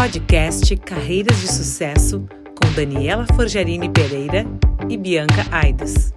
Podcast 0.00 0.74
Carreiras 0.78 1.42
de 1.42 1.52
Sucesso 1.52 2.26
com 2.58 2.72
Daniela 2.74 3.26
Forjarini 3.36 3.90
Pereira 3.90 4.46
e 4.88 4.96
Bianca 4.96 5.44
Aides. 5.52 6.14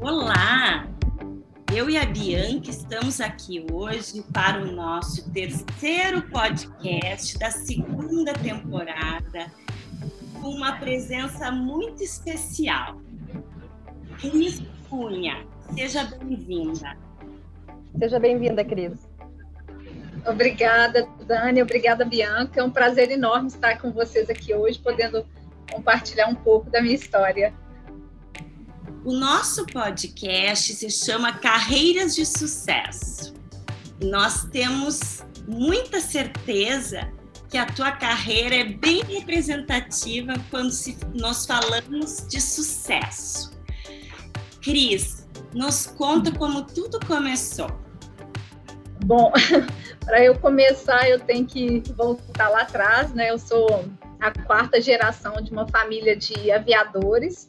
Olá! 0.00 0.88
Eu 1.72 1.88
e 1.88 1.96
a 1.96 2.04
Bianca 2.06 2.70
estamos 2.70 3.20
aqui 3.20 3.64
hoje 3.70 4.24
para 4.32 4.60
o 4.60 4.72
nosso 4.72 5.30
terceiro 5.30 6.22
podcast 6.22 7.38
da 7.38 7.52
segunda 7.52 8.32
temporada, 8.32 9.46
com 10.42 10.48
uma 10.48 10.72
presença 10.72 11.52
muito 11.52 12.02
especial. 12.02 13.00
Cris 14.18 14.60
Cunha, 14.90 15.46
seja 15.72 16.02
bem-vinda. 16.02 16.98
Seja 17.96 18.18
bem-vinda, 18.18 18.64
Cris. 18.64 19.05
Obrigada, 20.26 21.08
Dani. 21.24 21.62
Obrigada, 21.62 22.04
Bianca. 22.04 22.60
É 22.60 22.64
um 22.64 22.70
prazer 22.70 23.10
enorme 23.10 23.48
estar 23.48 23.78
com 23.78 23.92
vocês 23.92 24.28
aqui 24.28 24.54
hoje, 24.54 24.78
podendo 24.78 25.26
compartilhar 25.70 26.28
um 26.28 26.34
pouco 26.34 26.70
da 26.70 26.82
minha 26.82 26.94
história. 26.94 27.54
O 29.04 29.12
nosso 29.12 29.64
podcast 29.66 30.74
se 30.74 30.90
chama 30.90 31.38
Carreiras 31.38 32.14
de 32.14 32.26
Sucesso. 32.26 33.34
Nós 34.02 34.44
temos 34.46 35.24
muita 35.46 36.00
certeza 36.00 37.08
que 37.48 37.56
a 37.56 37.66
tua 37.66 37.92
carreira 37.92 38.56
é 38.56 38.64
bem 38.64 39.02
representativa 39.04 40.34
quando 40.50 40.72
se, 40.72 40.98
nós 41.14 41.46
falamos 41.46 42.26
de 42.28 42.40
sucesso. 42.40 43.52
Cris, 44.60 45.26
nos 45.54 45.86
conta 45.86 46.32
como 46.32 46.64
tudo 46.64 46.98
começou. 47.06 47.85
Bom, 49.06 49.32
para 50.04 50.24
eu 50.24 50.36
começar, 50.36 51.08
eu 51.08 51.20
tenho 51.20 51.46
que 51.46 51.80
voltar 51.96 52.48
lá 52.48 52.62
atrás, 52.62 53.14
né? 53.14 53.30
Eu 53.30 53.38
sou 53.38 53.84
a 54.18 54.32
quarta 54.32 54.80
geração 54.80 55.34
de 55.40 55.52
uma 55.52 55.64
família 55.68 56.16
de 56.16 56.50
aviadores. 56.50 57.48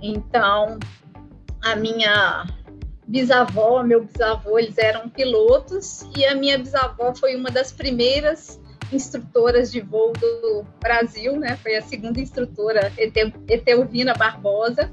Então, 0.00 0.78
a 1.60 1.74
minha 1.74 2.46
bisavó, 3.04 3.82
meu 3.82 4.04
bisavô, 4.04 4.60
eles 4.60 4.78
eram 4.78 5.08
pilotos 5.08 6.06
e 6.16 6.24
a 6.24 6.36
minha 6.36 6.56
bisavó 6.56 7.12
foi 7.12 7.34
uma 7.34 7.50
das 7.50 7.72
primeiras 7.72 8.60
instrutoras 8.92 9.72
de 9.72 9.80
voo 9.80 10.12
do 10.12 10.64
Brasil, 10.80 11.36
né? 11.36 11.58
Foi 11.64 11.74
a 11.74 11.82
segunda 11.82 12.20
instrutora, 12.20 12.92
Etelvina 13.48 14.14
Barbosa. 14.14 14.88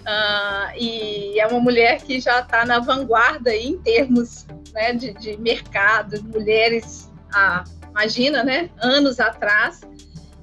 Uh, 0.00 0.78
e 0.78 1.38
é 1.38 1.46
uma 1.46 1.60
mulher 1.60 2.00
que 2.00 2.18
já 2.20 2.40
está 2.40 2.64
na 2.64 2.78
vanguarda 2.78 3.50
aí, 3.50 3.66
em 3.66 3.78
termos 3.78 4.46
né, 4.72 4.92
de, 4.92 5.12
de 5.14 5.36
mercado, 5.36 6.22
mulheres, 6.24 7.10
ah, 7.32 7.64
imagina, 7.90 8.42
né, 8.42 8.70
anos 8.80 9.20
atrás. 9.20 9.80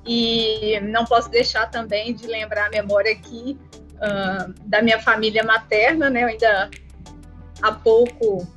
E 0.06 0.80
não 0.81 1.06
posso 1.06 1.30
deixar 1.30 1.69
também 1.69 2.14
de 2.14 2.28
lembrar 2.28 2.67
a 2.67 2.69
memória 2.69 3.11
aqui 3.11 3.58
uh, 3.95 4.53
da 4.66 4.81
minha 4.81 5.00
família 5.00 5.44
materna, 5.44 6.09
né, 6.09 6.23
eu 6.23 6.28
ainda 6.28 6.69
há 7.61 7.72
pouco 7.73 8.47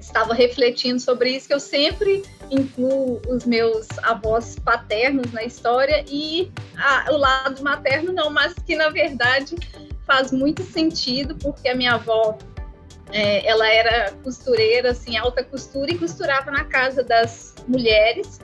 estava 0.00 0.34
refletindo 0.34 0.98
sobre 0.98 1.30
isso, 1.30 1.46
que 1.46 1.54
eu 1.54 1.60
sempre 1.60 2.24
incluo 2.50 3.20
os 3.28 3.44
meus 3.44 3.86
avós 4.02 4.56
paternos 4.58 5.30
na 5.32 5.44
história 5.44 6.02
e 6.08 6.50
o 7.10 7.16
lado 7.16 7.62
materno 7.62 8.12
não, 8.12 8.30
mas 8.30 8.54
que 8.54 8.74
na 8.74 8.88
verdade 8.88 9.54
faz 10.06 10.32
muito 10.32 10.62
sentido, 10.62 11.36
porque 11.36 11.68
a 11.68 11.74
minha 11.74 11.94
avó, 11.94 12.38
é, 13.10 13.46
ela 13.46 13.68
era 13.68 14.12
costureira, 14.22 14.90
assim, 14.90 15.16
alta 15.16 15.42
costura, 15.42 15.90
e 15.90 15.98
costurava 15.98 16.50
na 16.50 16.64
casa 16.64 17.02
das 17.02 17.54
mulheres. 17.66 18.40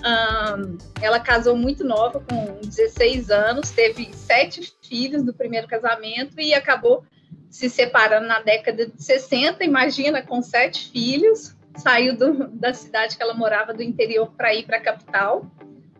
Um, 0.00 0.76
ela 1.00 1.18
casou 1.18 1.56
muito 1.56 1.82
nova, 1.82 2.20
com 2.20 2.60
16 2.60 3.30
anos, 3.30 3.70
teve 3.70 4.10
sete 4.12 4.74
filhos 4.82 5.22
do 5.22 5.32
primeiro 5.32 5.66
casamento 5.66 6.38
e 6.38 6.52
acabou 6.54 7.04
se 7.48 7.70
separando 7.70 8.26
na 8.26 8.40
década 8.40 8.86
de 8.86 9.02
60. 9.02 9.64
Imagina, 9.64 10.22
com 10.22 10.42
sete 10.42 10.90
filhos, 10.90 11.56
saiu 11.76 12.16
do, 12.16 12.48
da 12.48 12.74
cidade 12.74 13.16
que 13.16 13.22
ela 13.22 13.34
morava, 13.34 13.72
do 13.72 13.82
interior, 13.82 14.30
para 14.36 14.54
ir 14.54 14.64
para 14.66 14.76
a 14.76 14.80
capital, 14.80 15.46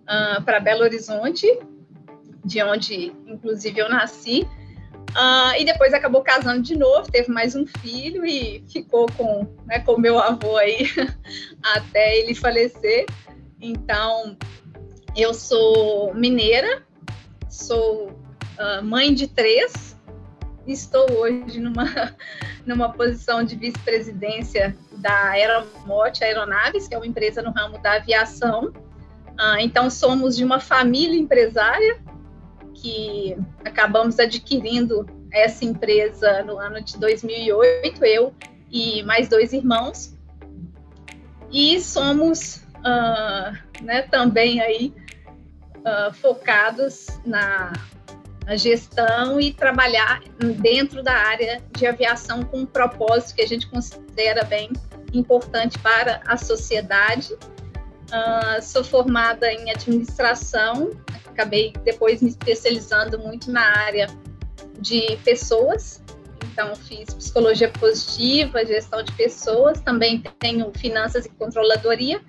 uh, 0.03 0.42
para 0.44 0.60
Belo 0.60 0.82
Horizonte, 0.82 1.47
de 2.44 2.62
onde, 2.62 3.12
inclusive, 3.26 3.80
eu 3.80 3.88
nasci. 3.88 4.47
Uh, 5.14 5.54
e 5.60 5.64
depois 5.64 5.94
acabou 5.94 6.22
casando 6.22 6.60
de 6.60 6.76
novo, 6.76 7.08
teve 7.08 7.30
mais 7.30 7.54
um 7.54 7.64
filho 7.64 8.26
e 8.26 8.64
ficou 8.69 9.06
com 9.16 9.47
né, 9.64 9.78
com 9.78 9.97
meu 9.97 10.19
avô 10.19 10.56
aí 10.56 10.88
até 11.62 12.19
ele 12.19 12.34
falecer. 12.34 13.06
Então, 13.60 14.36
eu 15.16 15.32
sou 15.32 16.12
mineira, 16.14 16.82
sou 17.48 18.08
uh, 18.08 18.84
mãe 18.84 19.14
de 19.14 19.28
três, 19.28 19.97
estou 20.66 21.06
hoje 21.12 21.60
numa, 21.60 21.84
numa 22.66 22.92
posição 22.92 23.44
de 23.44 23.54
vice-presidência 23.54 24.76
da 24.98 25.30
Aeromote 25.30 26.24
Aeronaves, 26.24 26.88
que 26.88 26.94
é 26.94 26.98
uma 26.98 27.06
empresa 27.06 27.41
no 27.41 27.53
ramo 27.53 27.78
da 27.78 27.94
aviação. 27.94 28.66
Uh, 28.66 29.58
então, 29.60 29.88
somos 29.88 30.36
de 30.36 30.44
uma 30.44 30.58
família 30.58 31.19
empresária, 31.19 31.98
que 32.84 33.34
acabamos 33.65 34.19
adquirindo 34.19 35.06
essa 35.33 35.65
empresa 35.65 36.43
no 36.43 36.59
ano 36.59 36.83
de 36.83 36.99
2008, 36.99 38.05
eu 38.05 38.34
e 38.71 39.03
mais 39.05 39.27
dois 39.27 39.55
irmãos. 39.55 40.15
E 41.50 41.81
somos 41.81 42.56
uh, 42.81 43.83
né, 43.83 44.03
também 44.03 44.61
aí 44.61 44.93
uh, 45.78 46.12
focados 46.12 47.06
na, 47.25 47.72
na, 48.45 48.55
gestão 48.55 49.41
e 49.41 49.55
trabalhar 49.55 50.22
dentro 50.61 51.03
da 51.03 51.15
área 51.15 51.62
de 51.72 51.87
aviação 51.87 52.45
com 52.45 52.59
um 52.59 52.66
propósito 52.66 53.37
que 53.37 53.43
a 53.43 53.47
gente 53.47 53.66
considera 53.66 54.45
bem 54.45 54.71
importante 55.15 55.78
para 55.78 56.21
a 56.27 56.37
sociedade. 56.37 57.33
Uh, 57.33 58.61
sou 58.61 58.84
formada 58.84 59.51
em 59.51 59.71
administração 59.71 60.91
acabei 61.34 61.72
depois 61.84 62.22
me 62.22 62.31
especializando 62.31 63.19
muito 63.19 63.50
na 63.50 63.77
área 63.78 64.06
de 64.78 65.17
pessoas. 65.25 66.03
Então, 66.53 66.75
fiz 66.77 67.12
psicologia 67.12 67.69
positiva, 67.69 68.65
gestão 68.65 69.03
de 69.03 69.12
pessoas, 69.12 69.81
também 69.81 70.22
tenho 70.39 70.71
finanças 70.77 71.27
e 71.27 71.28
controladoria. 71.31 72.21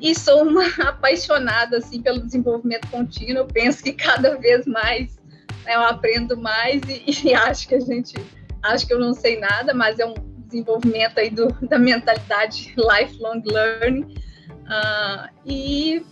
E 0.00 0.14
sou 0.14 0.42
uma 0.42 0.66
apaixonada 0.82 1.78
assim 1.78 2.02
pelo 2.02 2.20
desenvolvimento 2.20 2.88
contínuo. 2.88 3.42
Eu 3.42 3.46
penso 3.46 3.82
que 3.82 3.92
cada 3.92 4.36
vez 4.36 4.66
mais 4.66 5.16
né, 5.64 5.76
eu 5.76 5.82
aprendo 5.82 6.36
mais 6.36 6.82
e, 6.88 7.28
e, 7.28 7.34
acho 7.34 7.68
que 7.68 7.76
a 7.76 7.80
gente, 7.80 8.14
acho 8.62 8.86
que 8.86 8.92
eu 8.92 8.98
não 8.98 9.14
sei 9.14 9.38
nada, 9.38 9.72
mas 9.72 9.98
é 10.00 10.06
um 10.06 10.14
desenvolvimento 10.46 11.18
aí 11.18 11.30
do, 11.30 11.48
da 11.68 11.78
mentalidade 11.78 12.74
lifelong 12.76 13.42
learning. 13.46 14.14
Uh, 14.62 15.28
e 15.46 16.04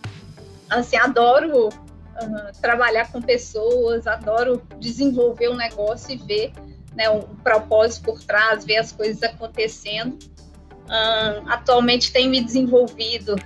assim 0.69 0.97
adoro 0.97 1.69
trabalhar 2.61 3.11
com 3.11 3.21
pessoas, 3.21 4.07
adoro 4.07 4.63
desenvolver 4.79 5.49
um 5.49 5.57
negócio 5.57 6.13
e 6.13 6.17
ver 6.17 6.53
né, 6.95 7.09
o 7.09 7.23
propósito 7.43 8.05
por 8.05 8.23
trás, 8.23 8.65
ver 8.65 8.79
as 8.79 8.93
coisas 8.93 9.23
acontecendo. 9.23 10.19
Uh, 10.87 11.49
atualmente 11.49 12.13
tenho 12.13 12.31
me 12.31 12.43
desenvolvido 12.43 13.37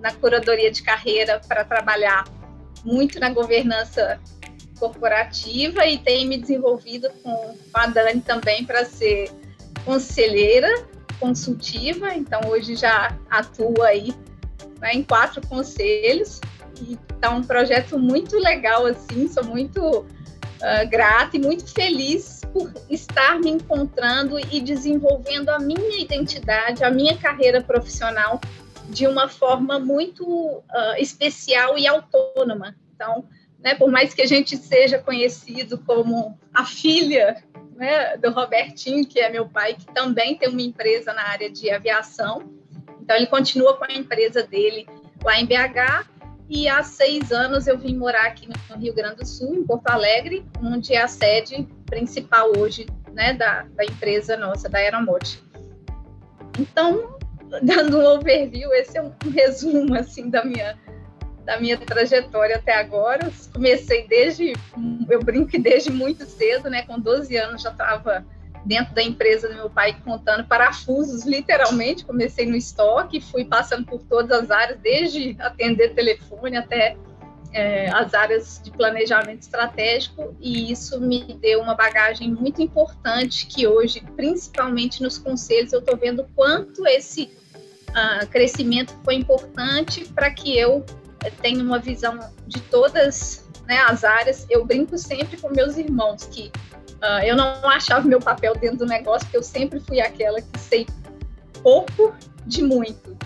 na 0.00 0.12
curadoria 0.12 0.70
de 0.70 0.82
carreira 0.82 1.40
para 1.46 1.64
trabalhar 1.64 2.24
muito 2.84 3.18
na 3.18 3.30
governança 3.30 4.20
corporativa 4.78 5.86
e 5.86 5.98
tenho 5.98 6.28
me 6.28 6.36
desenvolvido 6.36 7.08
com 7.22 7.56
a 7.72 7.86
Dani 7.86 8.20
também 8.20 8.64
para 8.64 8.84
ser 8.84 9.30
conselheira 9.84 10.68
consultiva, 11.22 12.12
então 12.14 12.40
hoje 12.48 12.74
já 12.74 13.16
atuo 13.30 13.80
aí 13.82 14.12
né, 14.80 14.92
em 14.94 15.04
quatro 15.04 15.46
conselhos 15.46 16.40
que 16.74 16.98
tá 17.22 17.30
um 17.30 17.44
projeto 17.44 17.98
muito 18.00 18.36
legal, 18.36 18.84
assim, 18.84 19.28
sou 19.28 19.44
muito 19.44 20.00
uh, 20.00 20.90
grata 20.90 21.36
e 21.36 21.40
muito 21.40 21.72
feliz 21.72 22.40
por 22.52 22.72
estar 22.90 23.38
me 23.38 23.48
encontrando 23.48 24.38
e 24.38 24.60
desenvolvendo 24.60 25.48
a 25.50 25.58
minha 25.60 26.02
identidade, 26.02 26.82
a 26.82 26.90
minha 26.90 27.16
carreira 27.16 27.62
profissional 27.62 28.40
de 28.88 29.06
uma 29.06 29.28
forma 29.28 29.78
muito 29.78 30.24
uh, 30.26 30.62
especial 30.98 31.78
e 31.78 31.86
autônoma. 31.86 32.74
Então, 32.94 33.24
né, 33.60 33.76
por 33.76 33.88
mais 33.88 34.12
que 34.12 34.22
a 34.22 34.26
gente 34.26 34.56
seja 34.56 34.98
conhecido 34.98 35.78
como 35.78 36.36
a 36.52 36.64
filha 36.64 37.42
né, 37.76 38.16
do 38.16 38.32
Robertinho, 38.32 39.06
que 39.06 39.20
é 39.20 39.30
meu 39.30 39.48
pai, 39.48 39.74
que 39.74 39.86
também 39.94 40.36
tem 40.36 40.48
uma 40.48 40.60
empresa 40.60 41.12
na 41.12 41.22
área 41.28 41.48
de 41.48 41.70
aviação, 41.70 42.52
então 43.00 43.16
ele 43.16 43.28
continua 43.28 43.76
com 43.76 43.84
a 43.84 43.92
empresa 43.92 44.42
dele 44.42 44.88
lá 45.24 45.40
em 45.40 45.46
BH, 45.46 46.11
e 46.54 46.68
há 46.68 46.82
seis 46.82 47.32
anos 47.32 47.66
eu 47.66 47.78
vim 47.78 47.96
morar 47.96 48.26
aqui 48.26 48.46
no 48.46 48.76
Rio 48.76 48.92
Grande 48.92 49.16
do 49.16 49.26
Sul, 49.26 49.54
em 49.54 49.64
Porto 49.64 49.88
Alegre, 49.88 50.44
onde 50.62 50.92
é 50.92 51.00
a 51.00 51.08
sede 51.08 51.66
principal 51.86 52.52
hoje 52.58 52.86
né, 53.14 53.32
da, 53.32 53.62
da 53.74 53.82
empresa 53.82 54.36
nossa, 54.36 54.68
da 54.68 54.76
Aeromote. 54.76 55.42
Então, 56.58 57.16
dando 57.62 57.98
um 57.98 58.04
overview, 58.04 58.70
esse 58.74 58.98
é 58.98 59.02
um 59.02 59.10
resumo 59.32 59.94
assim 59.94 60.28
da 60.28 60.44
minha 60.44 60.78
da 61.42 61.58
minha 61.58 61.76
trajetória 61.76 62.56
até 62.56 62.78
agora. 62.78 63.32
comecei 63.52 64.06
desde, 64.06 64.52
eu 65.08 65.24
brinco 65.24 65.58
desde 65.58 65.90
muito 65.90 66.24
cedo, 66.24 66.70
né? 66.70 66.82
Com 66.82 67.00
12 67.00 67.34
anos 67.36 67.62
já 67.62 67.70
estava 67.70 68.24
dentro 68.64 68.94
da 68.94 69.02
empresa 69.02 69.48
do 69.48 69.54
meu 69.54 69.70
pai 69.70 69.96
contando 70.04 70.44
parafusos, 70.46 71.24
literalmente. 71.24 72.04
Comecei 72.04 72.46
no 72.46 72.56
estoque, 72.56 73.20
fui 73.20 73.44
passando 73.44 73.84
por 73.86 74.02
todas 74.02 74.42
as 74.42 74.50
áreas, 74.50 74.78
desde 74.80 75.36
atender 75.40 75.94
telefone 75.94 76.56
até 76.56 76.96
é, 77.52 77.90
as 77.90 78.14
áreas 78.14 78.60
de 78.62 78.70
planejamento 78.70 79.42
estratégico, 79.42 80.34
e 80.40 80.72
isso 80.72 81.00
me 81.00 81.34
deu 81.34 81.60
uma 81.60 81.74
bagagem 81.74 82.30
muito 82.30 82.62
importante 82.62 83.46
que 83.46 83.66
hoje, 83.66 84.02
principalmente 84.16 85.02
nos 85.02 85.18
conselhos, 85.18 85.72
eu 85.72 85.80
estou 85.80 85.96
vendo 85.96 86.26
quanto 86.34 86.86
esse 86.86 87.30
uh, 87.90 88.26
crescimento 88.28 88.98
foi 89.04 89.16
importante 89.16 90.06
para 90.14 90.30
que 90.30 90.56
eu 90.56 90.84
tenha 91.42 91.62
uma 91.62 91.78
visão 91.78 92.18
de 92.46 92.60
todas 92.62 93.41
né, 93.72 93.78
as 93.88 94.04
áreas. 94.04 94.46
Eu 94.50 94.64
brinco 94.66 94.98
sempre 94.98 95.38
com 95.38 95.48
meus 95.48 95.78
irmãos 95.78 96.24
que 96.24 96.52
uh, 97.02 97.24
eu 97.24 97.34
não 97.34 97.68
achava 97.68 98.06
meu 98.06 98.20
papel 98.20 98.54
dentro 98.54 98.78
do 98.78 98.86
negócio, 98.86 99.26
porque 99.26 99.38
eu 99.38 99.42
sempre 99.42 99.80
fui 99.80 99.98
aquela 99.98 100.42
que 100.42 100.58
sei 100.58 100.86
pouco 101.62 102.14
de 102.46 102.62
muito. 102.62 103.16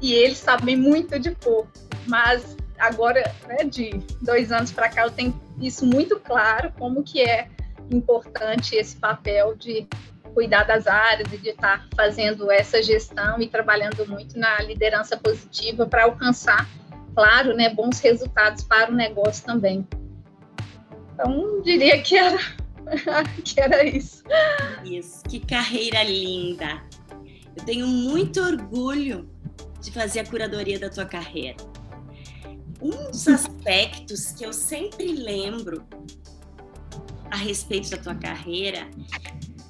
E 0.00 0.14
eles 0.14 0.38
sabem 0.38 0.76
muito 0.76 1.18
de 1.18 1.30
pouco. 1.32 1.68
Mas 2.06 2.56
agora, 2.78 3.34
né, 3.46 3.64
de 3.64 3.90
dois 4.22 4.50
anos 4.50 4.72
para 4.72 4.88
cá, 4.88 5.02
eu 5.02 5.10
tenho 5.10 5.38
isso 5.60 5.84
muito 5.84 6.18
claro, 6.20 6.72
como 6.78 7.02
que 7.02 7.20
é 7.20 7.48
importante 7.90 8.74
esse 8.76 8.96
papel 8.96 9.54
de 9.54 9.86
cuidar 10.34 10.64
das 10.64 10.86
áreas 10.86 11.32
e 11.32 11.38
de 11.38 11.50
estar 11.50 11.86
fazendo 11.96 12.50
essa 12.50 12.82
gestão 12.82 13.40
e 13.40 13.48
trabalhando 13.48 14.06
muito 14.06 14.38
na 14.38 14.60
liderança 14.60 15.16
positiva 15.16 15.86
para 15.86 16.04
alcançar, 16.04 16.68
claro, 17.16 17.56
né, 17.56 17.70
bons 17.74 17.98
resultados 18.00 18.62
para 18.62 18.92
o 18.92 18.94
negócio 18.94 19.42
também. 19.44 19.88
Então, 21.14 21.62
diria 21.62 22.02
que 22.02 22.14
era, 22.14 22.38
que 23.42 23.58
era 23.58 23.82
isso. 23.84 24.22
Isso, 24.84 25.22
que 25.24 25.40
carreira 25.40 26.04
linda. 26.04 26.82
Eu 27.56 27.64
tenho 27.64 27.86
muito 27.86 28.38
orgulho 28.42 29.26
de 29.80 29.90
fazer 29.90 30.20
a 30.20 30.26
curadoria 30.26 30.78
da 30.78 30.90
tua 30.90 31.06
carreira. 31.06 31.56
Um 32.82 33.10
dos 33.10 33.26
aspectos 33.28 34.32
que 34.32 34.44
eu 34.44 34.52
sempre 34.52 35.14
lembro 35.14 35.86
a 37.30 37.36
respeito 37.36 37.88
da 37.90 37.96
tua 37.96 38.14
carreira 38.14 38.90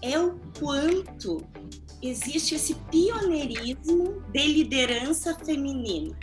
é 0.02 0.18
o 0.18 0.36
quanto 0.58 1.46
existe 2.02 2.56
esse 2.56 2.74
pioneirismo 2.90 4.22
de 4.32 4.46
liderança 4.46 5.34
feminina, 5.38 6.16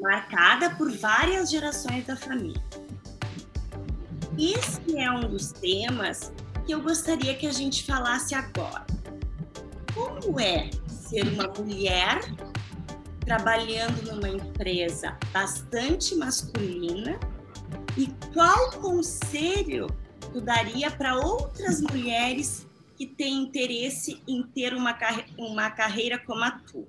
marcada 0.00 0.70
por 0.70 0.90
várias 0.90 1.50
gerações 1.50 2.06
da 2.06 2.16
família. 2.16 2.62
Esse 4.38 4.98
é 4.98 5.10
um 5.10 5.20
dos 5.20 5.52
temas 5.52 6.32
que 6.66 6.72
eu 6.72 6.82
gostaria 6.82 7.34
que 7.34 7.46
a 7.46 7.52
gente 7.52 7.84
falasse 7.84 8.34
agora. 8.34 8.86
Como 9.94 10.38
é 10.38 10.70
ser 10.88 11.26
uma 11.28 11.48
mulher 11.48 12.20
trabalhando 13.20 14.02
numa 14.02 14.28
empresa 14.28 15.16
bastante 15.32 16.14
masculina 16.14 17.18
e 17.96 18.08
qual 18.32 18.70
conselho 18.72 19.86
tu 20.32 20.40
daria 20.40 20.90
para 20.90 21.16
outras 21.16 21.80
mulheres 21.80 22.66
que 22.96 23.06
têm 23.06 23.42
interesse 23.44 24.22
em 24.28 24.42
ter 24.42 24.74
uma, 24.74 24.92
carre 24.92 25.24
uma 25.38 25.70
carreira 25.70 26.18
como 26.18 26.44
a 26.44 26.50
tua? 26.50 26.86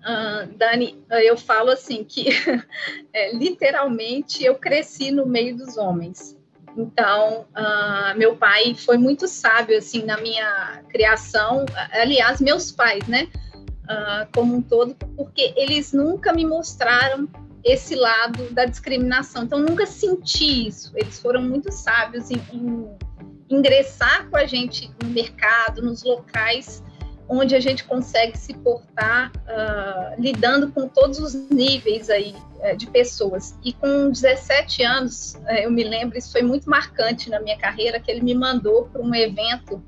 Uh, 0.00 0.56
Dani, 0.56 1.02
eu 1.10 1.36
falo 1.36 1.70
assim 1.70 2.02
que 2.02 2.28
é, 3.12 3.34
literalmente 3.34 4.44
eu 4.44 4.54
cresci 4.54 5.10
no 5.10 5.26
meio 5.26 5.56
dos 5.56 5.76
homens. 5.76 6.36
Então, 6.76 7.46
uh, 7.50 8.16
meu 8.16 8.36
pai 8.36 8.74
foi 8.74 8.96
muito 8.96 9.26
sábio 9.26 9.76
assim 9.76 10.04
na 10.04 10.16
minha 10.18 10.82
criação. 10.88 11.66
Aliás, 11.92 12.40
meus 12.40 12.72
pais, 12.72 13.06
né? 13.08 13.28
uh, 13.90 14.28
como 14.32 14.56
um 14.56 14.62
todo, 14.62 14.94
porque 15.16 15.52
eles 15.56 15.92
nunca 15.92 16.32
me 16.32 16.46
mostraram 16.46 17.28
esse 17.64 17.94
lado 17.94 18.50
da 18.52 18.64
discriminação. 18.64 19.44
Então, 19.44 19.58
nunca 19.58 19.84
senti 19.84 20.68
isso. 20.68 20.92
Eles 20.94 21.20
foram 21.20 21.42
muito 21.42 21.70
sábios 21.72 22.30
em, 22.30 22.40
em 22.52 22.88
ingressar 23.50 24.28
com 24.30 24.36
a 24.36 24.46
gente 24.46 24.90
no 25.02 25.10
mercado, 25.10 25.82
nos 25.82 26.02
locais 26.02 26.82
onde 27.30 27.54
a 27.54 27.60
gente 27.60 27.84
consegue 27.84 28.36
se 28.36 28.52
portar 28.54 29.30
uh, 29.30 30.20
lidando 30.20 30.72
com 30.72 30.88
todos 30.88 31.20
os 31.20 31.32
níveis 31.48 32.10
aí 32.10 32.34
uh, 32.56 32.76
de 32.76 32.88
pessoas. 32.88 33.56
E 33.64 33.72
com 33.72 34.10
17 34.10 34.82
anos, 34.82 35.34
uh, 35.34 35.52
eu 35.62 35.70
me 35.70 35.84
lembro, 35.84 36.18
isso 36.18 36.32
foi 36.32 36.42
muito 36.42 36.68
marcante 36.68 37.30
na 37.30 37.38
minha 37.40 37.56
carreira, 37.56 38.00
que 38.00 38.10
ele 38.10 38.20
me 38.20 38.34
mandou 38.34 38.86
para 38.86 39.00
um 39.00 39.14
evento 39.14 39.80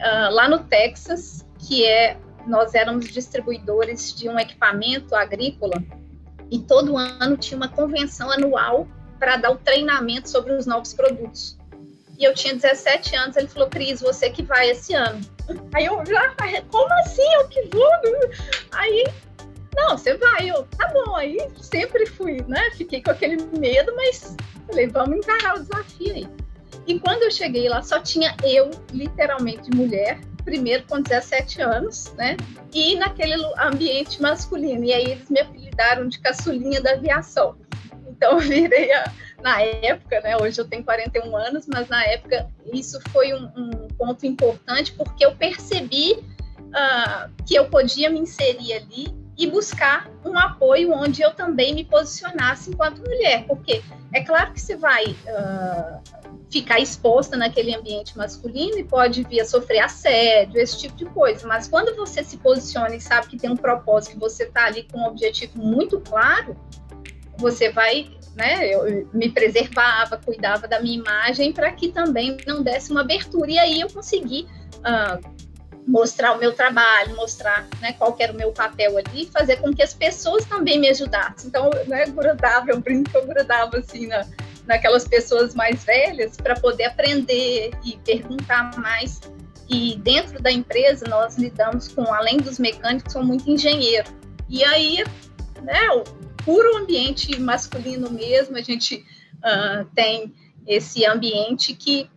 ah, 0.00 0.28
lá 0.30 0.48
no 0.48 0.60
Texas, 0.60 1.44
que 1.58 1.84
é 1.84 2.16
nós 2.46 2.74
éramos 2.74 3.08
distribuidores 3.08 4.14
de 4.14 4.28
um 4.28 4.38
equipamento 4.38 5.14
agrícola 5.14 5.82
e 6.50 6.58
todo 6.60 6.96
ano 6.96 7.36
tinha 7.36 7.56
uma 7.56 7.68
convenção 7.68 8.30
anual 8.30 8.86
para 9.18 9.36
dar 9.36 9.50
o 9.50 9.56
treinamento 9.56 10.30
sobre 10.30 10.52
os 10.52 10.66
novos 10.66 10.94
produtos. 10.94 11.58
E 12.16 12.24
eu 12.24 12.32
tinha 12.32 12.54
17 12.54 13.16
anos, 13.16 13.36
ele 13.36 13.48
falou, 13.48 13.68
Cris, 13.68 14.00
você 14.00 14.30
que 14.30 14.42
vai 14.42 14.70
esse 14.70 14.94
ano. 14.94 15.20
Aí 15.74 15.86
eu 15.86 16.04
já, 16.06 16.34
como 16.70 16.92
assim? 16.94 17.26
Eu 17.34 17.48
que 17.48 17.62
vou? 17.72 17.88
Aí, 18.72 19.04
não, 19.74 19.96
você 19.96 20.16
vai. 20.16 20.50
Eu, 20.50 20.64
tá 20.76 20.88
bom, 20.88 21.14
aí 21.14 21.38
sempre 21.60 22.06
fui, 22.06 22.42
né? 22.46 22.70
Fiquei 22.76 23.02
com 23.02 23.10
aquele 23.10 23.36
medo, 23.58 23.94
mas 23.96 24.36
falei, 24.66 24.86
vamos 24.88 25.18
encarar 25.18 25.56
o 25.56 25.62
desafio 25.62 26.14
aí. 26.14 26.28
E 26.86 26.98
quando 27.00 27.22
eu 27.22 27.30
cheguei 27.30 27.68
lá, 27.68 27.82
só 27.82 28.00
tinha 28.00 28.34
eu, 28.42 28.70
literalmente 28.92 29.70
mulher, 29.74 30.20
primeiro 30.44 30.84
com 30.84 31.00
17 31.00 31.60
anos, 31.60 32.12
né? 32.14 32.36
E 32.72 32.96
naquele 32.96 33.34
ambiente 33.58 34.20
masculino. 34.20 34.84
E 34.84 34.92
aí 34.92 35.04
eles 35.12 35.28
me 35.28 35.40
apelidaram 35.40 36.08
de 36.08 36.18
caçulinha 36.18 36.80
da 36.80 36.92
aviação. 36.92 37.56
Então 38.08 38.32
eu 38.32 38.38
virei 38.40 38.92
a, 38.92 39.12
na 39.42 39.62
época, 39.62 40.20
né? 40.20 40.36
Hoje 40.36 40.60
eu 40.60 40.68
tenho 40.68 40.84
41 40.84 41.36
anos, 41.36 41.66
mas 41.66 41.88
na 41.88 42.04
época 42.04 42.48
isso 42.72 43.00
foi 43.10 43.32
um, 43.34 43.50
um 43.56 43.88
ponto 43.96 44.26
importante 44.26 44.92
porque 44.92 45.24
eu 45.24 45.34
percebi 45.34 46.12
uh, 46.58 47.30
que 47.46 47.54
eu 47.54 47.68
podia 47.68 48.10
me 48.10 48.20
inserir 48.20 48.74
ali 48.74 49.18
e 49.36 49.46
buscar 49.46 50.10
um 50.24 50.36
apoio 50.36 50.92
onde 50.92 51.22
eu 51.22 51.32
também 51.32 51.72
me 51.72 51.84
posicionasse 51.84 52.70
enquanto 52.70 53.00
mulher, 53.00 53.46
porque 53.46 53.80
é 54.12 54.24
claro 54.24 54.52
que 54.52 54.60
você 54.60 54.74
vai 54.74 55.04
uh, 55.04 56.02
ficar 56.50 56.80
exposta 56.80 57.36
naquele 57.36 57.72
ambiente 57.72 58.18
masculino 58.18 58.76
e 58.78 58.82
pode 58.82 59.22
vir 59.22 59.40
a 59.40 59.44
sofrer 59.44 59.78
assédio, 59.78 60.60
esse 60.60 60.78
tipo 60.78 60.96
de 60.96 61.04
coisa. 61.04 61.46
Mas 61.46 61.68
quando 61.68 61.94
você 61.94 62.24
se 62.24 62.36
posiciona 62.38 62.96
e 62.96 63.00
sabe 63.00 63.28
que 63.28 63.36
tem 63.36 63.48
um 63.48 63.56
propósito, 63.56 64.14
que 64.14 64.18
você 64.18 64.42
está 64.42 64.64
ali 64.64 64.82
com 64.90 64.98
um 64.98 65.06
objetivo 65.06 65.56
muito 65.58 66.00
claro, 66.00 66.56
você 67.36 67.70
vai, 67.70 68.10
né? 68.38 68.72
Eu 68.72 69.08
me 69.12 69.28
preservava, 69.30 70.16
cuidava 70.16 70.68
da 70.68 70.80
minha 70.80 70.98
imagem 70.98 71.52
para 71.52 71.72
que 71.72 71.88
também 71.88 72.36
não 72.46 72.62
desse 72.62 72.90
uma 72.90 73.00
abertura. 73.00 73.50
E 73.50 73.58
aí 73.58 73.80
eu 73.80 73.90
consegui 73.90 74.46
uh, 74.76 75.28
mostrar 75.86 76.32
o 76.32 76.38
meu 76.38 76.52
trabalho, 76.52 77.16
mostrar 77.16 77.66
né, 77.80 77.92
qual 77.94 78.14
era 78.18 78.32
o 78.32 78.36
meu 78.36 78.52
papel 78.52 78.96
ali, 78.96 79.26
fazer 79.26 79.56
com 79.56 79.74
que 79.74 79.82
as 79.82 79.92
pessoas 79.92 80.44
também 80.44 80.78
me 80.78 80.88
ajudassem. 80.88 81.48
Então, 81.48 81.68
né, 81.86 82.06
grudava, 82.06 82.70
eu 82.70 82.80
brinco, 82.80 83.10
eu 83.14 83.26
grudava 83.26 83.78
assim 83.78 84.06
na 84.06 84.24
naquelas 84.68 85.08
pessoas 85.08 85.54
mais 85.54 85.82
velhas 85.82 86.36
para 86.36 86.54
poder 86.54 86.84
aprender 86.84 87.70
e 87.82 87.96
perguntar 88.04 88.78
mais. 88.78 89.20
E 89.68 89.96
dentro 89.96 90.40
da 90.40 90.52
empresa 90.52 91.06
nós 91.08 91.36
lidamos 91.36 91.88
com, 91.88 92.02
além 92.12 92.36
dos 92.36 92.58
mecânicos, 92.58 93.12
são 93.12 93.24
muito 93.24 93.50
engenheiro. 93.50 94.08
E 94.48 94.62
aí, 94.64 95.04
né, 95.62 95.80
puro 96.48 96.78
ambiente 96.78 97.38
masculino 97.38 98.10
mesmo, 98.10 98.56
a 98.56 98.62
gente 98.62 99.04
uh, 99.36 99.84
tem 99.94 100.34
esse 100.66 101.04
ambiente 101.04 101.74
que, 101.74 102.10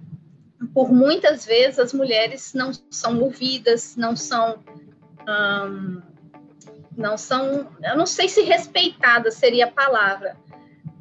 por 0.74 0.90
muitas 0.90 1.46
vezes, 1.46 1.78
as 1.78 1.92
mulheres 1.92 2.54
não 2.54 2.72
são 2.90 3.20
ouvidas, 3.20 3.98
não 3.98 4.16
são. 4.16 4.64
Um, 5.28 6.02
não 6.96 7.18
são, 7.18 7.70
eu 7.84 7.98
não 7.98 8.06
sei 8.06 8.30
se 8.30 8.42
respeitadas 8.42 9.34
seria 9.34 9.66
a 9.66 9.72
palavra, 9.72 10.38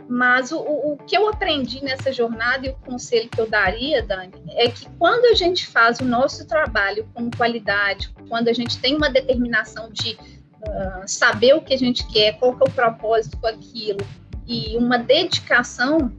mas 0.09 0.51
o, 0.51 0.59
o, 0.59 0.97
que 0.99 1.17
eu 1.17 1.29
aprendi 1.29 1.85
nessa 1.85 2.13
jornada 2.13 2.67
e 2.67 2.71
o 2.71 2.77
conselho 2.77 3.29
que 3.29 3.41
eu 3.41 3.49
daria, 3.49 4.03
Dani, 4.03 4.33
é 4.51 4.71
que 4.71 4.89
quando 4.99 5.27
a 5.27 5.35
gente 5.35 5.67
faz 5.67 5.99
o 5.99 6.05
nosso 6.05 6.47
trabalho 6.47 7.09
com 7.13 7.31
qualidade, 7.31 8.13
quando 8.29 8.49
a 8.49 8.53
gente 8.53 8.79
tem 8.79 8.97
uma 8.97 9.11
determinação 9.11 9.91
de 9.91 10.17
uh, 10.63 11.07
saber 11.07 11.55
o 11.55 11.63
que 11.63 11.75
a 11.75 11.79
gente 11.79 12.07
quer, 12.09 12.39
qual 12.39 12.57
que 12.57 12.63
é 12.63 12.71
o 12.71 12.73
propósito 12.73 13.37
com 13.39 13.47
aquilo, 13.47 14.01
e 14.47 14.77
uma 14.77 14.99
dedicação, 14.99 16.13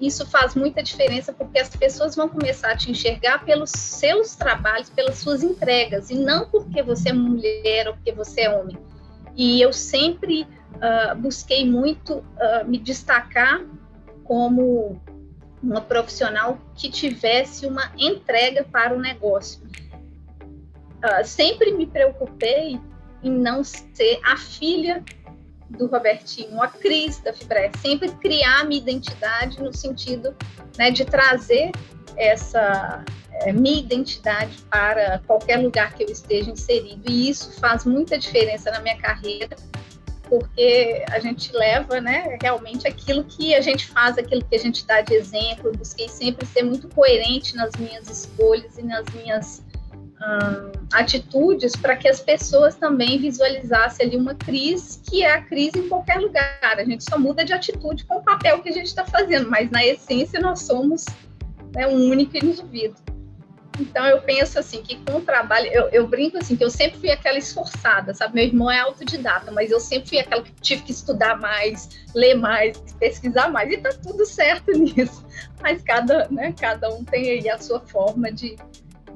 isso 0.00 0.24
faz 0.26 0.54
muita 0.54 0.82
diferença 0.82 1.32
porque 1.32 1.58
as 1.58 1.74
pessoas 1.74 2.14
vão 2.14 2.28
começar 2.28 2.70
a 2.70 2.76
te 2.76 2.90
enxergar 2.90 3.44
pelos 3.44 3.70
seus 3.70 4.36
trabalhos, 4.36 4.88
pelas 4.90 5.18
suas 5.18 5.42
entregas, 5.42 6.10
e 6.10 6.14
não 6.14 6.48
porque 6.48 6.82
você 6.82 7.08
é 7.10 7.12
mulher 7.12 7.88
ou 7.88 7.94
porque 7.94 8.12
você 8.12 8.42
é 8.42 8.50
homem. 8.50 8.78
E 9.36 9.60
eu 9.60 9.72
sempre 9.72 10.42
uh, 10.42 11.16
busquei 11.16 11.68
muito 11.68 12.14
uh, 12.14 12.66
me 12.66 12.78
destacar 12.78 13.60
como 14.24 15.00
uma 15.62 15.80
profissional 15.80 16.58
que 16.74 16.88
tivesse 16.88 17.66
uma 17.66 17.90
entrega 17.96 18.64
para 18.64 18.94
o 18.94 19.00
negócio. 19.00 19.60
Uh, 21.04 21.24
sempre 21.24 21.72
me 21.72 21.86
preocupei 21.86 22.80
em 23.22 23.30
não 23.30 23.64
ser 23.64 24.20
a 24.24 24.36
filha 24.36 25.04
do 25.70 25.86
Robertinho, 25.86 26.62
a 26.62 26.68
Cris 26.68 27.18
da 27.20 27.32
Fibré, 27.32 27.70
sempre 27.80 28.10
criar 28.12 28.64
minha 28.64 28.80
identidade 28.80 29.62
no 29.62 29.72
sentido 29.72 30.34
né, 30.78 30.90
de 30.90 31.04
trazer 31.04 31.72
essa 32.16 33.04
é, 33.32 33.52
minha 33.52 33.80
identidade 33.80 34.58
para 34.70 35.20
qualquer 35.26 35.58
lugar 35.58 35.94
que 35.94 36.02
eu 36.02 36.08
esteja 36.08 36.50
inserido. 36.50 37.02
E 37.08 37.28
isso 37.28 37.52
faz 37.60 37.84
muita 37.84 38.18
diferença 38.18 38.70
na 38.70 38.80
minha 38.80 38.96
carreira, 38.96 39.56
porque 40.24 41.04
a 41.10 41.20
gente 41.20 41.52
leva 41.52 42.00
né, 42.00 42.38
realmente 42.40 42.86
aquilo 42.86 43.24
que 43.24 43.54
a 43.54 43.60
gente 43.60 43.86
faz, 43.88 44.18
aquilo 44.18 44.44
que 44.44 44.56
a 44.56 44.58
gente 44.58 44.86
dá 44.86 45.00
de 45.00 45.14
exemplo. 45.14 45.68
Eu 45.68 45.72
busquei 45.72 46.08
sempre 46.08 46.46
ser 46.46 46.62
muito 46.62 46.88
coerente 46.88 47.54
nas 47.54 47.74
minhas 47.76 48.08
escolhas 48.08 48.78
e 48.78 48.82
nas 48.82 49.04
minhas 49.14 49.62
atitudes 50.92 51.76
para 51.76 51.96
que 51.96 52.08
as 52.08 52.20
pessoas 52.20 52.74
também 52.74 53.18
visualizassem 53.18 54.06
ali 54.06 54.16
uma 54.16 54.34
crise, 54.34 55.00
que 55.00 55.22
é 55.22 55.32
a 55.32 55.42
crise 55.42 55.78
em 55.78 55.88
qualquer 55.88 56.18
lugar. 56.18 56.58
A 56.62 56.84
gente 56.84 57.04
só 57.04 57.18
muda 57.18 57.44
de 57.44 57.52
atitude 57.52 58.04
com 58.04 58.16
o 58.16 58.22
papel 58.22 58.60
que 58.60 58.68
a 58.68 58.72
gente 58.72 58.86
está 58.86 59.04
fazendo, 59.04 59.48
mas 59.48 59.70
na 59.70 59.84
essência 59.84 60.40
nós 60.40 60.62
somos 60.62 61.04
né, 61.74 61.86
um 61.86 62.08
único 62.08 62.36
indivíduo. 62.36 62.96
Então 63.80 64.04
eu 64.06 64.20
penso 64.22 64.58
assim 64.58 64.82
que 64.82 64.96
com 65.04 65.18
o 65.18 65.20
trabalho, 65.20 65.68
eu, 65.68 65.88
eu, 65.90 66.06
brinco 66.08 66.36
assim 66.36 66.56
que 66.56 66.64
eu 66.64 66.70
sempre 66.70 66.98
fui 66.98 67.10
aquela 67.10 67.38
esforçada, 67.38 68.12
sabe? 68.12 68.34
Meu 68.34 68.44
irmão 68.44 68.68
é 68.68 68.80
autodidata, 68.80 69.52
mas 69.52 69.70
eu 69.70 69.78
sempre 69.78 70.08
fui 70.08 70.18
aquela 70.18 70.42
que 70.42 70.52
tive 70.60 70.82
que 70.82 70.90
estudar 70.90 71.38
mais, 71.38 71.88
ler 72.12 72.34
mais, 72.34 72.76
pesquisar 72.98 73.48
mais, 73.48 73.72
e 73.72 73.76
tá 73.76 73.90
tudo 73.90 74.26
certo 74.26 74.72
nisso. 74.76 75.24
Mas 75.62 75.80
cada, 75.82 76.28
né, 76.28 76.52
cada 76.58 76.88
um 76.92 77.04
tem 77.04 77.30
aí 77.30 77.48
a 77.48 77.58
sua 77.58 77.78
forma 77.78 78.32
de, 78.32 78.56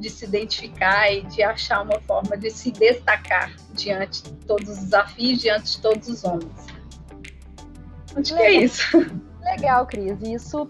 de 0.02 0.10
se 0.10 0.24
identificar 0.24 1.10
e 1.10 1.22
de 1.22 1.42
achar 1.42 1.82
uma 1.82 2.00
forma 2.00 2.36
de 2.36 2.50
se 2.50 2.72
destacar 2.72 3.54
diante 3.72 4.24
de 4.24 4.32
todos 4.46 4.68
os 4.68 4.78
desafios, 4.78 5.38
diante 5.38 5.76
de 5.76 5.78
todos 5.80 6.08
os 6.08 6.24
homens. 6.24 6.50
Acho 8.16 8.34
Legal. 8.34 8.36
que 8.36 8.42
é 8.42 8.52
isso. 8.52 8.98
Legal, 9.40 9.86
Cris. 9.86 10.20
Isso 10.22 10.68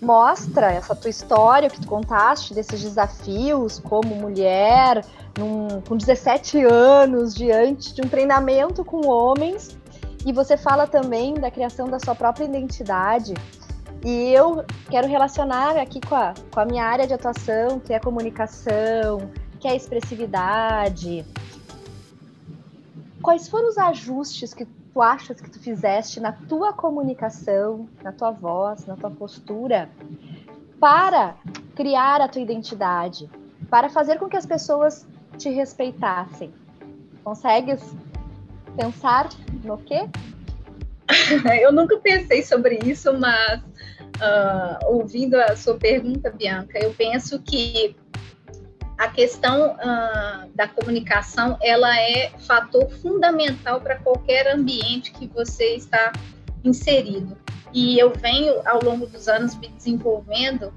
mostra 0.00 0.72
essa 0.72 0.96
tua 0.96 1.10
história 1.10 1.68
que 1.68 1.80
tu 1.80 1.86
contaste 1.86 2.54
desses 2.54 2.80
desafios 2.80 3.78
como 3.78 4.14
mulher, 4.14 5.04
num, 5.38 5.80
com 5.82 5.96
17 5.96 6.64
anos, 6.64 7.34
diante 7.34 7.94
de 7.94 8.00
um 8.00 8.08
treinamento 8.08 8.84
com 8.84 9.06
homens. 9.06 9.78
E 10.24 10.32
você 10.32 10.56
fala 10.56 10.86
também 10.86 11.34
da 11.34 11.50
criação 11.50 11.88
da 11.88 11.98
sua 11.98 12.14
própria 12.14 12.44
identidade. 12.44 13.34
E 14.02 14.32
eu 14.32 14.64
quero 14.88 15.06
relacionar 15.06 15.76
aqui 15.76 16.00
com 16.00 16.14
a, 16.14 16.32
com 16.52 16.60
a 16.60 16.64
minha 16.64 16.84
área 16.84 17.06
de 17.06 17.12
atuação, 17.12 17.78
que 17.78 17.92
é 17.92 17.96
a 17.96 18.00
comunicação, 18.00 19.30
que 19.58 19.68
é 19.68 19.72
a 19.72 19.74
expressividade. 19.74 21.24
Quais 23.22 23.46
foram 23.46 23.68
os 23.68 23.76
ajustes 23.76 24.54
que 24.54 24.64
tu 24.64 25.02
achas 25.02 25.38
que 25.38 25.50
tu 25.50 25.60
fizeste 25.60 26.18
na 26.18 26.32
tua 26.32 26.72
comunicação, 26.72 27.86
na 28.02 28.10
tua 28.10 28.30
voz, 28.30 28.86
na 28.86 28.96
tua 28.96 29.10
postura, 29.10 29.90
para 30.80 31.36
criar 31.76 32.22
a 32.22 32.28
tua 32.28 32.40
identidade, 32.40 33.28
para 33.68 33.90
fazer 33.90 34.18
com 34.18 34.28
que 34.28 34.36
as 34.36 34.46
pessoas 34.46 35.06
te 35.36 35.50
respeitassem? 35.50 36.52
Consegues 37.22 37.82
pensar 38.74 39.28
no 39.62 39.76
quê? 39.76 40.08
Eu 41.60 41.72
nunca 41.72 41.96
pensei 41.98 42.42
sobre 42.42 42.78
isso, 42.84 43.12
mas 43.18 43.60
uh, 44.20 44.86
ouvindo 44.86 45.36
a 45.36 45.56
sua 45.56 45.76
pergunta, 45.76 46.30
Bianca, 46.30 46.78
eu 46.78 46.92
penso 46.92 47.40
que 47.40 47.96
a 48.98 49.08
questão 49.08 49.72
uh, 49.72 50.50
da 50.54 50.68
comunicação 50.68 51.56
ela 51.62 51.98
é 51.98 52.30
fator 52.46 52.90
fundamental 52.90 53.80
para 53.80 53.96
qualquer 53.96 54.54
ambiente 54.54 55.10
que 55.12 55.26
você 55.26 55.74
está 55.74 56.12
inserido. 56.62 57.36
E 57.72 57.98
eu 57.98 58.10
venho 58.10 58.60
ao 58.66 58.82
longo 58.84 59.06
dos 59.06 59.26
anos 59.26 59.56
me 59.56 59.68
desenvolvendo 59.68 60.72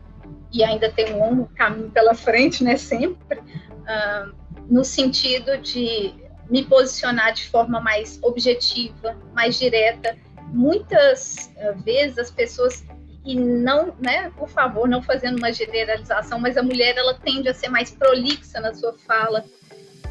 e 0.53 0.63
ainda 0.63 0.89
tem 0.89 1.13
um 1.13 1.19
longo 1.19 1.49
caminho 1.55 1.89
pela 1.89 2.13
frente, 2.13 2.63
né? 2.63 2.77
Sempre 2.77 3.39
uh, 3.39 4.33
no 4.69 4.85
sentido 4.85 5.57
de 5.57 6.13
me 6.53 6.63
posicionar 6.63 7.33
de 7.33 7.49
forma 7.49 7.81
mais 7.81 8.19
objetiva, 8.21 9.17
mais 9.33 9.57
direta. 9.57 10.15
Muitas 10.49 11.51
uh, 11.57 11.81
vezes 11.83 12.19
as 12.19 12.29
pessoas 12.29 12.85
e 13.25 13.35
não, 13.35 13.95
né, 13.99 14.31
por 14.37 14.47
favor, 14.47 14.87
não 14.87 15.01
fazendo 15.01 15.39
uma 15.39 15.51
generalização, 15.51 16.37
mas 16.37 16.55
a 16.55 16.61
mulher 16.61 16.95
ela 16.95 17.15
tende 17.15 17.49
a 17.49 17.55
ser 17.55 17.69
mais 17.69 17.89
prolixa 17.89 18.59
na 18.59 18.71
sua 18.71 18.93
fala. 18.93 19.43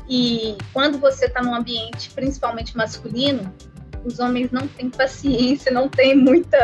E 0.08 0.58
quando 0.72 0.99
você 0.99 1.26
está 1.26 1.40
num 1.40 1.54
ambiente 1.54 2.11
principalmente 2.11 2.76
masculino, 2.76 3.54
os 4.04 4.18
homens 4.18 4.50
não 4.50 4.66
têm 4.66 4.90
paciência, 4.90 5.70
não 5.70 5.88
têm 5.88 6.16
muita 6.16 6.58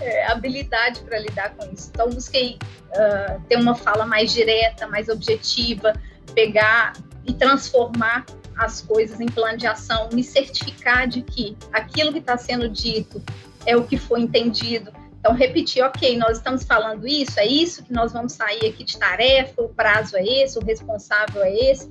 é, 0.00 0.26
habilidade 0.30 1.00
para 1.00 1.18
lidar 1.18 1.56
com 1.56 1.68
isso. 1.72 1.90
Então, 1.92 2.08
busquei 2.10 2.58
uh, 2.90 3.40
ter 3.48 3.56
uma 3.56 3.74
fala 3.74 4.06
mais 4.06 4.32
direta, 4.32 4.86
mais 4.86 5.08
objetiva, 5.08 5.94
pegar 6.32 6.92
e 7.26 7.34
transformar 7.34 8.24
as 8.60 8.82
coisas 8.82 9.20
em 9.20 9.26
plano 9.26 9.56
de 9.56 9.66
ação, 9.66 10.08
me 10.12 10.22
certificar 10.22 11.08
de 11.08 11.22
que 11.22 11.56
aquilo 11.72 12.12
que 12.12 12.18
está 12.18 12.36
sendo 12.36 12.68
dito 12.68 13.22
é 13.64 13.76
o 13.76 13.84
que 13.84 13.96
foi 13.96 14.20
entendido, 14.20 14.92
então, 15.20 15.34
repetir, 15.34 15.82
ok, 15.84 16.16
nós 16.16 16.38
estamos 16.38 16.64
falando 16.64 17.06
isso, 17.06 17.38
é 17.38 17.46
isso 17.46 17.84
que 17.84 17.92
nós 17.92 18.12
vamos 18.12 18.32
sair 18.32 18.66
aqui 18.66 18.82
de 18.82 18.98
tarefa, 18.98 19.62
o 19.62 19.68
prazo 19.68 20.16
é 20.16 20.24
esse, 20.24 20.58
o 20.58 20.64
responsável 20.64 21.42
é 21.42 21.54
esse. 21.54 21.90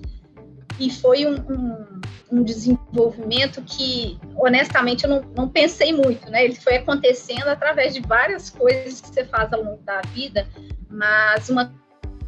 E 0.80 0.90
foi 0.90 1.28
um, 1.28 1.36
um, 1.36 2.02
um 2.32 2.44
desenvolvimento 2.44 3.62
que, 3.62 4.20
honestamente, 4.36 5.04
eu 5.04 5.10
não, 5.12 5.22
não, 5.36 5.48
pensei 5.48 5.94
muito, 5.94 6.28
né? 6.32 6.44
Ele 6.46 6.56
foi 6.56 6.78
acontecendo 6.78 7.48
através 7.48 7.94
de 7.94 8.02
várias 8.02 8.50
coisas 8.50 9.00
que 9.00 9.10
você 9.10 9.26
faz 9.26 9.54
ao 9.54 9.62
longo 9.62 9.84
da 9.84 10.02
vida, 10.14 10.48
mas 10.90 11.50
uma 11.50 11.72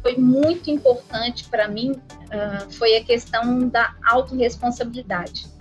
foi 0.02 0.16
muito 0.16 0.70
importante 0.70 1.48
para 1.48 1.68
mim 1.68 1.92
uh, 1.92 2.72
foi 2.72 2.96
a 2.96 3.04
questão 3.04 3.68
da 3.68 3.94
autorresponsabilidade 4.04 5.52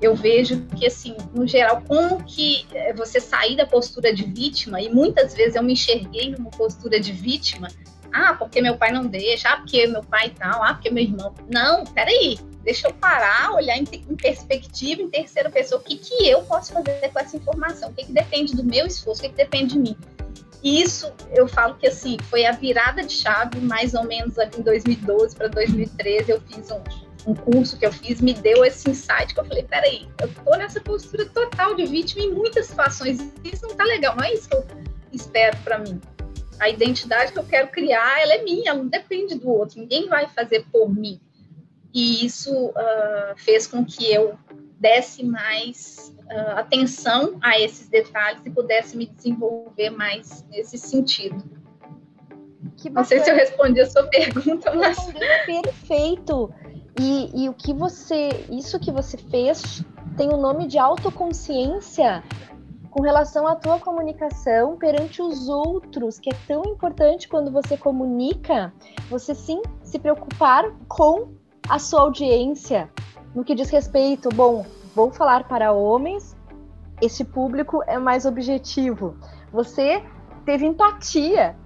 eu 0.00 0.14
vejo 0.14 0.64
que, 0.76 0.86
assim, 0.86 1.16
no 1.34 1.46
geral, 1.46 1.82
como 1.86 2.22
que 2.22 2.66
eh, 2.72 2.92
você 2.92 3.20
sair 3.20 3.56
da 3.56 3.66
postura 3.66 4.14
de 4.14 4.24
vítima, 4.24 4.80
e 4.80 4.88
muitas 4.88 5.34
vezes 5.34 5.56
eu 5.56 5.62
me 5.62 5.72
enxerguei 5.72 6.30
numa 6.30 6.50
postura 6.50 7.00
de 7.00 7.12
vítima, 7.12 7.68
ah, 8.12 8.34
porque 8.34 8.62
meu 8.62 8.76
pai 8.76 8.92
não 8.92 9.06
deixa, 9.06 9.48
ah, 9.50 9.56
porque 9.56 9.86
meu 9.86 10.02
pai 10.02 10.30
tal, 10.30 10.62
ah, 10.62 10.74
porque 10.74 10.90
meu 10.90 11.02
irmão. 11.02 11.34
Não, 11.52 11.84
peraí, 11.84 12.38
deixa 12.62 12.86
eu 12.88 12.94
parar, 12.94 13.52
olhar 13.54 13.76
em, 13.76 13.84
em 13.92 14.16
perspectiva, 14.16 15.02
em 15.02 15.10
terceira 15.10 15.50
pessoa, 15.50 15.80
o 15.80 15.84
que, 15.84 15.96
que 15.96 16.28
eu 16.28 16.42
posso 16.42 16.72
fazer 16.72 17.08
com 17.12 17.18
essa 17.18 17.36
informação, 17.36 17.90
o 17.90 17.92
que, 17.92 18.04
que 18.04 18.12
depende 18.12 18.54
do 18.54 18.64
meu 18.64 18.86
esforço, 18.86 19.20
o 19.20 19.24
que, 19.24 19.30
que 19.30 19.36
depende 19.36 19.74
de 19.74 19.80
mim. 19.80 19.96
E 20.62 20.82
isso, 20.82 21.12
eu 21.32 21.46
falo 21.46 21.74
que, 21.76 21.86
assim, 21.86 22.16
foi 22.24 22.44
a 22.44 22.52
virada 22.52 23.02
de 23.02 23.12
chave, 23.12 23.60
mais 23.60 23.94
ou 23.94 24.04
menos 24.04 24.38
ali 24.38 24.50
em 24.58 24.62
2012 24.62 25.36
para 25.36 25.48
2013, 25.48 26.30
eu 26.30 26.40
fiz 26.40 26.70
um 26.70 26.82
um 27.28 27.34
curso 27.34 27.78
que 27.78 27.84
eu 27.84 27.92
fiz 27.92 28.20
me 28.20 28.32
deu 28.32 28.64
esse 28.64 28.88
insight 28.88 29.34
que 29.34 29.40
eu 29.40 29.44
falei, 29.44 29.62
peraí, 29.64 30.08
eu 30.20 30.32
tô 30.32 30.50
nessa 30.56 30.80
postura 30.80 31.26
total 31.26 31.74
de 31.74 31.84
vítima 31.84 32.24
em 32.24 32.32
muitas 32.32 32.66
situações, 32.66 33.18
isso 33.44 33.66
não 33.66 33.74
tá 33.74 33.84
legal, 33.84 34.16
não 34.16 34.24
é 34.24 34.32
isso 34.32 34.48
que 34.48 34.56
eu 34.56 34.66
espero 35.12 35.56
para 35.58 35.78
mim. 35.78 36.00
A 36.58 36.70
identidade 36.70 37.32
que 37.32 37.38
eu 37.38 37.44
quero 37.44 37.68
criar, 37.68 38.20
ela 38.22 38.34
é 38.34 38.42
minha, 38.42 38.70
ela 38.70 38.78
não 38.78 38.88
depende 38.88 39.34
do 39.34 39.50
outro, 39.50 39.78
ninguém 39.78 40.08
vai 40.08 40.26
fazer 40.28 40.64
por 40.72 40.92
mim. 40.92 41.20
E 41.92 42.24
isso 42.24 42.52
uh, 42.52 43.36
fez 43.36 43.66
com 43.66 43.84
que 43.84 44.10
eu 44.12 44.38
desse 44.78 45.24
mais 45.24 46.14
uh, 46.30 46.58
atenção 46.58 47.36
a 47.42 47.58
esses 47.58 47.88
detalhes 47.88 48.40
e 48.44 48.50
pudesse 48.50 48.96
me 48.96 49.06
desenvolver 49.06 49.90
mais 49.90 50.44
nesse 50.48 50.78
sentido. 50.78 51.42
Não 52.92 53.04
sei 53.04 53.20
se 53.20 53.30
eu 53.30 53.34
respondi 53.34 53.80
a 53.80 53.90
sua 53.90 54.04
pergunta, 54.04 54.72
mas. 54.74 54.98
Perfeito. 55.44 56.52
E, 57.00 57.44
e 57.44 57.48
o 57.48 57.54
que 57.54 57.72
você, 57.72 58.28
isso 58.50 58.78
que 58.78 58.90
você 58.90 59.16
fez 59.16 59.84
tem 60.16 60.32
o 60.32 60.36
nome 60.36 60.66
de 60.66 60.78
autoconsciência 60.78 62.22
com 62.90 63.02
relação 63.02 63.46
à 63.46 63.54
tua 63.54 63.78
comunicação 63.78 64.76
perante 64.76 65.22
os 65.22 65.48
outros, 65.48 66.18
que 66.18 66.30
é 66.30 66.36
tão 66.46 66.64
importante 66.64 67.28
quando 67.28 67.52
você 67.52 67.76
comunica, 67.76 68.72
você 69.08 69.34
sim 69.34 69.62
se 69.82 69.98
preocupar 69.98 70.64
com 70.88 71.28
a 71.68 71.78
sua 71.78 72.00
audiência 72.00 72.90
no 73.34 73.44
que 73.44 73.54
diz 73.54 73.70
respeito, 73.70 74.28
bom, 74.30 74.64
vou 74.94 75.10
falar 75.12 75.44
para 75.44 75.72
homens, 75.72 76.36
esse 77.00 77.24
público 77.24 77.82
é 77.86 77.98
mais 77.98 78.24
objetivo. 78.24 79.16
Você 79.52 80.02
teve 80.44 80.66
empatia. 80.66 81.56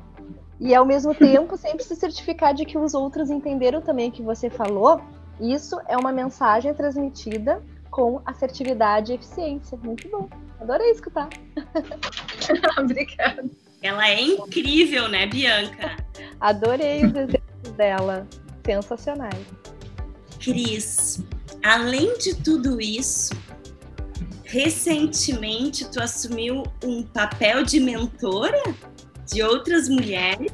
E 0.60 0.74
ao 0.74 0.84
mesmo 0.84 1.14
tempo, 1.16 1.56
sempre 1.56 1.84
se 1.84 1.96
certificar 1.96 2.54
de 2.54 2.64
que 2.64 2.78
os 2.78 2.94
outros 2.94 3.30
entenderam 3.30 3.80
também 3.80 4.08
o 4.08 4.12
que 4.12 4.22
você 4.22 4.50
falou. 4.50 5.00
Isso 5.40 5.80
é 5.88 5.96
uma 5.96 6.12
mensagem 6.12 6.72
transmitida 6.74 7.62
com 7.90 8.20
assertividade 8.24 9.12
e 9.12 9.14
eficiência. 9.16 9.78
Muito 9.82 10.08
bom. 10.08 10.28
Adorei 10.60 10.90
escutar. 10.90 11.28
Obrigada. 12.78 13.44
Ela 13.82 14.08
é 14.08 14.20
incrível, 14.20 15.08
né, 15.08 15.26
Bianca? 15.26 15.96
Adorei 16.40 17.04
os 17.04 17.14
exemplos 17.14 17.72
dela. 17.76 18.26
Sensacionais. 18.64 19.44
Cris, 20.38 21.20
além 21.62 22.18
de 22.18 22.34
tudo 22.34 22.80
isso, 22.80 23.34
recentemente 24.44 25.88
tu 25.90 26.02
assumiu 26.02 26.64
um 26.84 27.02
papel 27.02 27.64
de 27.64 27.80
mentora 27.80 28.62
de 29.26 29.42
outras 29.42 29.88
mulheres 29.88 30.52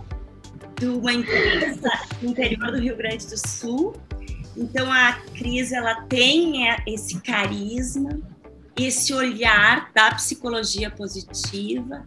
de 0.79 0.87
uma 0.87 1.13
empresa 1.13 1.91
no 2.23 2.31
interior 2.31 2.71
do 2.71 2.79
Rio 2.79 2.97
Grande 2.97 3.27
do 3.27 3.37
Sul. 3.37 3.97
Então 4.57 4.91
a 4.91 5.15
Cris 5.35 5.73
ela 5.73 6.03
tem 6.03 6.69
esse 6.87 7.21
carisma, 7.21 8.21
esse 8.77 9.13
olhar 9.13 9.91
da 9.93 10.15
psicologia 10.15 10.91
positiva. 10.91 12.07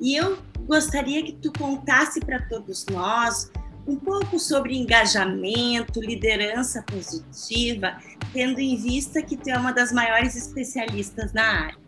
E 0.00 0.14
eu 0.14 0.38
gostaria 0.66 1.22
que 1.24 1.32
tu 1.32 1.52
contasse 1.52 2.20
para 2.20 2.40
todos 2.42 2.86
nós 2.86 3.50
um 3.86 3.96
pouco 3.96 4.38
sobre 4.38 4.76
engajamento, 4.76 6.00
liderança 6.00 6.82
positiva, 6.82 7.96
tendo 8.32 8.60
em 8.60 8.76
vista 8.76 9.22
que 9.22 9.36
tu 9.36 9.50
é 9.50 9.58
uma 9.58 9.72
das 9.72 9.92
maiores 9.92 10.36
especialistas 10.36 11.32
na 11.32 11.42
área. 11.42 11.82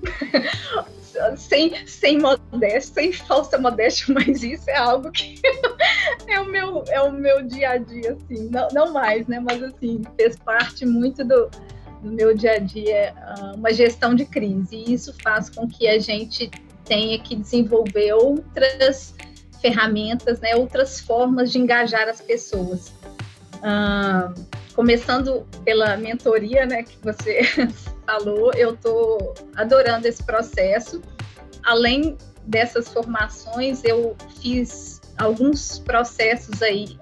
sem, 1.36 1.86
sem 1.86 2.18
modéstia, 2.18 2.80
sem 2.80 3.12
falsa 3.12 3.58
modéstia, 3.58 4.12
mas 4.14 4.42
isso 4.42 4.68
é 4.70 4.76
algo 4.76 5.10
que 5.10 5.40
é 6.28 6.40
o 6.40 6.46
meu, 6.46 6.84
é 6.88 7.00
o 7.02 7.12
meu 7.12 7.42
dia 7.42 7.70
a 7.70 7.78
dia, 7.78 8.12
assim, 8.14 8.48
não, 8.48 8.68
não 8.72 8.92
mais, 8.92 9.26
né? 9.26 9.40
Mas 9.40 9.62
assim, 9.62 10.02
fez 10.16 10.36
parte 10.36 10.86
muito 10.86 11.24
do, 11.24 11.50
do 12.02 12.12
meu 12.12 12.34
dia 12.34 12.52
a 12.52 12.58
dia 12.58 13.14
ah, 13.16 13.52
uma 13.56 13.72
gestão 13.72 14.14
de 14.14 14.24
crise. 14.24 14.76
E 14.76 14.94
isso 14.94 15.14
faz 15.22 15.50
com 15.50 15.68
que 15.68 15.88
a 15.88 15.98
gente 15.98 16.50
tenha 16.84 17.18
que 17.18 17.36
desenvolver 17.36 18.12
outras 18.14 19.14
ferramentas, 19.60 20.40
né, 20.40 20.56
outras 20.56 21.00
formas 21.00 21.52
de 21.52 21.58
engajar 21.58 22.08
as 22.08 22.20
pessoas. 22.20 22.92
Começando 24.74 25.46
pela 25.64 25.96
mentoria, 25.96 26.64
né, 26.66 26.82
que 26.82 26.96
você 27.02 27.42
falou, 28.06 28.52
eu 28.54 28.74
estou 28.74 29.34
adorando 29.54 30.06
esse 30.06 30.22
processo. 30.22 31.02
Além 31.62 32.16
dessas 32.46 32.88
formações, 32.88 33.84
eu 33.84 34.16
fiz 34.40 35.00
alguns 35.18 35.78
processos 35.78 36.62
aí 36.62 36.96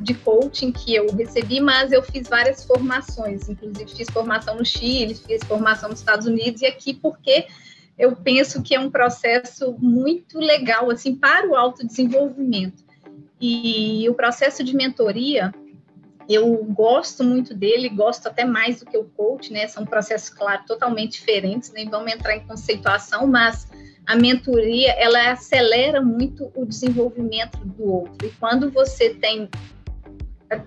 de 0.00 0.14
coaching 0.14 0.70
que 0.70 0.94
eu 0.94 1.12
recebi, 1.14 1.60
mas 1.60 1.90
eu 1.90 2.02
fiz 2.02 2.28
várias 2.28 2.64
formações, 2.64 3.48
inclusive 3.48 3.90
fiz 3.90 4.08
formação 4.08 4.56
no 4.56 4.64
Chile, 4.64 5.14
fiz 5.14 5.42
formação 5.42 5.88
nos 5.88 5.98
Estados 5.98 6.26
Unidos 6.26 6.62
e 6.62 6.66
aqui 6.66 6.94
porque 6.94 7.46
eu 7.98 8.16
penso 8.16 8.62
que 8.62 8.74
é 8.74 8.80
um 8.80 8.90
processo 8.90 9.76
muito 9.78 10.38
legal 10.38 10.90
assim 10.90 11.14
para 11.14 11.48
o 11.48 11.54
autodesenvolvimento. 11.54 12.82
E 13.40 14.08
o 14.08 14.14
processo 14.14 14.62
de 14.62 14.74
mentoria, 14.74 15.52
eu 16.28 16.64
gosto 16.64 17.24
muito 17.24 17.54
dele, 17.54 17.88
gosto 17.88 18.28
até 18.28 18.44
mais 18.44 18.80
do 18.80 18.86
que 18.86 18.96
o 18.96 19.04
coach, 19.04 19.52
né? 19.52 19.66
São 19.66 19.84
processos, 19.84 20.30
claro, 20.30 20.62
totalmente 20.66 21.12
diferentes, 21.12 21.72
nem 21.72 21.88
vamos 21.88 22.12
entrar 22.12 22.36
em 22.36 22.46
conceituação, 22.46 23.26
mas 23.26 23.68
a 24.06 24.16
mentoria, 24.16 24.92
ela 24.92 25.32
acelera 25.32 26.00
muito 26.00 26.50
o 26.54 26.64
desenvolvimento 26.64 27.58
do 27.58 27.84
outro. 27.84 28.26
E 28.26 28.30
quando 28.30 28.70
você 28.70 29.10
tem 29.10 29.48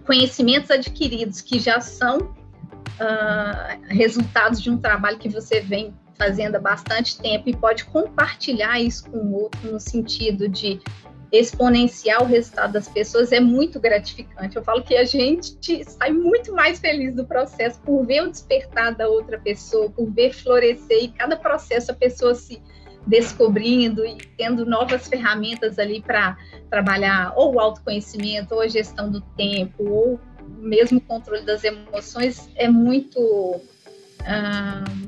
conhecimentos 0.06 0.72
adquiridos 0.72 1.42
que 1.42 1.60
já 1.60 1.80
são 1.80 2.18
uh, 2.20 3.82
resultados 3.88 4.62
de 4.62 4.70
um 4.70 4.78
trabalho 4.78 5.18
que 5.18 5.30
você 5.30 5.60
vem 5.60 5.94
fazendo 6.18 6.56
há 6.56 6.60
bastante 6.60 7.18
tempo 7.18 7.50
e 7.50 7.56
pode 7.56 7.86
compartilhar 7.86 8.80
isso 8.80 9.10
com 9.10 9.18
o 9.18 9.34
outro 9.44 9.72
no 9.72 9.80
sentido 9.80 10.48
de 10.48 10.82
exponenciar 11.32 12.22
o 12.24 12.26
resultado 12.26 12.74
das 12.74 12.88
pessoas 12.88 13.32
é 13.32 13.40
muito 13.40 13.80
gratificante. 13.80 14.56
Eu 14.56 14.64
falo 14.64 14.84
que 14.84 14.96
a 14.96 15.04
gente 15.04 15.84
sai 15.84 16.12
muito 16.12 16.54
mais 16.54 16.80
feliz 16.80 17.16
do 17.16 17.26
processo 17.26 17.80
por 17.82 18.06
ver 18.06 18.24
o 18.24 18.32
despertar 18.32 18.96
da 18.96 19.08
outra 19.08 19.40
pessoa, 19.40 19.90
por 19.90 20.10
ver 20.12 20.34
florescer 20.34 21.04
e 21.04 21.08
cada 21.10 21.36
processo 21.36 21.92
a 21.92 21.96
pessoa 21.96 22.34
se 22.34 22.62
descobrindo 23.06 24.06
e 24.06 24.18
tendo 24.38 24.66
novas 24.66 25.08
ferramentas 25.08 25.78
ali 25.78 26.02
para 26.02 26.38
trabalhar 26.70 27.34
ou 27.36 27.54
o 27.54 27.60
autoconhecimento, 27.60 28.56
ou 28.56 28.62
a 28.62 28.68
gestão 28.68 29.12
do 29.12 29.22
tempo, 29.22 29.84
ou 29.88 30.20
mesmo 30.58 30.98
o 30.98 31.02
controle 31.02 31.44
das 31.44 31.64
emoções, 31.64 32.50
é 32.56 32.68
muito 32.68 33.62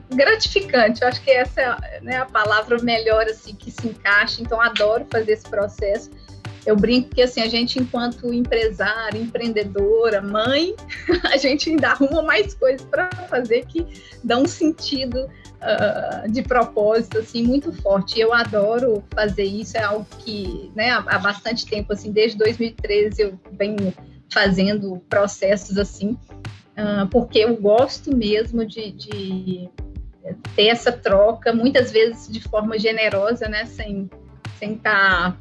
gratificante. 0.09 1.01
Eu 1.01 1.07
acho 1.07 1.21
que 1.21 1.31
essa 1.31 1.61
é 1.61 2.01
né, 2.01 2.17
a 2.17 2.25
palavra 2.25 2.81
melhor 2.81 3.25
assim 3.25 3.55
que 3.55 3.71
se 3.71 3.87
encaixa. 3.87 4.41
Então 4.41 4.61
adoro 4.61 5.05
fazer 5.09 5.33
esse 5.33 5.49
processo. 5.49 6.11
Eu 6.65 6.75
brinco 6.75 7.15
que 7.15 7.21
assim 7.21 7.41
a 7.41 7.47
gente 7.47 7.79
enquanto 7.79 8.33
empresária, 8.33 9.17
empreendedora, 9.17 10.21
mãe, 10.21 10.75
a 11.31 11.37
gente 11.37 11.69
ainda 11.69 11.89
arruma 11.89 12.21
mais 12.21 12.53
coisas 12.53 12.85
para 12.85 13.09
fazer 13.29 13.65
que 13.65 13.85
dá 14.23 14.37
um 14.37 14.45
sentido 14.45 15.17
uh, 15.25 16.29
de 16.29 16.41
propósito 16.41 17.19
assim 17.19 17.43
muito 17.43 17.71
forte. 17.81 18.19
Eu 18.19 18.33
adoro 18.33 19.03
fazer 19.15 19.45
isso. 19.45 19.77
É 19.77 19.83
algo 19.83 20.05
que 20.19 20.71
né, 20.75 20.91
há 20.91 21.17
bastante 21.19 21.65
tempo 21.65 21.93
assim, 21.93 22.11
desde 22.11 22.37
2013 22.37 23.21
eu 23.21 23.39
venho 23.53 23.93
fazendo 24.29 25.01
processos 25.09 25.77
assim 25.77 26.17
uh, 26.77 27.07
porque 27.09 27.39
eu 27.39 27.55
gosto 27.57 28.15
mesmo 28.15 28.65
de, 28.65 28.91
de, 28.91 29.69
ter 30.55 30.67
essa 30.67 30.91
troca, 30.91 31.53
muitas 31.53 31.91
vezes 31.91 32.27
de 32.31 32.41
forma 32.41 32.77
generosa, 32.77 33.47
né, 33.47 33.65
sem 33.65 34.09
sem 34.57 34.73
estar 34.73 35.37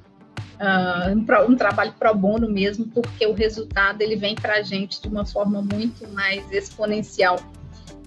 tá, 0.59 1.09
uh, 1.11 1.17
um, 1.17 1.53
um, 1.53 1.57
trabalho 1.57 1.95
pro 1.99 2.15
bono 2.15 2.51
mesmo, 2.51 2.87
porque 2.89 3.27
o 3.27 3.33
resultado 3.33 4.03
ele 4.03 4.17
vem 4.17 4.35
para 4.35 4.57
a 4.57 4.63
gente 4.63 5.01
de 5.01 5.09
uma 5.09 5.25
forma 5.25 5.63
muito 5.63 6.07
mais 6.13 6.51
exponencial. 6.53 7.39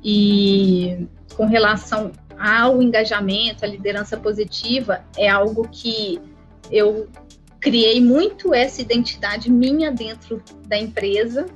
E 0.03 1.07
com 1.35 1.45
relação 1.45 2.11
ao 2.37 2.81
engajamento, 2.81 3.65
à 3.65 3.67
liderança 3.67 4.15
positiva, 4.17 5.03
é 5.17 5.27
algo 5.27 5.67
que 5.69 6.21
eu 6.71 7.09
criei 7.59 7.99
muito 7.99 8.53
essa 8.53 8.81
identidade 8.81 9.51
minha 9.51 9.91
dentro 9.91 10.41
da 10.67 10.77
empresa 10.77 11.47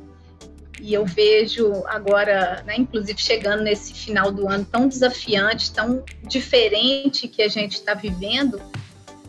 e 0.84 0.94
eu 0.94 1.06
vejo 1.06 1.72
agora, 1.86 2.62
né, 2.68 2.76
inclusive 2.78 3.18
chegando 3.18 3.64
nesse 3.64 3.94
final 3.94 4.30
do 4.34 4.50
ano 4.50 4.66
tão 4.66 4.86
desafiante, 4.86 5.72
tão 5.72 6.04
diferente 6.24 7.26
que 7.30 7.42
a 7.42 7.48
gente 7.48 7.76
está 7.76 7.94
vivendo, 7.94 8.62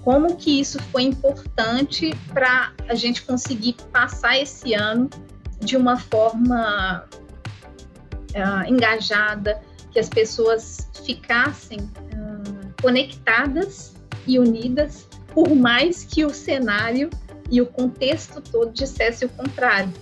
como 0.03 0.35
que 0.37 0.59
isso 0.59 0.83
foi 0.91 1.05
importante 1.05 2.13
para 2.33 2.73
a 2.89 2.97
gente 2.97 3.23
conseguir 3.23 3.77
passar 3.93 4.37
esse 4.37 4.75
ano 4.75 5.09
de 5.61 5.77
uma 5.77 5.97
forma 5.97 7.05
uh, 7.13 8.69
engajada, 8.69 9.63
que 9.93 10.01
as 10.01 10.09
pessoas 10.09 10.91
ficassem 11.05 11.79
uh, 11.79 12.83
conectadas 12.83 13.95
e 14.27 14.41
unidas, 14.41 15.07
por 15.33 15.55
mais 15.55 16.03
que 16.03 16.25
o 16.25 16.31
cenário 16.31 17.11
e 17.49 17.61
o 17.63 17.67
contexto 17.67 18.41
todo 18.41 18.73
dissesse 18.73 19.25
o 19.25 19.29
contrário 19.29 19.93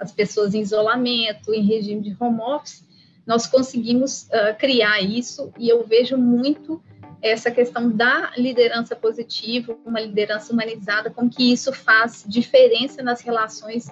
as 0.00 0.10
pessoas 0.10 0.54
em 0.54 0.60
isolamento, 0.60 1.52
em 1.52 1.62
regime 1.62 2.00
de 2.00 2.16
home 2.18 2.40
office, 2.40 2.84
nós 3.26 3.46
conseguimos 3.46 4.24
uh, 4.24 4.56
criar 4.58 5.00
isso 5.00 5.52
e 5.58 5.68
eu 5.68 5.84
vejo 5.84 6.16
muito 6.16 6.82
essa 7.22 7.50
questão 7.50 7.90
da 7.90 8.32
liderança 8.36 8.96
positiva, 8.96 9.76
uma 9.84 10.00
liderança 10.00 10.52
humanizada, 10.52 11.10
como 11.10 11.28
que 11.28 11.52
isso 11.52 11.70
faz 11.72 12.24
diferença 12.26 13.02
nas 13.02 13.20
relações 13.20 13.88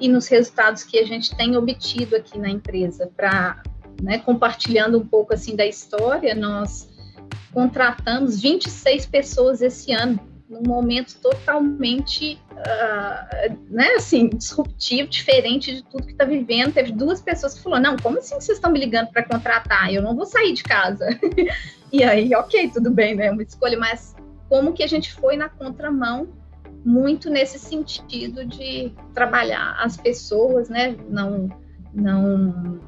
e 0.00 0.08
nos 0.08 0.26
resultados 0.26 0.82
que 0.82 0.98
a 0.98 1.06
gente 1.06 1.34
tem 1.36 1.56
obtido 1.56 2.16
aqui 2.16 2.38
na 2.38 2.50
empresa. 2.50 3.08
Para 3.16 3.62
né, 4.02 4.18
compartilhando 4.18 4.98
um 4.98 5.06
pouco 5.06 5.32
assim 5.32 5.54
da 5.54 5.64
história, 5.64 6.34
nós 6.34 6.90
contratamos 7.54 8.40
26 8.40 9.06
pessoas 9.06 9.62
esse 9.62 9.92
ano 9.92 10.18
num 10.52 10.62
momento 10.62 11.16
totalmente, 11.22 12.38
uh, 12.50 13.56
né, 13.70 13.94
assim, 13.96 14.28
disruptivo, 14.28 15.08
diferente 15.08 15.76
de 15.76 15.82
tudo 15.82 16.04
que 16.04 16.12
está 16.12 16.26
vivendo. 16.26 16.74
Teve 16.74 16.92
duas 16.92 17.22
pessoas 17.22 17.54
que 17.54 17.62
falaram, 17.62 17.92
não, 17.92 17.96
como 17.96 18.18
assim 18.18 18.34
vocês 18.34 18.58
estão 18.58 18.70
me 18.70 18.78
ligando 18.78 19.08
para 19.08 19.22
contratar? 19.22 19.92
Eu 19.92 20.02
não 20.02 20.14
vou 20.14 20.26
sair 20.26 20.52
de 20.52 20.62
casa. 20.62 21.08
e 21.90 22.04
aí, 22.04 22.34
ok, 22.34 22.70
tudo 22.70 22.90
bem, 22.90 23.14
né, 23.14 23.30
uma 23.30 23.42
escolha, 23.42 23.78
mas 23.78 24.14
como 24.50 24.74
que 24.74 24.82
a 24.82 24.86
gente 24.86 25.10
foi 25.14 25.36
na 25.36 25.48
contramão 25.48 26.28
muito 26.84 27.30
nesse 27.30 27.58
sentido 27.58 28.44
de 28.44 28.92
trabalhar 29.14 29.76
as 29.80 29.96
pessoas, 29.96 30.68
né, 30.68 30.94
não, 31.08 31.48
não, 31.94 32.78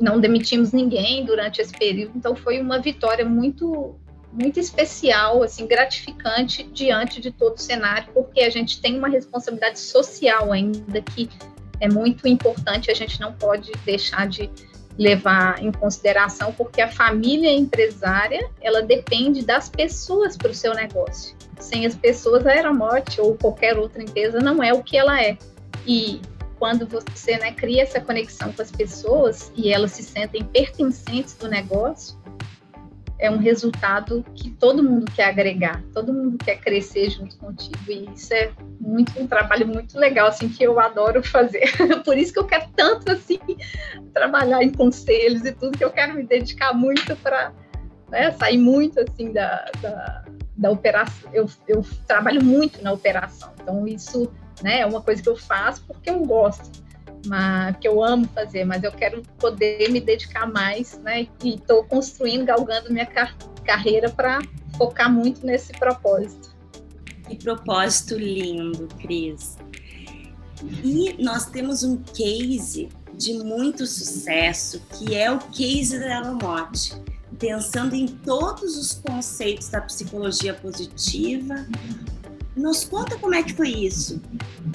não 0.00 0.20
demitimos 0.20 0.72
ninguém 0.72 1.24
durante 1.24 1.60
esse 1.60 1.72
período, 1.72 2.12
então 2.14 2.36
foi 2.36 2.60
uma 2.60 2.78
vitória 2.78 3.24
muito 3.24 3.98
muito 4.34 4.58
especial, 4.58 5.42
assim, 5.42 5.66
gratificante 5.66 6.64
diante 6.64 7.20
de 7.20 7.30
todo 7.30 7.56
o 7.56 7.60
cenário, 7.60 8.12
porque 8.12 8.40
a 8.40 8.50
gente 8.50 8.80
tem 8.80 8.98
uma 8.98 9.08
responsabilidade 9.08 9.78
social 9.78 10.52
ainda 10.52 11.00
que 11.00 11.30
é 11.80 11.88
muito 11.88 12.26
importante, 12.26 12.90
a 12.90 12.94
gente 12.94 13.20
não 13.20 13.32
pode 13.32 13.70
deixar 13.84 14.26
de 14.26 14.50
levar 14.98 15.62
em 15.62 15.72
consideração, 15.72 16.52
porque 16.52 16.80
a 16.80 16.90
família 16.90 17.50
empresária, 17.50 18.48
ela 18.60 18.82
depende 18.82 19.44
das 19.44 19.68
pessoas 19.68 20.36
para 20.36 20.50
o 20.50 20.54
seu 20.54 20.74
negócio. 20.74 21.36
Sem 21.58 21.86
as 21.86 21.94
pessoas, 21.94 22.46
a 22.46 22.50
Aeromote 22.50 23.20
ou 23.20 23.36
qualquer 23.36 23.76
outra 23.76 24.02
empresa 24.02 24.38
não 24.40 24.62
é 24.62 24.72
o 24.72 24.82
que 24.82 24.96
ela 24.96 25.20
é. 25.20 25.36
E 25.86 26.20
quando 26.58 26.86
você 26.86 27.36
né, 27.38 27.52
cria 27.52 27.82
essa 27.82 28.00
conexão 28.00 28.52
com 28.52 28.62
as 28.62 28.70
pessoas 28.70 29.52
e 29.56 29.72
elas 29.72 29.92
se 29.92 30.02
sentem 30.02 30.44
pertencentes 30.44 31.34
do 31.34 31.48
negócio, 31.48 32.16
é 33.24 33.30
um 33.30 33.38
resultado 33.38 34.24
que 34.34 34.50
todo 34.50 34.82
mundo 34.82 35.10
quer 35.10 35.24
agregar, 35.24 35.82
todo 35.92 36.12
mundo 36.12 36.36
quer 36.36 36.60
crescer 36.60 37.10
junto 37.10 37.36
contigo 37.38 37.78
e 37.88 38.10
isso 38.14 38.34
é 38.34 38.52
muito 38.78 39.18
um 39.20 39.26
trabalho 39.26 39.66
muito 39.66 39.98
legal 39.98 40.28
assim 40.28 40.48
que 40.48 40.62
eu 40.62 40.78
adoro 40.78 41.22
fazer. 41.22 41.72
Por 42.04 42.18
isso 42.18 42.32
que 42.32 42.38
eu 42.38 42.46
quero 42.46 42.66
tanto 42.76 43.10
assim 43.10 43.38
trabalhar 44.12 44.62
em 44.62 44.70
conselhos 44.70 45.44
e 45.44 45.52
tudo 45.52 45.78
que 45.78 45.84
eu 45.84 45.90
quero 45.90 46.14
me 46.14 46.22
dedicar 46.22 46.74
muito 46.74 47.16
para 47.16 47.52
né, 48.10 48.30
sair 48.32 48.58
muito 48.58 49.00
assim 49.00 49.32
da, 49.32 49.70
da, 49.80 50.24
da 50.56 50.70
operação. 50.70 51.30
Eu, 51.32 51.48
eu 51.66 51.84
trabalho 52.06 52.44
muito 52.44 52.82
na 52.82 52.92
operação, 52.92 53.52
então 53.62 53.86
isso 53.88 54.30
né, 54.62 54.80
é 54.80 54.86
uma 54.86 55.00
coisa 55.00 55.22
que 55.22 55.28
eu 55.28 55.36
faço 55.36 55.82
porque 55.86 56.10
eu 56.10 56.20
gosto 56.20 56.84
mas, 57.26 57.76
que 57.76 57.88
eu 57.88 58.02
amo 58.02 58.28
fazer, 58.34 58.64
mas 58.64 58.82
eu 58.82 58.92
quero 58.92 59.22
poder 59.38 59.90
me 59.90 60.00
dedicar 60.00 60.50
mais, 60.50 60.98
né? 60.98 61.26
E 61.42 61.54
estou 61.54 61.84
construindo, 61.84 62.44
galgando 62.44 62.92
minha 62.92 63.06
car 63.06 63.36
carreira 63.64 64.10
para 64.10 64.40
focar 64.76 65.10
muito 65.10 65.44
nesse 65.46 65.72
propósito. 65.72 66.54
Que 67.26 67.36
propósito 67.36 68.16
lindo, 68.16 68.88
Cris. 69.00 69.56
E 70.82 71.22
nós 71.22 71.46
temos 71.46 71.82
um 71.82 71.96
case 71.96 72.88
de 73.16 73.34
muito 73.34 73.86
sucesso, 73.86 74.82
que 74.90 75.14
é 75.14 75.30
o 75.30 75.38
case 75.38 75.98
da 75.98 76.18
Alomote, 76.18 76.94
pensando 77.38 77.94
em 77.94 78.06
todos 78.06 78.76
os 78.76 78.94
conceitos 78.94 79.68
da 79.68 79.80
psicologia 79.80 80.54
positiva, 80.54 81.66
nos 82.56 82.84
conta 82.84 83.18
como 83.18 83.34
é 83.34 83.42
que 83.42 83.52
foi 83.52 83.68
isso. 83.68 84.22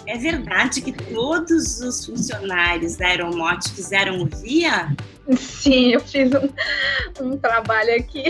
É 0.06 0.18
verdade 0.18 0.82
que 0.82 0.92
todos 0.92 1.80
os 1.82 2.06
funcionários 2.06 2.98
da 2.98 3.08
Aeromote 3.08 3.72
fizeram 3.72 4.22
o 4.22 4.26
VIA? 4.26 4.96
Sim, 5.38 5.94
eu 5.94 6.00
fiz 6.00 6.32
um, 6.34 7.24
um, 7.24 7.38
trabalho 7.38 7.96
aqui, 7.96 8.24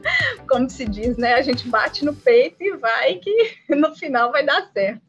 como 0.48 0.68
se 0.68 0.84
diz, 0.84 1.16
né? 1.16 1.34
A 1.34 1.42
gente 1.42 1.68
bate 1.68 2.04
no 2.04 2.14
peito 2.14 2.62
e 2.62 2.76
vai 2.76 3.14
que 3.16 3.56
no 3.74 3.94
final 3.94 4.32
vai 4.32 4.44
dar 4.44 4.68
certo. 4.72 5.00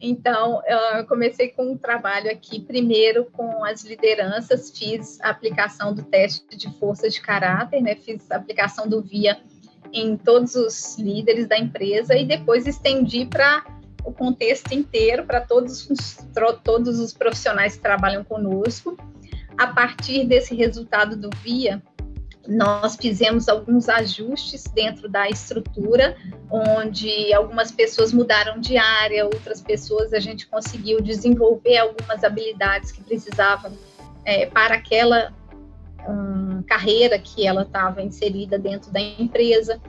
Então, 0.00 0.60
eu 0.66 1.06
comecei 1.06 1.48
com 1.48 1.72
um 1.72 1.78
trabalho 1.78 2.30
aqui, 2.30 2.60
primeiro 2.60 3.24
com 3.32 3.64
as 3.64 3.84
lideranças, 3.84 4.70
fiz 4.76 5.18
a 5.22 5.30
aplicação 5.30 5.94
do 5.94 6.02
teste 6.02 6.56
de 6.56 6.70
força 6.78 7.08
de 7.08 7.20
caráter, 7.22 7.80
né? 7.80 7.94
Fiz 7.94 8.30
a 8.30 8.36
aplicação 8.36 8.86
do 8.86 9.00
VIA 9.00 9.40
em 9.94 10.16
todos 10.16 10.54
os 10.56 10.98
líderes 10.98 11.46
da 11.46 11.56
empresa 11.56 12.16
e 12.16 12.26
depois 12.26 12.66
estendi 12.66 13.24
para 13.24 13.64
o 14.04 14.12
contexto 14.12 14.72
inteiro, 14.72 15.24
para 15.24 15.40
todos, 15.40 15.88
todos 16.62 16.98
os 16.98 17.12
profissionais 17.14 17.76
que 17.76 17.82
trabalham 17.82 18.24
conosco. 18.24 18.96
A 19.56 19.68
partir 19.68 20.26
desse 20.26 20.54
resultado 20.54 21.16
do 21.16 21.30
VIA, 21.42 21.80
nós 22.46 22.96
fizemos 22.96 23.48
alguns 23.48 23.88
ajustes 23.88 24.64
dentro 24.64 25.08
da 25.08 25.30
estrutura, 25.30 26.16
onde 26.50 27.32
algumas 27.32 27.70
pessoas 27.70 28.12
mudaram 28.12 28.60
de 28.60 28.76
área, 28.76 29.24
outras 29.24 29.62
pessoas 29.62 30.12
a 30.12 30.20
gente 30.20 30.46
conseguiu 30.46 31.00
desenvolver 31.00 31.78
algumas 31.78 32.22
habilidades 32.22 32.92
que 32.92 33.02
precisavam 33.02 33.72
é, 34.24 34.46
para 34.46 34.74
aquela 34.74 35.32
carreira 36.64 37.18
que 37.18 37.46
ela 37.46 37.62
estava 37.62 38.02
inserida 38.02 38.58
dentro 38.58 38.90
da 38.90 39.00
empresa. 39.00 39.80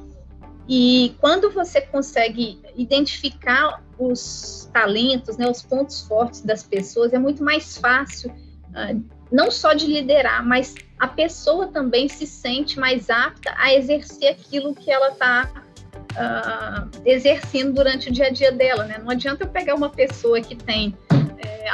E 0.67 1.15
quando 1.19 1.51
você 1.51 1.81
consegue 1.81 2.59
identificar 2.75 3.83
os 3.97 4.69
talentos, 4.73 5.37
né, 5.37 5.49
os 5.49 5.61
pontos 5.61 6.01
fortes 6.01 6.41
das 6.41 6.63
pessoas, 6.63 7.13
é 7.13 7.19
muito 7.19 7.43
mais 7.43 7.77
fácil, 7.77 8.31
uh, 8.31 9.03
não 9.31 9.51
só 9.51 9.73
de 9.73 9.85
liderar, 9.85 10.45
mas 10.45 10.73
a 10.99 11.07
pessoa 11.07 11.67
também 11.67 12.07
se 12.07 12.25
sente 12.25 12.79
mais 12.79 13.09
apta 13.09 13.53
a 13.57 13.73
exercer 13.73 14.29
aquilo 14.29 14.73
que 14.73 14.91
ela 14.91 15.09
está 15.09 15.51
uh, 15.53 16.17
ah, 16.17 16.87
exercendo 17.05 17.73
durante 17.73 18.09
o 18.09 18.11
dia 18.11 18.27
a 18.27 18.29
dia 18.29 18.51
dela. 18.51 18.85
Né? 18.85 18.97
Não 18.97 19.11
adianta 19.11 19.43
eu 19.43 19.47
pegar 19.47 19.75
uma 19.75 19.89
pessoa 19.89 20.39
que 20.41 20.55
tem 20.55 20.95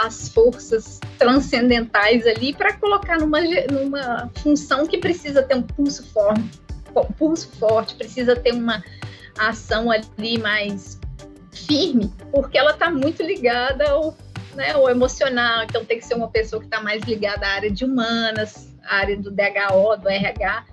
as 0.04 0.30
forças 0.30 1.00
transcendentais 1.18 2.26
ali 2.26 2.54
para 2.54 2.74
colocar 2.74 3.20
numa, 3.20 3.40
numa 3.72 4.30
função 4.42 4.86
que 4.86 4.98
precisa 4.98 5.44
ter 5.44 5.56
um 5.56 5.62
pulso 5.62 6.06
forte, 6.12 6.62
pulso 7.18 7.50
forte, 7.58 7.96
precisa 7.96 8.36
ter 8.36 8.54
uma 8.54 8.84
ação 9.38 9.90
ali 9.92 10.38
mais 10.38 11.00
firme, 11.52 12.14
porque 12.32 12.58
ela 12.58 12.72
está 12.72 12.90
muito 12.90 13.24
ligada 13.24 13.90
ao, 13.90 14.16
né, 14.56 14.72
ao 14.72 14.90
emocional, 14.90 15.64
então 15.64 15.86
tem 15.86 16.00
que 16.00 16.06
ser 16.06 16.16
uma 16.16 16.30
pessoa 16.30 16.60
que 16.60 16.68
está 16.68 16.82
mais 16.82 17.04
ligada 17.04 17.46
à 17.46 17.50
área 17.52 17.72
de 17.72 17.86
humanas, 17.86 18.74
à 18.84 18.98
área 18.98 19.18
do 19.18 19.32
DHO, 19.32 19.98
do 20.02 20.10
RH. 20.10 20.66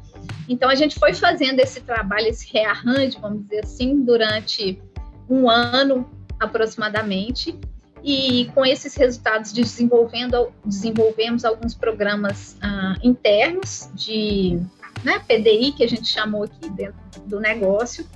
Então 0.48 0.68
a 0.68 0.74
gente 0.74 0.98
foi 0.98 1.14
fazendo 1.14 1.60
esse 1.60 1.80
trabalho, 1.80 2.26
esse 2.26 2.50
rearranjo, 2.52 3.20
vamos 3.20 3.42
dizer 3.42 3.64
assim, 3.64 4.02
durante 4.02 4.80
um 5.28 5.48
ano 5.48 6.08
aproximadamente, 6.40 7.58
e 8.02 8.50
com 8.54 8.64
esses 8.64 8.94
resultados 8.94 9.52
desenvolvendo, 9.52 10.52
desenvolvemos 10.64 11.44
alguns 11.44 11.74
programas 11.74 12.56
uh, 12.62 12.98
internos 13.06 13.88
de 13.94 14.60
né, 15.04 15.18
PDI, 15.20 15.72
que 15.72 15.84
a 15.84 15.88
gente 15.88 16.06
chamou 16.06 16.44
aqui 16.44 16.70
dentro 16.70 16.98
do 17.26 17.40
negócio. 17.40 18.06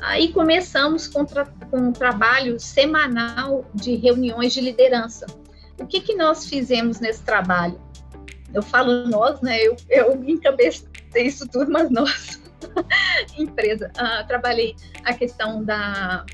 Aí 0.00 0.32
começamos 0.32 1.06
com, 1.06 1.24
tra 1.24 1.46
com 1.70 1.78
um 1.78 1.92
trabalho 1.92 2.58
semanal 2.58 3.68
de 3.74 3.96
reuniões 3.96 4.52
de 4.52 4.60
liderança. 4.60 5.26
O 5.78 5.86
que, 5.86 6.00
que 6.00 6.14
nós 6.14 6.46
fizemos 6.46 7.00
nesse 7.00 7.22
trabalho? 7.22 7.80
Eu 8.52 8.62
falo 8.62 9.06
nós, 9.06 9.40
né? 9.40 9.58
Eu, 9.62 9.76
eu 9.88 10.22
encabecei 10.26 10.88
isso 11.16 11.46
tudo, 11.48 11.70
mas 11.70 11.90
nós, 11.90 12.40
empresa, 13.38 13.90
uh, 13.96 14.26
trabalhei 14.26 14.74
a 15.04 15.12
questão 15.14 15.64
da 15.64 16.24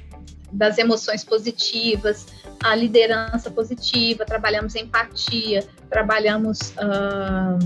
das 0.53 0.79
emoções 0.79 1.25
positivas, 1.25 2.27
a 2.63 2.75
liderança 2.75 3.51
positiva, 3.51 4.25
trabalhamos 4.25 4.75
empatia, 4.75 5.67
trabalhamos 5.91 6.71
uh, 6.71 7.59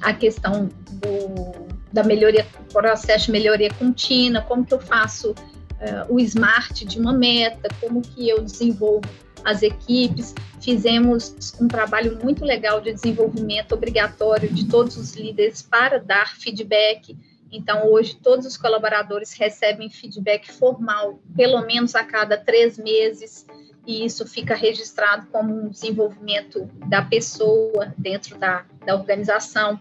a 0.00 0.12
questão 0.12 0.68
do, 0.90 1.66
da 1.92 2.02
melhoria, 2.02 2.46
processo 2.72 3.26
de 3.26 3.32
melhoria 3.32 3.72
contínua, 3.74 4.42
como 4.42 4.64
que 4.64 4.74
eu 4.74 4.80
faço 4.80 5.30
uh, 5.30 6.14
o 6.14 6.18
SMART 6.20 6.84
de 6.84 6.98
uma 6.98 7.12
meta, 7.12 7.68
como 7.80 8.02
que 8.02 8.28
eu 8.28 8.42
desenvolvo 8.42 9.08
as 9.44 9.62
equipes, 9.62 10.34
fizemos 10.60 11.54
um 11.60 11.66
trabalho 11.66 12.18
muito 12.22 12.44
legal 12.44 12.80
de 12.80 12.92
desenvolvimento 12.92 13.72
obrigatório 13.72 14.48
de 14.48 14.68
todos 14.68 14.96
os 14.96 15.14
líderes 15.14 15.62
para 15.62 15.98
dar 15.98 16.36
feedback, 16.36 17.16
então, 17.52 17.86
hoje, 17.86 18.16
todos 18.16 18.46
os 18.46 18.56
colaboradores 18.56 19.34
recebem 19.34 19.90
feedback 19.90 20.50
formal, 20.50 21.20
pelo 21.36 21.60
menos 21.66 21.94
a 21.94 22.02
cada 22.02 22.38
três 22.38 22.78
meses, 22.78 23.46
e 23.86 24.04
isso 24.04 24.26
fica 24.26 24.54
registrado 24.54 25.26
como 25.26 25.52
um 25.52 25.68
desenvolvimento 25.68 26.68
da 26.86 27.02
pessoa 27.02 27.92
dentro 27.98 28.38
da, 28.38 28.64
da 28.84 28.94
organização. 28.94 29.78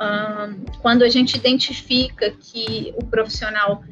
Um, 0.00 0.64
quando 0.80 1.02
a 1.02 1.08
gente 1.08 1.36
identifica 1.36 2.30
que 2.30 2.94
o 2.96 3.04
profissional 3.04 3.84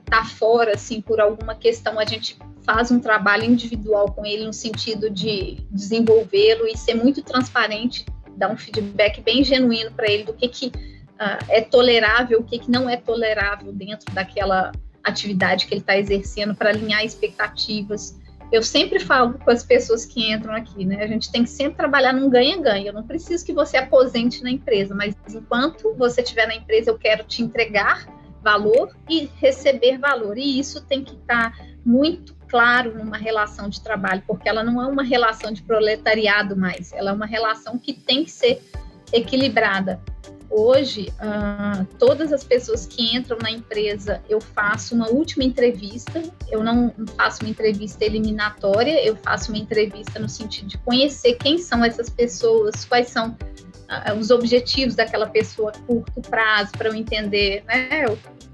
está 0.00 0.22
uh, 0.22 0.26
fora, 0.26 0.74
assim, 0.74 1.00
por 1.00 1.20
alguma 1.20 1.54
questão, 1.54 1.98
a 1.98 2.04
gente 2.04 2.36
faz 2.62 2.90
um 2.90 2.98
trabalho 2.98 3.44
individual 3.44 4.12
com 4.12 4.24
ele 4.24 4.46
no 4.46 4.52
sentido 4.52 5.10
de 5.10 5.58
desenvolvê-lo 5.70 6.66
e 6.66 6.76
ser 6.76 6.94
muito 6.94 7.22
transparente, 7.22 8.06
dar 8.36 8.50
um 8.50 8.56
feedback 8.56 9.20
bem 9.20 9.44
genuíno 9.44 9.92
para 9.92 10.10
ele 10.10 10.24
do 10.24 10.32
que, 10.32 10.48
que 10.48 10.66
uh, 10.66 11.44
é 11.48 11.60
tolerável, 11.60 12.40
o 12.40 12.44
que, 12.44 12.58
que 12.58 12.70
não 12.70 12.88
é 12.88 12.96
tolerável 12.96 13.72
dentro 13.72 14.12
daquela 14.14 14.72
atividade 15.02 15.66
que 15.66 15.74
ele 15.74 15.82
está 15.82 15.96
exercendo 15.96 16.54
para 16.54 16.70
alinhar 16.70 17.04
expectativas. 17.04 18.18
Eu 18.52 18.62
sempre 18.62 19.00
falo 19.00 19.38
com 19.38 19.50
as 19.50 19.64
pessoas 19.64 20.04
que 20.04 20.32
entram 20.32 20.54
aqui, 20.54 20.84
né? 20.84 21.02
A 21.02 21.06
gente 21.06 21.30
tem 21.30 21.42
que 21.42 21.50
sempre 21.50 21.76
trabalhar 21.76 22.12
num 22.12 22.30
ganha-ganha. 22.30 22.88
Eu 22.88 22.92
não 22.92 23.02
preciso 23.02 23.44
que 23.44 23.52
você 23.52 23.76
aposente 23.76 24.42
na 24.42 24.50
empresa, 24.50 24.94
mas 24.94 25.16
enquanto 25.28 25.94
você 25.94 26.22
estiver 26.22 26.46
na 26.46 26.54
empresa, 26.54 26.90
eu 26.90 26.98
quero 26.98 27.24
te 27.24 27.42
entregar 27.42 28.06
valor 28.42 28.94
e 29.08 29.28
receber 29.40 29.98
valor. 29.98 30.38
E 30.38 30.58
isso 30.58 30.84
tem 30.84 31.02
que 31.02 31.14
estar 31.14 31.56
tá 31.56 31.64
muito 31.84 32.34
claro 32.48 32.96
numa 32.96 33.16
relação 33.16 33.68
de 33.68 33.82
trabalho, 33.82 34.22
porque 34.26 34.48
ela 34.48 34.62
não 34.62 34.80
é 34.80 34.86
uma 34.86 35.02
relação 35.02 35.52
de 35.52 35.62
proletariado 35.62 36.56
mais, 36.56 36.92
ela 36.92 37.10
é 37.10 37.12
uma 37.12 37.26
relação 37.26 37.76
que 37.78 37.92
tem 37.92 38.24
que 38.24 38.30
ser 38.30 38.62
equilibrada 39.12 40.00
hoje, 40.54 41.12
uh, 41.20 41.84
todas 41.98 42.32
as 42.32 42.44
pessoas 42.44 42.86
que 42.86 43.16
entram 43.16 43.36
na 43.42 43.50
empresa, 43.50 44.22
eu 44.28 44.40
faço 44.40 44.94
uma 44.94 45.08
última 45.10 45.42
entrevista. 45.42 46.22
Eu 46.48 46.62
não 46.62 46.94
faço 47.16 47.42
uma 47.42 47.50
entrevista 47.50 48.04
eliminatória, 48.04 49.04
eu 49.04 49.16
faço 49.16 49.50
uma 49.50 49.58
entrevista 49.58 50.18
no 50.20 50.28
sentido 50.28 50.68
de 50.68 50.78
conhecer 50.78 51.34
quem 51.34 51.58
são 51.58 51.84
essas 51.84 52.08
pessoas, 52.08 52.84
quais 52.84 53.08
são 53.08 53.30
uh, 53.30 54.18
os 54.18 54.30
objetivos 54.30 54.94
daquela 54.94 55.26
pessoa 55.26 55.72
a 55.74 55.78
curto 55.80 56.20
prazo, 56.22 56.72
para 56.72 56.88
eu 56.88 56.94
entender 56.94 57.64
né, 57.66 58.04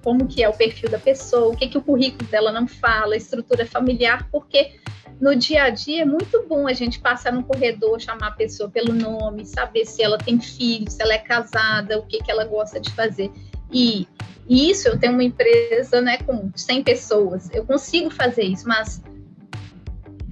como 0.02 0.26
que 0.26 0.42
é 0.42 0.48
o 0.48 0.52
perfil 0.52 0.90
da 0.90 0.98
pessoa, 0.98 1.52
o 1.52 1.56
que, 1.56 1.68
que 1.68 1.78
o 1.78 1.82
currículo 1.82 2.28
dela 2.30 2.50
não 2.52 2.66
fala, 2.66 3.16
estrutura 3.16 3.66
familiar, 3.66 4.28
porque 4.30 4.72
no 5.20 5.36
dia 5.36 5.64
a 5.64 5.70
dia 5.70 6.02
é 6.02 6.04
muito 6.04 6.46
bom 6.48 6.66
a 6.66 6.72
gente 6.72 6.98
passar 6.98 7.32
no 7.32 7.44
corredor, 7.44 8.00
chamar 8.00 8.28
a 8.28 8.32
pessoa 8.32 8.70
pelo 8.70 8.94
nome, 8.94 9.44
saber 9.44 9.84
se 9.84 10.02
ela 10.02 10.16
tem 10.16 10.40
filho, 10.40 10.90
se 10.90 11.02
ela 11.02 11.12
é 11.12 11.18
casada, 11.18 11.98
o 11.98 12.06
que, 12.06 12.22
que 12.22 12.30
ela 12.30 12.44
gosta 12.44 12.80
de 12.80 12.90
fazer. 12.92 13.30
E, 13.70 14.08
isso 14.48 14.88
eu 14.88 14.98
tenho 14.98 15.12
uma 15.12 15.22
empresa 15.22 16.00
né, 16.00 16.18
com 16.18 16.50
100 16.56 16.82
pessoas, 16.82 17.48
eu 17.52 17.64
consigo 17.64 18.10
fazer 18.10 18.42
isso, 18.42 18.66
mas 18.66 19.00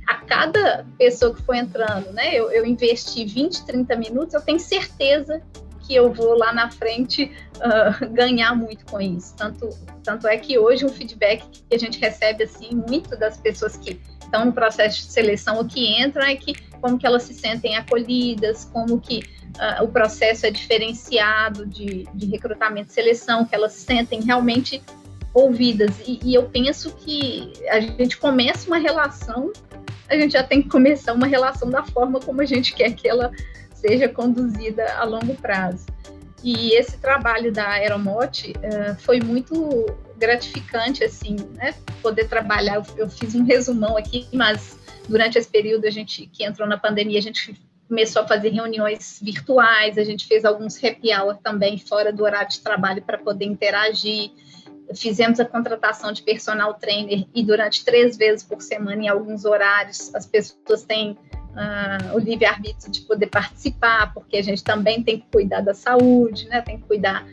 a 0.08 0.16
cada 0.16 0.84
pessoa 0.98 1.32
que 1.34 1.42
for 1.42 1.54
entrando, 1.54 2.10
né, 2.12 2.34
eu, 2.34 2.50
eu 2.50 2.66
investi 2.66 3.24
20, 3.24 3.64
30 3.64 3.94
minutos, 3.94 4.34
eu 4.34 4.40
tenho 4.40 4.58
certeza 4.58 5.40
que 5.88 5.94
eu 5.94 6.12
vou 6.12 6.36
lá 6.36 6.52
na 6.52 6.70
frente 6.70 7.32
uh, 7.56 8.08
ganhar 8.12 8.54
muito 8.54 8.84
com 8.84 9.00
isso. 9.00 9.34
Tanto, 9.34 9.70
tanto 10.04 10.28
é 10.28 10.36
que 10.36 10.58
hoje 10.58 10.84
um 10.84 10.90
feedback 10.90 11.42
que 11.48 11.74
a 11.74 11.78
gente 11.78 11.98
recebe 11.98 12.44
assim 12.44 12.68
muito 12.86 13.16
das 13.16 13.38
pessoas 13.38 13.74
que 13.78 13.98
estão 14.20 14.44
no 14.44 14.52
processo 14.52 14.98
de 14.98 15.10
seleção, 15.10 15.58
o 15.58 15.66
que 15.66 15.98
entram 15.98 16.26
é 16.26 16.36
que 16.36 16.54
como 16.82 16.98
que 16.98 17.06
elas 17.06 17.22
se 17.22 17.32
sentem 17.32 17.74
acolhidas, 17.78 18.66
como 18.66 19.00
que 19.00 19.20
uh, 19.56 19.82
o 19.82 19.88
processo 19.88 20.44
é 20.44 20.50
diferenciado 20.50 21.64
de, 21.64 22.06
de 22.14 22.26
recrutamento 22.26 22.90
e 22.90 22.92
seleção, 22.92 23.46
que 23.46 23.54
elas 23.54 23.72
se 23.72 23.86
sentem 23.86 24.20
realmente 24.20 24.82
ouvidas. 25.32 25.90
E, 26.06 26.20
e, 26.22 26.34
eu 26.34 26.44
penso 26.50 26.94
que 26.96 27.50
a 27.70 27.80
gente 27.80 28.18
começa 28.18 28.66
uma 28.66 28.78
relação, 28.78 29.50
a 30.06 30.16
gente 30.18 30.32
já 30.32 30.42
tem 30.42 30.60
que 30.60 30.68
começar 30.68 31.14
uma 31.14 31.26
relação 31.26 31.70
da 31.70 31.82
forma 31.82 32.20
como 32.20 32.42
a 32.42 32.44
gente 32.44 32.74
quer 32.74 32.92
que 32.92 33.08
ela 33.08 33.32
seja 33.80 34.08
conduzida 34.08 34.84
a 34.94 35.04
longo 35.04 35.34
prazo. 35.36 35.86
E 36.42 36.74
esse 36.74 36.98
trabalho 36.98 37.52
da 37.52 37.68
Aeromote 37.68 38.52
uh, 38.52 38.94
foi 39.00 39.20
muito 39.20 39.86
gratificante, 40.16 41.02
assim, 41.02 41.36
né? 41.54 41.74
Poder 42.02 42.28
trabalhar. 42.28 42.82
Eu, 42.96 43.08
fiz 43.08 43.34
um 43.34 43.44
resumão 43.44 43.96
aqui, 43.96 44.26
mas 44.32 44.78
durante 45.08 45.38
esse 45.38 45.48
período 45.48 45.86
a 45.86 45.90
gente 45.90 46.26
que 46.26 46.44
entrou 46.44 46.68
na 46.68 46.78
pandemia, 46.78 47.18
a 47.18 47.22
gente 47.22 47.60
começou 47.88 48.22
a 48.22 48.28
fazer 48.28 48.50
reuniões 48.50 49.18
virtuais, 49.22 49.96
a 49.96 50.04
gente 50.04 50.26
fez 50.26 50.44
alguns 50.44 50.82
happy 50.82 51.12
hour 51.12 51.36
também 51.38 51.78
fora 51.78 52.12
do 52.12 52.22
horário 52.22 52.50
de 52.50 52.60
trabalho 52.60 53.02
para 53.02 53.18
poder 53.18 53.46
interagir. 53.46 54.30
Fizemos 54.94 55.40
a 55.40 55.44
contratação 55.44 56.12
de 56.12 56.22
personal 56.22 56.74
trainer 56.74 57.26
e 57.34 57.42
durante 57.42 57.84
três 57.84 58.16
vezes 58.16 58.44
por 58.44 58.62
semana, 58.62 59.02
em 59.02 59.08
alguns 59.08 59.44
horários, 59.44 60.14
as 60.14 60.26
pessoas 60.26 60.82
têm 60.84 61.16
uh, 61.58 62.14
o 62.14 62.18
livre-arbítrio 62.18 62.90
de 62.90 63.00
poder 63.02 63.26
participar, 63.26 64.12
porque 64.14 64.36
a 64.36 64.42
gente 64.42 64.62
também 64.62 65.02
tem 65.02 65.18
que 65.18 65.26
cuidar 65.30 65.60
da 65.60 65.74
saúde, 65.74 66.48
né? 66.48 66.62
tem 66.62 66.78
que 66.78 66.84
cuidar 66.84 67.26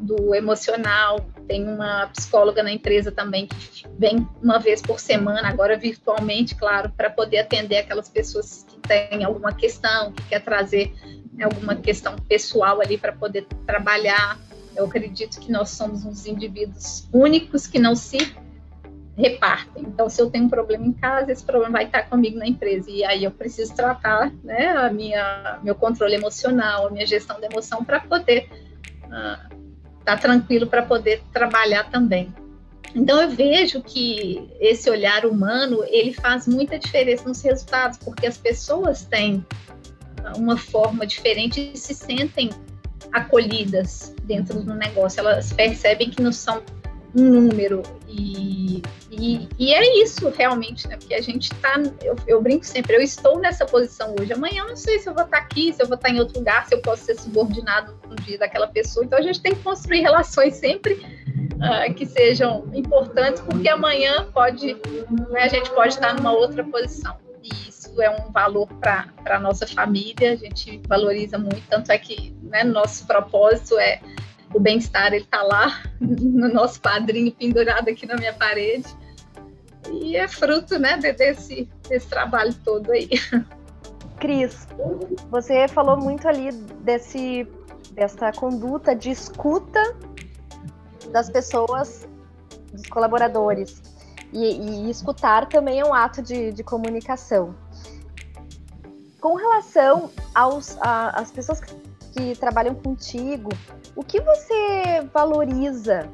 do 0.00 0.34
emocional. 0.34 1.20
Tem 1.46 1.68
uma 1.68 2.08
psicóloga 2.08 2.62
na 2.62 2.72
empresa 2.72 3.12
também 3.12 3.46
que 3.46 3.84
vem 3.98 4.26
uma 4.42 4.58
vez 4.58 4.80
por 4.80 4.98
semana, 4.98 5.48
agora 5.48 5.76
virtualmente, 5.76 6.54
claro, 6.54 6.90
para 6.96 7.10
poder 7.10 7.38
atender 7.38 7.78
aquelas 7.78 8.08
pessoas 8.08 8.66
que 8.68 8.78
têm 8.80 9.24
alguma 9.24 9.52
questão, 9.52 10.12
que 10.12 10.22
quer 10.24 10.40
trazer 10.40 10.92
alguma 11.40 11.76
questão 11.76 12.16
pessoal 12.16 12.80
ali 12.80 12.98
para 12.98 13.12
poder 13.12 13.46
trabalhar. 13.66 14.38
Eu 14.74 14.86
acredito 14.86 15.38
que 15.40 15.50
nós 15.50 15.70
somos 15.70 16.04
uns 16.04 16.26
indivíduos 16.26 17.08
únicos 17.12 17.66
que 17.66 17.78
não 17.78 17.94
se 17.94 18.18
repartem. 19.16 19.84
Então, 19.84 20.08
se 20.08 20.20
eu 20.20 20.30
tenho 20.30 20.44
um 20.44 20.48
problema 20.48 20.84
em 20.84 20.92
casa, 20.92 21.32
esse 21.32 21.44
problema 21.44 21.72
vai 21.72 21.84
estar 21.84 22.02
comigo 22.02 22.38
na 22.38 22.46
empresa. 22.46 22.90
E 22.90 23.04
aí 23.04 23.24
eu 23.24 23.30
preciso 23.30 23.74
tratar 23.74 24.30
né, 24.44 24.68
a 24.68 24.92
minha, 24.92 25.58
meu 25.62 25.74
controle 25.74 26.14
emocional, 26.14 26.86
a 26.86 26.90
minha 26.90 27.06
gestão 27.06 27.40
da 27.40 27.46
emoção 27.46 27.84
para 27.84 28.00
poder 28.00 28.48
uh, 29.04 29.56
estar 29.98 30.20
tranquilo 30.20 30.66
para 30.66 30.82
poder 30.82 31.22
trabalhar 31.32 31.90
também. 31.90 32.32
Então 32.94 33.20
eu 33.20 33.28
vejo 33.28 33.82
que 33.82 34.48
esse 34.60 34.88
olhar 34.88 35.26
humano 35.26 35.84
ele 35.88 36.12
faz 36.12 36.46
muita 36.46 36.78
diferença 36.78 37.26
nos 37.26 37.42
resultados, 37.42 37.98
porque 37.98 38.26
as 38.26 38.38
pessoas 38.38 39.04
têm 39.04 39.44
uma 40.36 40.56
forma 40.56 41.06
diferente 41.06 41.72
e 41.74 41.76
se 41.76 41.94
sentem 41.94 42.50
acolhidas 43.12 44.14
dentro 44.22 44.62
do 44.62 44.74
negócio. 44.74 45.20
Elas 45.20 45.52
percebem 45.52 46.10
que 46.10 46.22
não 46.22 46.32
são 46.32 46.62
um 47.16 47.30
número. 47.30 47.82
E, 48.06 48.82
e, 49.10 49.48
e, 49.58 49.74
é 49.74 50.02
isso 50.02 50.28
realmente, 50.28 50.86
né? 50.86 50.96
Porque 50.96 51.14
a 51.14 51.22
gente 51.22 51.50
tá. 51.56 51.80
Eu, 52.02 52.14
eu, 52.26 52.42
brinco 52.42 52.64
sempre, 52.64 52.94
eu 52.94 53.00
estou 53.00 53.38
nessa 53.38 53.64
posição 53.64 54.14
hoje. 54.20 54.32
Amanhã 54.32 54.62
eu 54.62 54.68
não 54.68 54.76
sei 54.76 54.98
se 54.98 55.08
eu 55.08 55.14
vou 55.14 55.24
estar 55.24 55.38
aqui, 55.38 55.72
se 55.72 55.82
eu 55.82 55.86
vou 55.86 55.96
estar 55.96 56.10
em 56.10 56.18
outro 56.18 56.38
lugar, 56.38 56.66
se 56.66 56.74
eu 56.74 56.80
posso 56.82 57.04
ser 57.04 57.16
subordinado 57.18 57.98
um 58.10 58.14
dia 58.16 58.38
daquela 58.38 58.68
pessoa. 58.68 59.04
Então 59.04 59.18
a 59.18 59.22
gente 59.22 59.40
tem 59.40 59.54
que 59.54 59.62
construir 59.62 60.00
relações 60.00 60.54
sempre 60.56 60.94
uh, 60.94 61.94
que 61.94 62.04
sejam 62.04 62.68
importantes, 62.74 63.40
porque 63.40 63.68
amanhã 63.68 64.26
pode, 64.32 64.74
né, 65.30 65.42
a 65.42 65.48
gente 65.48 65.70
pode 65.70 65.94
estar 65.94 66.14
numa 66.14 66.32
outra 66.32 66.62
posição. 66.64 67.16
E 67.42 67.68
isso 67.68 68.00
é 68.02 68.10
um 68.10 68.30
valor 68.30 68.66
para 68.80 69.08
a 69.24 69.38
nossa 69.38 69.66
família, 69.66 70.32
a 70.32 70.36
gente 70.36 70.82
valoriza 70.86 71.38
muito, 71.38 71.62
tanto 71.70 71.90
é 71.90 71.98
que 71.98 72.36
né, 72.42 72.62
nosso 72.62 73.06
propósito 73.06 73.78
é 73.78 74.00
o 74.56 74.60
bem-estar 74.60 75.08
ele 75.12 75.24
está 75.24 75.42
lá 75.42 75.82
no 76.00 76.48
nosso 76.48 76.80
quadrinho 76.80 77.30
pendurado 77.32 77.88
aqui 77.88 78.06
na 78.06 78.16
minha 78.16 78.32
parede 78.32 78.88
e 79.92 80.16
é 80.16 80.26
fruto 80.26 80.78
né 80.78 80.96
desse, 80.96 81.68
desse 81.88 82.08
trabalho 82.08 82.54
todo 82.64 82.90
aí. 82.90 83.10
Cris, 84.18 84.66
você 85.30 85.68
falou 85.68 85.96
muito 85.98 86.26
ali 86.26 86.50
desse 86.82 87.46
dessa 87.92 88.32
conduta 88.32 88.94
de 88.94 89.10
escuta 89.10 89.80
das 91.12 91.30
pessoas, 91.30 92.08
dos 92.72 92.86
colaboradores. 92.88 93.82
E, 94.32 94.86
e 94.86 94.90
escutar 94.90 95.48
também 95.48 95.80
é 95.80 95.84
um 95.84 95.94
ato 95.94 96.20
de, 96.20 96.52
de 96.52 96.64
comunicação. 96.64 97.54
Com 99.20 99.36
relação 99.36 100.10
às 100.34 101.30
pessoas 101.30 101.60
que, 101.60 101.74
que 102.12 102.38
trabalham 102.38 102.74
contigo, 102.74 103.48
o 103.96 104.04
que 104.04 104.20
você 104.20 105.00
valoriza 105.12 106.12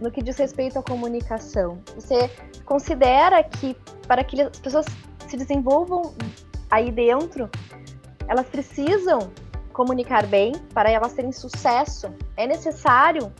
no 0.00 0.10
que 0.10 0.22
diz 0.22 0.36
respeito 0.36 0.78
à 0.78 0.82
comunicação? 0.82 1.82
Você 1.94 2.30
considera 2.66 3.42
que 3.42 3.74
para 4.06 4.22
que 4.22 4.40
as 4.42 4.60
pessoas 4.60 4.84
se 5.26 5.36
desenvolvam 5.36 6.14
aí 6.70 6.92
dentro, 6.92 7.50
elas 8.28 8.46
precisam 8.46 9.32
comunicar 9.72 10.26
bem 10.26 10.52
para 10.74 10.90
elas 10.90 11.14
terem 11.14 11.32
sucesso? 11.32 12.14
É 12.36 12.46
necessário 12.46 13.32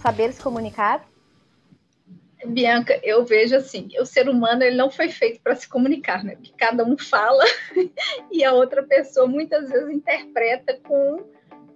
saber 0.00 0.32
se 0.32 0.40
comunicar? 0.40 1.04
Bianca, 2.46 3.00
eu 3.02 3.24
vejo 3.24 3.56
assim, 3.56 3.88
o 3.98 4.06
ser 4.06 4.28
humano 4.28 4.62
ele 4.62 4.76
não 4.76 4.92
foi 4.92 5.08
feito 5.08 5.40
para 5.40 5.56
se 5.56 5.68
comunicar, 5.68 6.22
né? 6.22 6.36
Porque 6.36 6.52
cada 6.56 6.84
um 6.84 6.96
fala 6.96 7.44
e 8.30 8.44
a 8.44 8.52
outra 8.52 8.84
pessoa 8.84 9.26
muitas 9.26 9.68
vezes 9.68 9.90
interpreta 9.90 10.78
com 10.86 11.26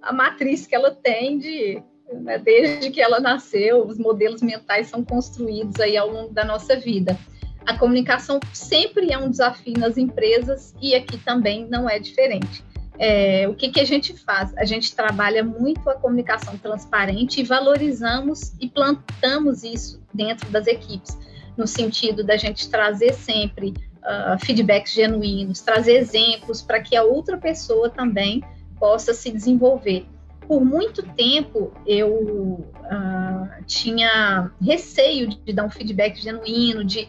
a 0.02 0.12
matriz 0.12 0.66
que 0.66 0.74
ela 0.74 0.90
tem 0.90 1.38
de 1.38 1.82
né, 2.20 2.38
desde 2.38 2.90
que 2.90 3.00
ela 3.00 3.20
nasceu, 3.20 3.86
os 3.86 3.98
modelos 3.98 4.42
mentais 4.42 4.88
são 4.88 5.04
construídos 5.04 5.80
aí 5.80 5.96
ao 5.96 6.10
longo 6.10 6.32
da 6.32 6.44
nossa 6.44 6.76
vida. 6.76 7.18
A 7.64 7.78
comunicação 7.78 8.40
sempre 8.52 9.12
é 9.12 9.18
um 9.18 9.30
desafio 9.30 9.78
nas 9.78 9.96
empresas 9.96 10.74
e 10.82 10.94
aqui 10.94 11.16
também 11.18 11.66
não 11.68 11.88
é 11.88 11.98
diferente. 11.98 12.64
É, 12.98 13.48
o 13.48 13.54
que, 13.54 13.70
que 13.70 13.80
a 13.80 13.84
gente 13.84 14.16
faz? 14.18 14.54
A 14.56 14.64
gente 14.64 14.94
trabalha 14.94 15.42
muito 15.42 15.88
a 15.88 15.94
comunicação 15.94 16.58
transparente 16.58 17.40
e 17.40 17.44
valorizamos 17.44 18.52
e 18.60 18.68
plantamos 18.68 19.62
isso 19.62 20.02
dentro 20.12 20.50
das 20.50 20.66
equipes, 20.66 21.16
no 21.56 21.66
sentido 21.66 22.22
da 22.22 22.36
gente 22.36 22.68
trazer 22.68 23.14
sempre 23.14 23.74
uh, 24.02 24.44
feedbacks 24.44 24.92
genuínos, 24.92 25.60
trazer 25.60 25.96
exemplos 25.96 26.60
para 26.60 26.80
que 26.80 26.94
a 26.94 27.02
outra 27.02 27.38
pessoa 27.38 27.88
também 27.88 28.42
possa 28.82 29.14
se 29.14 29.30
desenvolver. 29.30 30.04
Por 30.48 30.64
muito 30.64 31.04
tempo 31.14 31.72
eu 31.86 32.10
uh, 32.10 33.64
tinha 33.64 34.50
receio 34.60 35.28
de 35.28 35.52
dar 35.52 35.66
um 35.66 35.70
feedback 35.70 36.20
genuíno, 36.20 36.84
de, 36.84 37.08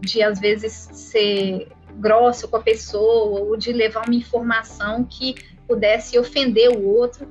de 0.00 0.22
às 0.22 0.38
vezes 0.38 0.88
ser 0.92 1.66
grosso 1.96 2.46
com 2.46 2.58
a 2.58 2.62
pessoa, 2.62 3.40
ou 3.40 3.56
de 3.56 3.72
levar 3.72 4.06
uma 4.06 4.14
informação 4.14 5.02
que 5.02 5.34
pudesse 5.66 6.16
ofender 6.16 6.70
o 6.70 6.86
outro. 6.86 7.26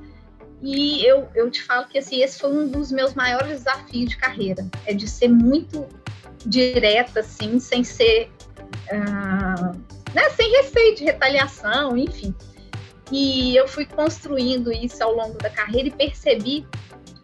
E 0.60 1.02
eu, 1.02 1.26
eu 1.34 1.50
te 1.50 1.62
falo 1.62 1.88
que 1.88 1.96
assim, 1.96 2.22
esse 2.22 2.38
foi 2.38 2.52
um 2.52 2.68
dos 2.68 2.92
meus 2.92 3.14
maiores 3.14 3.64
desafios 3.64 4.10
de 4.10 4.18
carreira, 4.18 4.68
é 4.84 4.92
de 4.92 5.08
ser 5.08 5.28
muito 5.28 5.86
direta, 6.44 7.20
assim, 7.20 7.58
sem 7.58 7.82
ser. 7.82 8.30
Uh, 8.92 9.72
né, 10.14 10.28
sem 10.36 10.50
receio 10.50 10.94
de 10.96 11.04
retaliação, 11.04 11.96
enfim. 11.96 12.34
E 13.10 13.56
eu 13.56 13.66
fui 13.66 13.84
construindo 13.84 14.72
isso 14.72 15.02
ao 15.02 15.14
longo 15.14 15.36
da 15.38 15.50
carreira 15.50 15.88
e 15.88 15.90
percebi 15.90 16.66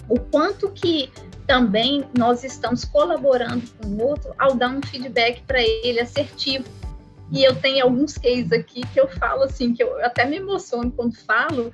o 0.09 0.18
quanto 0.18 0.70
que 0.70 1.11
também 1.46 2.05
nós 2.16 2.42
estamos 2.42 2.85
colaborando 2.85 3.62
com 3.81 3.88
o 3.88 4.03
outro 4.03 4.35
ao 4.38 4.55
dar 4.55 4.70
um 4.70 4.83
feedback 4.83 5.42
para 5.42 5.61
ele 5.62 6.01
assertivo. 6.01 6.64
E 7.31 7.42
eu 7.42 7.55
tenho 7.57 7.85
alguns 7.85 8.18
cases 8.18 8.53
aqui 8.53 8.83
que 8.92 9.01
eu 9.01 9.09
falo 9.09 9.44
assim, 9.44 9.72
que 9.72 9.83
eu 9.83 10.05
até 10.05 10.25
me 10.25 10.37
emociono 10.37 10.90
quando 10.92 11.16
falo, 11.25 11.72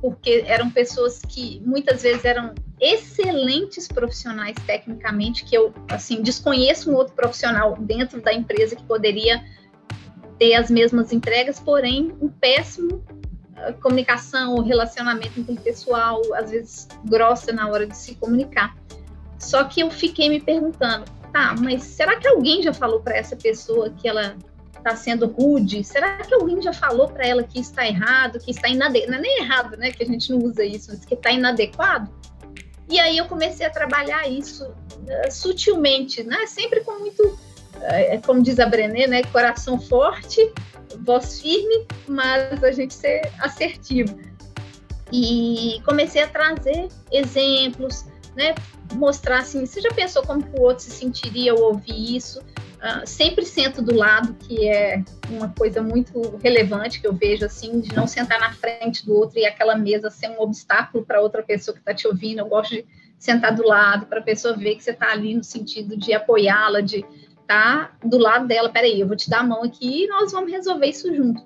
porque 0.00 0.44
eram 0.46 0.70
pessoas 0.70 1.20
que 1.20 1.60
muitas 1.64 2.02
vezes 2.02 2.24
eram 2.24 2.54
excelentes 2.80 3.86
profissionais 3.86 4.56
tecnicamente, 4.66 5.44
que 5.44 5.54
eu 5.54 5.72
assim 5.88 6.22
desconheço 6.22 6.90
um 6.90 6.94
outro 6.94 7.14
profissional 7.14 7.76
dentro 7.78 8.20
da 8.22 8.32
empresa 8.32 8.74
que 8.74 8.84
poderia 8.84 9.42
ter 10.38 10.54
as 10.54 10.70
mesmas 10.70 11.12
entregas, 11.12 11.60
porém 11.60 12.14
um 12.20 12.28
péssimo 12.28 13.04
comunicação, 13.80 14.62
relacionamento 14.62 15.40
interpessoal, 15.40 16.20
às 16.34 16.50
vezes 16.50 16.88
grossa 17.04 17.52
na 17.52 17.68
hora 17.68 17.86
de 17.86 17.96
se 17.96 18.14
comunicar. 18.14 18.76
Só 19.38 19.64
que 19.64 19.80
eu 19.80 19.90
fiquei 19.90 20.28
me 20.28 20.40
perguntando, 20.40 21.04
tá, 21.32 21.54
mas 21.58 21.82
será 21.82 22.16
que 22.16 22.28
alguém 22.28 22.62
já 22.62 22.72
falou 22.72 23.00
para 23.00 23.16
essa 23.16 23.36
pessoa 23.36 23.90
que 23.90 24.06
ela 24.08 24.36
está 24.76 24.96
sendo 24.96 25.26
rude? 25.26 25.84
Será 25.84 26.18
que 26.18 26.34
alguém 26.34 26.60
já 26.60 26.72
falou 26.72 27.08
para 27.08 27.26
ela 27.26 27.42
que 27.42 27.60
está 27.60 27.86
errado, 27.86 28.38
que 28.38 28.50
está 28.50 28.68
inadequado? 28.68 29.10
Não 29.10 29.18
é 29.18 29.20
nem 29.20 29.38
errado, 29.42 29.76
né? 29.76 29.90
Que 29.90 30.02
a 30.02 30.06
gente 30.06 30.30
não 30.32 30.38
usa 30.38 30.64
isso, 30.64 30.90
mas 30.90 31.04
que 31.04 31.14
está 31.14 31.30
inadequado? 31.30 32.10
E 32.88 32.98
aí 32.98 33.16
eu 33.16 33.26
comecei 33.26 33.64
a 33.64 33.70
trabalhar 33.70 34.28
isso 34.28 34.66
uh, 34.66 35.30
sutilmente, 35.30 36.24
né? 36.24 36.46
Sempre 36.46 36.80
com 36.80 36.98
muito, 36.98 37.38
uh, 37.76 38.26
como 38.26 38.42
diz 38.42 38.58
a 38.58 38.66
Brené, 38.66 39.06
né? 39.06 39.22
Coração 39.24 39.80
forte, 39.80 40.52
voz 41.00 41.40
firme, 41.40 41.86
mas 42.08 42.62
a 42.62 42.72
gente 42.72 42.94
ser 42.94 43.30
assertivo. 43.40 44.18
E 45.12 45.80
comecei 45.84 46.22
a 46.22 46.28
trazer 46.28 46.88
exemplos, 47.10 48.04
né? 48.36 48.54
Mostrar 48.94 49.38
assim, 49.38 49.66
você 49.66 49.80
já 49.80 49.90
pensou 49.90 50.22
como 50.22 50.44
o 50.56 50.62
outro 50.62 50.84
se 50.84 50.90
sentiria 50.90 51.52
ao 51.52 51.60
ouvir 51.60 52.16
isso? 52.16 52.40
Uh, 52.80 53.06
sempre 53.06 53.44
sento 53.44 53.82
do 53.82 53.94
lado, 53.94 54.34
que 54.34 54.66
é 54.66 55.04
uma 55.28 55.50
coisa 55.50 55.82
muito 55.82 56.38
relevante 56.42 56.98
que 56.98 57.06
eu 57.06 57.12
vejo, 57.12 57.44
assim, 57.44 57.80
de 57.80 57.94
não 57.94 58.06
sentar 58.06 58.40
na 58.40 58.52
frente 58.52 59.04
do 59.04 59.14
outro 59.14 59.38
e 59.38 59.44
aquela 59.44 59.76
mesa 59.76 60.08
ser 60.08 60.30
um 60.30 60.40
obstáculo 60.40 61.04
para 61.04 61.20
outra 61.20 61.42
pessoa 61.42 61.74
que 61.74 61.80
está 61.80 61.92
te 61.92 62.08
ouvindo. 62.08 62.38
Eu 62.38 62.46
gosto 62.46 62.70
de 62.70 62.86
sentar 63.18 63.54
do 63.54 63.66
lado 63.66 64.06
para 64.06 64.20
a 64.20 64.22
pessoa 64.22 64.56
ver 64.56 64.76
que 64.76 64.82
você 64.82 64.92
está 64.92 65.12
ali 65.12 65.34
no 65.34 65.44
sentido 65.44 65.94
de 65.94 66.14
apoiá-la, 66.14 66.80
de 66.80 67.04
tá 67.50 67.90
do 68.04 68.16
lado 68.16 68.46
dela. 68.46 68.68
Peraí, 68.68 69.00
eu 69.00 69.08
vou 69.08 69.16
te 69.16 69.28
dar 69.28 69.40
a 69.40 69.42
mão 69.42 69.64
aqui 69.64 70.04
e 70.04 70.06
nós 70.06 70.30
vamos 70.30 70.52
resolver 70.52 70.86
isso 70.86 71.12
junto. 71.14 71.42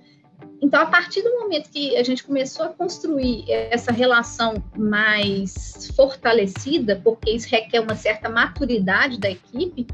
Então, 0.60 0.82
a 0.82 0.86
partir 0.86 1.22
do 1.22 1.30
momento 1.40 1.70
que 1.70 1.96
a 1.96 2.02
gente 2.02 2.22
começou 2.24 2.66
a 2.66 2.68
construir 2.68 3.44
essa 3.50 3.90
relação 3.92 4.62
mais 4.76 5.90
fortalecida, 5.96 7.00
porque 7.02 7.30
isso 7.30 7.48
requer 7.48 7.80
uma 7.80 7.94
certa 7.94 8.28
maturidade 8.28 9.18
da 9.18 9.30
equipe, 9.30 9.86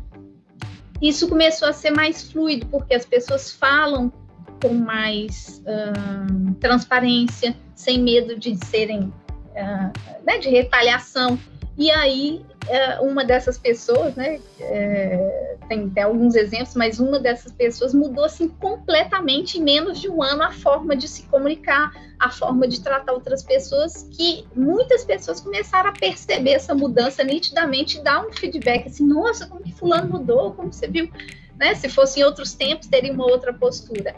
isso 1.00 1.28
começou 1.28 1.68
a 1.68 1.72
ser 1.72 1.90
mais 1.90 2.30
fluido, 2.30 2.66
porque 2.66 2.94
as 2.94 3.04
pessoas 3.04 3.52
falam 3.52 4.12
com 4.60 4.74
mais 4.74 5.62
uh, 5.64 6.54
transparência, 6.54 7.56
sem 7.74 8.00
medo 8.02 8.38
de 8.38 8.56
serem, 8.66 9.00
uh, 9.00 9.92
né, 10.24 10.38
de 10.38 10.48
retaliação. 10.48 11.38
E 11.78 11.90
aí, 11.90 12.44
uh, 12.66 13.04
uma 13.04 13.24
dessas 13.24 13.56
pessoas, 13.56 14.14
né, 14.14 14.38
é, 14.60 15.49
tem, 15.70 15.88
tem, 15.88 16.02
alguns 16.02 16.34
exemplos, 16.34 16.74
mas 16.74 16.98
uma 16.98 17.20
dessas 17.20 17.52
pessoas 17.52 17.94
mudou 17.94 18.24
assim 18.24 18.48
completamente 18.48 19.56
em 19.56 19.62
menos 19.62 20.00
de 20.00 20.10
um 20.10 20.20
ano 20.20 20.42
a 20.42 20.50
forma 20.50 20.96
de 20.96 21.06
se 21.06 21.22
comunicar, 21.28 21.92
a 22.18 22.28
forma 22.28 22.66
de 22.66 22.80
tratar 22.80 23.12
outras 23.12 23.44
pessoas, 23.44 24.02
que 24.10 24.44
muitas 24.54 25.04
pessoas 25.04 25.40
começaram 25.40 25.90
a 25.90 25.92
perceber 25.92 26.50
essa 26.50 26.74
mudança 26.74 27.22
nitidamente 27.22 27.98
e 27.98 28.02
dar 28.02 28.26
um 28.26 28.32
feedback 28.32 28.88
assim, 28.88 29.06
nossa, 29.06 29.46
como 29.46 29.62
que 29.62 29.72
fulano 29.72 30.10
mudou, 30.10 30.52
como 30.54 30.72
você 30.72 30.88
viu, 30.88 31.08
né? 31.56 31.76
Se 31.76 31.88
fosse 31.88 32.18
em 32.18 32.24
outros 32.24 32.52
tempos, 32.52 32.88
teria 32.88 33.12
uma 33.12 33.24
outra 33.24 33.52
postura. 33.52 34.12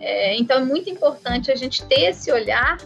É, 0.00 0.34
então 0.38 0.62
é 0.62 0.64
muito 0.64 0.88
importante 0.88 1.52
a 1.52 1.54
gente 1.54 1.84
ter 1.84 2.10
esse 2.10 2.32
olhar 2.32 2.78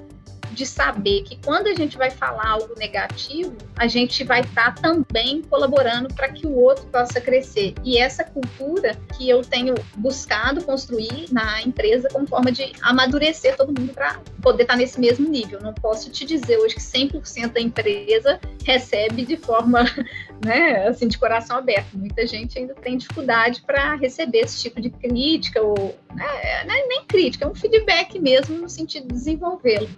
de 0.58 0.66
saber 0.66 1.22
que 1.22 1.38
quando 1.44 1.68
a 1.68 1.74
gente 1.74 1.96
vai 1.96 2.10
falar 2.10 2.48
algo 2.48 2.74
negativo, 2.76 3.56
a 3.76 3.86
gente 3.86 4.24
vai 4.24 4.40
estar 4.40 4.74
tá 4.74 4.82
também 4.82 5.40
colaborando 5.42 6.12
para 6.12 6.28
que 6.30 6.48
o 6.48 6.52
outro 6.52 6.84
possa 6.86 7.20
crescer. 7.20 7.74
E 7.84 7.96
essa 7.96 8.24
cultura 8.24 8.96
que 9.16 9.30
eu 9.30 9.42
tenho 9.42 9.76
buscado 9.96 10.64
construir 10.64 11.26
na 11.30 11.62
empresa 11.62 12.08
como 12.12 12.26
forma 12.26 12.50
de 12.50 12.72
amadurecer 12.82 13.56
todo 13.56 13.68
mundo 13.68 13.94
para 13.94 14.20
poder 14.42 14.62
estar 14.62 14.74
tá 14.74 14.78
nesse 14.78 14.98
mesmo 14.98 15.28
nível. 15.28 15.60
Não 15.62 15.72
posso 15.72 16.10
te 16.10 16.24
dizer 16.24 16.58
hoje 16.58 16.74
que 16.74 16.80
100% 16.80 17.52
da 17.52 17.60
empresa 17.60 18.40
recebe 18.64 19.24
de 19.24 19.36
forma, 19.36 19.84
né, 20.44 20.88
assim, 20.88 21.06
de 21.06 21.16
coração 21.18 21.56
aberto. 21.56 21.96
Muita 21.96 22.26
gente 22.26 22.58
ainda 22.58 22.74
tem 22.74 22.96
dificuldade 22.96 23.62
para 23.62 23.94
receber 23.94 24.40
esse 24.40 24.60
tipo 24.60 24.80
de 24.80 24.90
crítica 24.90 25.62
ou 25.62 25.96
né, 26.12 26.82
nem 26.88 27.04
crítica, 27.04 27.44
é 27.44 27.48
um 27.48 27.54
feedback 27.54 28.18
mesmo 28.18 28.58
no 28.58 28.68
sentido 28.68 29.06
de 29.06 29.14
desenvolvê-lo. 29.14 29.88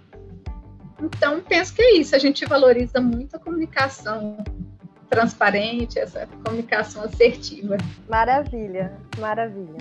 Então, 1.01 1.41
penso 1.41 1.73
que 1.73 1.81
é 1.81 1.95
isso. 1.97 2.15
A 2.15 2.19
gente 2.19 2.45
valoriza 2.45 3.01
muito 3.01 3.35
a 3.35 3.39
comunicação 3.39 4.37
transparente, 5.09 5.99
essa 5.99 6.27
comunicação 6.43 7.03
assertiva. 7.03 7.77
Maravilha, 8.07 8.97
maravilha. 9.19 9.79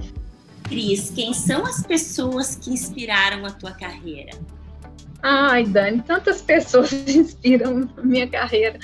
Cris, 0.64 1.10
quem 1.10 1.32
são 1.32 1.64
as 1.66 1.82
pessoas 1.84 2.56
que 2.56 2.70
inspiraram 2.70 3.44
a 3.44 3.50
tua 3.50 3.72
carreira? 3.72 4.30
Ai, 5.22 5.64
Dani, 5.64 6.02
tantas 6.02 6.40
pessoas 6.40 6.92
inspiram 7.06 7.88
a 7.96 8.02
minha 8.02 8.26
carreira. 8.26 8.78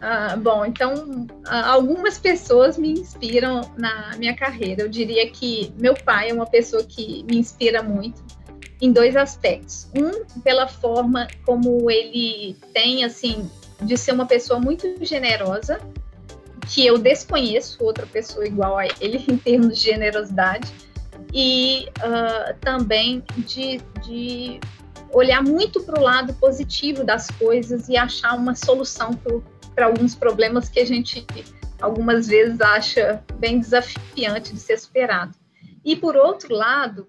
Ah, 0.00 0.36
bom, 0.36 0.64
então, 0.64 1.26
ah, 1.46 1.72
algumas 1.72 2.18
pessoas 2.18 2.78
me 2.78 2.92
inspiram 2.92 3.60
na 3.76 4.12
minha 4.16 4.34
carreira. 4.34 4.82
Eu 4.82 4.88
diria 4.88 5.30
que 5.30 5.72
meu 5.78 5.94
pai 5.94 6.30
é 6.30 6.34
uma 6.34 6.46
pessoa 6.46 6.82
que 6.82 7.22
me 7.24 7.36
inspira 7.36 7.82
muito 7.82 8.22
em 8.84 8.92
dois 8.92 9.16
aspectos. 9.16 9.88
Um, 9.96 10.40
pela 10.40 10.68
forma 10.68 11.26
como 11.46 11.90
ele 11.90 12.54
tem, 12.74 13.04
assim, 13.04 13.50
de 13.80 13.96
ser 13.96 14.12
uma 14.12 14.26
pessoa 14.26 14.60
muito 14.60 14.86
generosa, 15.04 15.80
que 16.68 16.84
eu 16.86 16.98
desconheço 16.98 17.82
outra 17.82 18.06
pessoa 18.06 18.46
igual 18.46 18.78
a 18.78 18.86
ele 19.00 19.24
em 19.28 19.38
termos 19.38 19.78
de 19.78 19.84
generosidade, 19.84 20.70
e 21.32 21.88
uh, 21.98 22.54
também 22.60 23.24
de, 23.38 23.80
de 24.06 24.60
olhar 25.12 25.42
muito 25.42 25.82
para 25.82 25.98
o 25.98 26.02
lado 26.02 26.34
positivo 26.34 27.04
das 27.04 27.28
coisas 27.30 27.88
e 27.88 27.96
achar 27.96 28.36
uma 28.36 28.54
solução 28.54 29.18
para 29.74 29.86
alguns 29.86 30.14
problemas 30.14 30.68
que 30.68 30.78
a 30.78 30.86
gente 30.86 31.26
algumas 31.80 32.28
vezes 32.28 32.60
acha 32.60 33.22
bem 33.38 33.58
desafiante 33.58 34.52
de 34.52 34.60
ser 34.60 34.78
superado. 34.78 35.34
E 35.84 35.96
por 35.96 36.16
outro 36.16 36.54
lado, 36.54 37.08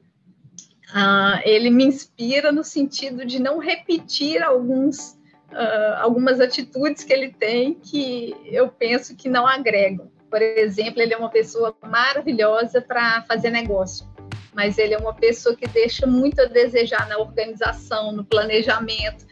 Uh, 0.95 1.41
ele 1.43 1.69
me 1.69 1.83
inspira 1.83 2.53
no 2.53 2.63
sentido 2.63 3.25
de 3.25 3.37
não 3.37 3.57
repetir 3.57 4.41
alguns, 4.41 5.17
uh, 5.51 5.95
algumas 5.99 6.39
atitudes 6.39 7.03
que 7.03 7.11
ele 7.11 7.33
tem 7.33 7.73
que 7.73 8.33
eu 8.45 8.69
penso 8.69 9.13
que 9.13 9.27
não 9.27 9.45
agregam. 9.45 10.09
Por 10.29 10.41
exemplo, 10.41 11.01
ele 11.01 11.13
é 11.13 11.17
uma 11.17 11.29
pessoa 11.29 11.75
maravilhosa 11.85 12.81
para 12.81 13.23
fazer 13.23 13.49
negócio, 13.49 14.07
mas 14.53 14.77
ele 14.77 14.93
é 14.93 14.97
uma 14.97 15.13
pessoa 15.13 15.53
que 15.53 15.67
deixa 15.67 16.07
muito 16.07 16.41
a 16.41 16.45
desejar 16.45 17.09
na 17.09 17.17
organização, 17.17 18.13
no 18.13 18.23
planejamento, 18.23 19.25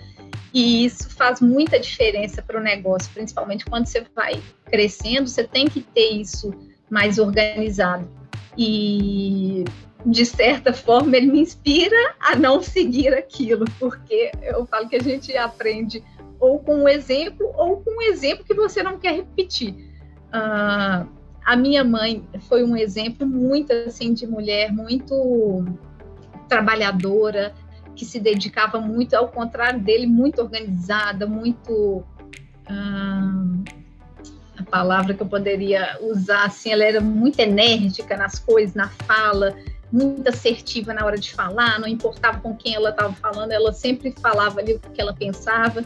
e 0.53 0.83
isso 0.83 1.09
faz 1.11 1.39
muita 1.39 1.79
diferença 1.79 2.41
para 2.41 2.59
o 2.59 2.63
negócio, 2.63 3.09
principalmente 3.13 3.65
quando 3.65 3.85
você 3.85 4.05
vai 4.13 4.41
crescendo, 4.65 5.29
você 5.29 5.45
tem 5.45 5.69
que 5.69 5.81
ter 5.81 6.11
isso 6.11 6.53
mais 6.89 7.17
organizado. 7.17 8.07
E 8.57 9.63
de 10.05 10.25
certa 10.25 10.73
forma, 10.73 11.15
ele 11.15 11.31
me 11.31 11.39
inspira 11.39 12.15
a 12.19 12.35
não 12.35 12.61
seguir 12.61 13.13
aquilo, 13.13 13.65
porque 13.79 14.31
eu 14.41 14.65
falo 14.65 14.89
que 14.89 14.95
a 14.95 15.03
gente 15.03 15.35
aprende 15.37 16.03
ou 16.39 16.59
com 16.59 16.83
um 16.83 16.89
exemplo 16.89 17.49
ou 17.55 17.77
com 17.77 17.97
um 17.97 18.01
exemplo 18.01 18.43
que 18.43 18.53
você 18.53 18.83
não 18.83 18.99
quer 18.99 19.15
repetir. 19.15 19.73
Uh, 20.27 21.07
a 21.45 21.55
minha 21.55 21.83
mãe 21.83 22.27
foi 22.49 22.63
um 22.63 22.75
exemplo 22.75 23.25
muito 23.25 23.71
assim 23.71 24.13
de 24.13 24.27
mulher 24.27 24.71
muito 24.71 25.65
trabalhadora, 26.49 27.53
que 27.95 28.05
se 28.05 28.19
dedicava 28.19 28.79
muito, 28.79 29.13
ao 29.13 29.27
contrário 29.27 29.79
dele, 29.79 30.07
muito 30.07 30.41
organizada, 30.41 31.25
muito 31.25 32.03
uh, 32.69 33.63
a 34.57 34.63
palavra 34.69 35.13
que 35.13 35.21
eu 35.21 35.27
poderia 35.27 35.97
usar 36.01 36.45
assim, 36.45 36.71
ela 36.71 36.83
era 36.83 37.01
muito 37.01 37.39
enérgica 37.39 38.17
nas 38.17 38.39
coisas, 38.39 38.75
na 38.75 38.89
fala, 38.89 39.55
muito 39.93 40.27
assertiva 40.27 40.91
na 40.91 41.05
hora 41.05 41.17
de 41.17 41.31
falar, 41.31 41.79
não 41.79 41.87
importava 41.87 42.39
com 42.39 42.55
quem 42.55 42.73
ela 42.73 42.89
estava 42.89 43.13
falando, 43.13 43.51
ela 43.51 43.71
sempre 43.71 44.11
falava 44.19 44.59
ali 44.59 44.73
o 44.73 44.79
que 44.79 44.99
ela 44.99 45.13
pensava. 45.13 45.85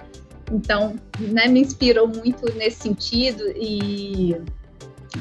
Então, 0.49 0.95
né, 1.20 1.47
me 1.47 1.60
inspirou 1.60 2.08
muito 2.08 2.49
nesse 2.53 2.84
sentido 2.84 3.43
e 3.53 4.41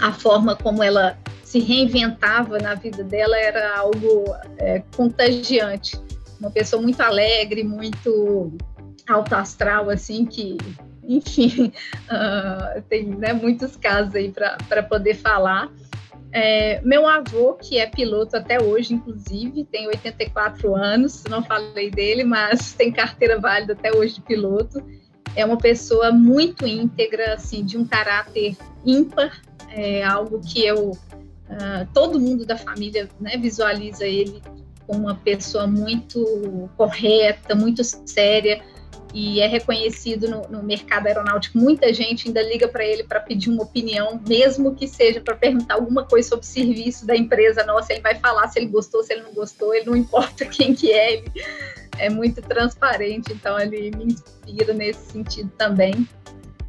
a 0.00 0.12
forma 0.12 0.54
como 0.54 0.84
ela 0.84 1.18
se 1.42 1.58
reinventava 1.58 2.58
na 2.58 2.74
vida 2.74 3.02
dela 3.02 3.36
era 3.36 3.76
algo 3.76 4.24
é, 4.58 4.84
contagiante. 4.94 6.00
uma 6.38 6.50
pessoa 6.50 6.80
muito 6.80 7.00
alegre, 7.00 7.64
muito 7.64 8.52
alto 9.08 9.34
astral, 9.34 9.90
assim, 9.90 10.24
que, 10.24 10.58
enfim, 11.02 11.72
uh, 12.08 12.82
tem 12.88 13.06
né, 13.06 13.32
muitos 13.32 13.76
casos 13.76 14.14
aí 14.14 14.30
para 14.30 14.82
poder 14.84 15.14
falar. 15.14 15.72
É, 16.32 16.80
meu 16.82 17.06
avô, 17.06 17.54
que 17.54 17.78
é 17.78 17.86
piloto 17.86 18.36
até 18.36 18.62
hoje, 18.62 18.94
inclusive, 18.94 19.64
tem 19.64 19.86
84 19.86 20.74
anos, 20.74 21.24
não 21.24 21.42
falei 21.42 21.90
dele, 21.90 22.24
mas 22.24 22.72
tem 22.74 22.92
carteira 22.92 23.38
válida 23.38 23.72
até 23.72 23.92
hoje 23.94 24.14
de 24.14 24.20
piloto. 24.20 24.82
É 25.34 25.44
uma 25.44 25.58
pessoa 25.58 26.10
muito 26.10 26.66
íntegra, 26.66 27.34
assim, 27.34 27.64
de 27.64 27.76
um 27.76 27.84
caráter 27.84 28.56
ímpar, 28.84 29.42
é 29.70 30.02
algo 30.02 30.40
que 30.40 30.64
eu, 30.64 30.90
uh, 30.90 31.86
todo 31.92 32.20
mundo 32.20 32.46
da 32.46 32.56
família 32.56 33.08
né, 33.20 33.36
visualiza 33.36 34.06
ele 34.06 34.40
como 34.86 35.00
uma 35.00 35.16
pessoa 35.16 35.66
muito 35.66 36.70
correta, 36.76 37.54
muito 37.54 37.82
séria, 37.84 38.62
e 39.16 39.40
é 39.40 39.46
reconhecido 39.46 40.28
no, 40.28 40.42
no 40.42 40.62
mercado 40.62 41.06
aeronáutico. 41.06 41.56
Muita 41.56 41.90
gente 41.90 42.28
ainda 42.28 42.42
liga 42.42 42.68
para 42.68 42.84
ele 42.84 43.02
para 43.02 43.18
pedir 43.18 43.48
uma 43.48 43.62
opinião, 43.62 44.20
mesmo 44.28 44.74
que 44.74 44.86
seja 44.86 45.22
para 45.22 45.34
perguntar 45.34 45.76
alguma 45.76 46.04
coisa 46.04 46.28
sobre 46.28 46.44
o 46.44 46.46
serviço 46.46 47.06
da 47.06 47.16
empresa 47.16 47.64
nossa. 47.64 47.94
Ele 47.94 48.02
vai 48.02 48.16
falar 48.16 48.46
se 48.48 48.58
ele 48.58 48.66
gostou, 48.66 49.02
se 49.02 49.14
ele 49.14 49.22
não 49.22 49.32
gostou, 49.32 49.74
ele 49.74 49.86
não 49.86 49.96
importa 49.96 50.44
quem 50.44 50.74
que 50.74 50.92
é, 50.92 51.14
ele 51.14 51.32
é 51.96 52.10
muito 52.10 52.42
transparente, 52.42 53.32
então 53.32 53.58
ele 53.58 53.90
me 53.96 54.04
inspira 54.04 54.74
nesse 54.74 55.12
sentido 55.12 55.50
também. 55.56 56.06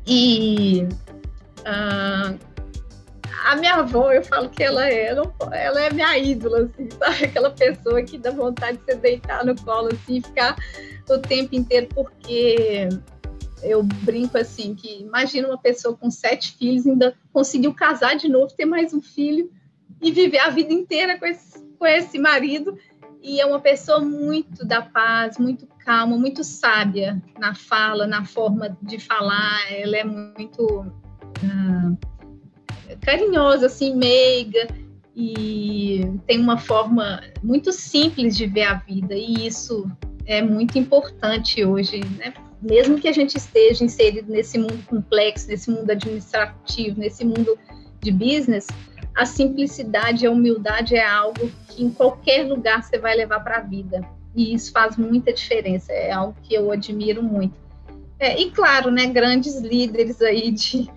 E 0.08 0.88
uh, 1.60 2.40
a 3.46 3.56
minha 3.56 3.76
avó, 3.76 4.12
eu 4.12 4.24
falo 4.24 4.50
que 4.50 4.64
ela 4.64 4.88
é, 4.88 5.08
ela 5.08 5.82
é 5.82 5.94
minha 5.94 6.18
ídola, 6.18 6.64
assim, 6.64 6.90
sabe? 6.98 7.26
Aquela 7.26 7.50
pessoa 7.52 8.02
que 8.04 8.18
dá 8.18 8.32
vontade 8.32 8.78
de 8.78 8.86
você 8.86 8.96
deitar 8.96 9.46
no 9.46 9.56
colo, 9.56 9.90
assim, 9.92 10.18
e 10.18 10.22
ficar 10.22 10.56
o 11.10 11.18
tempo 11.20 11.56
inteiro, 11.56 11.88
porque 11.94 12.90
eu 13.64 13.84
brinco 13.84 14.38
assim, 14.38 14.76
que 14.76 15.02
imagina 15.02 15.48
uma 15.48 15.58
pessoa 15.58 15.96
com 15.96 16.12
sete 16.12 16.56
filhos 16.58 16.86
ainda 16.86 17.16
conseguiu 17.34 17.74
casar 17.74 18.16
de 18.16 18.28
novo, 18.28 18.54
ter 18.56 18.66
mais 18.66 18.94
um 18.94 19.02
filho 19.02 19.52
e 20.02 20.12
viver 20.12 20.40
a 20.40 20.50
vida 20.50 20.74
inteira 20.74 21.18
com 21.18 21.26
esse, 21.26 21.60
com 21.78 21.86
esse 21.86 22.20
marido. 22.20 22.78
E 23.22 23.42
é 23.42 23.46
uma 23.46 23.60
pessoa 23.60 24.00
muito 24.00 24.66
da 24.66 24.82
paz, 24.82 25.38
muito 25.38 25.68
calma, 25.84 26.18
muito 26.18 26.44
sábia 26.44 27.22
na 27.38 27.56
fala, 27.56 28.06
na 28.06 28.24
forma 28.24 28.78
de 28.82 29.00
falar. 29.00 29.60
Ela 29.72 29.98
é 29.98 30.04
muito 30.04 30.82
uh, 30.82 31.98
carinhosa, 33.02 33.68
assim, 33.68 33.96
meiga 33.96 34.68
e 35.16 36.02
tem 36.28 36.40
uma 36.40 36.58
forma 36.58 37.22
muito 37.42 37.72
simples 37.72 38.38
de 38.38 38.46
ver 38.46 38.64
a 38.64 38.76
vida. 38.76 39.16
E 39.16 39.48
isso 39.48 39.90
é 40.26 40.42
muito 40.42 40.78
importante 40.78 41.66
hoje, 41.66 42.02
né? 42.18 42.34
Mesmo 42.62 43.00
que 43.00 43.08
a 43.08 43.12
gente 43.12 43.36
esteja 43.36 43.84
inserido 43.84 44.32
nesse 44.32 44.58
mundo 44.58 44.84
complexo, 44.86 45.48
nesse 45.48 45.70
mundo 45.72 45.90
administrativo, 45.90 47.00
nesse 47.00 47.24
mundo 47.24 47.58
de 48.02 48.12
business, 48.12 48.68
a 49.16 49.26
simplicidade 49.26 50.24
e 50.24 50.28
a 50.28 50.32
humildade 50.32 50.96
é 50.96 51.06
algo 51.06 51.52
que 51.68 51.84
em 51.84 51.90
qualquer 51.90 52.48
lugar 52.48 52.84
você 52.84 53.00
vai 53.00 53.16
levar 53.16 53.40
para 53.40 53.58
a 53.58 53.62
vida. 53.62 54.08
E 54.36 54.54
isso 54.54 54.72
faz 54.72 54.98
muita 54.98 55.34
diferença, 55.34 55.92
é 55.92 56.12
algo 56.12 56.36
que 56.44 56.54
eu 56.54 56.72
admiro 56.72 57.24
muito. 57.24 57.56
É, 58.20 58.40
e 58.40 58.52
claro, 58.52 58.92
né, 58.92 59.08
grandes 59.08 59.60
líderes 59.60 60.22
aí 60.22 60.52
de, 60.52 60.88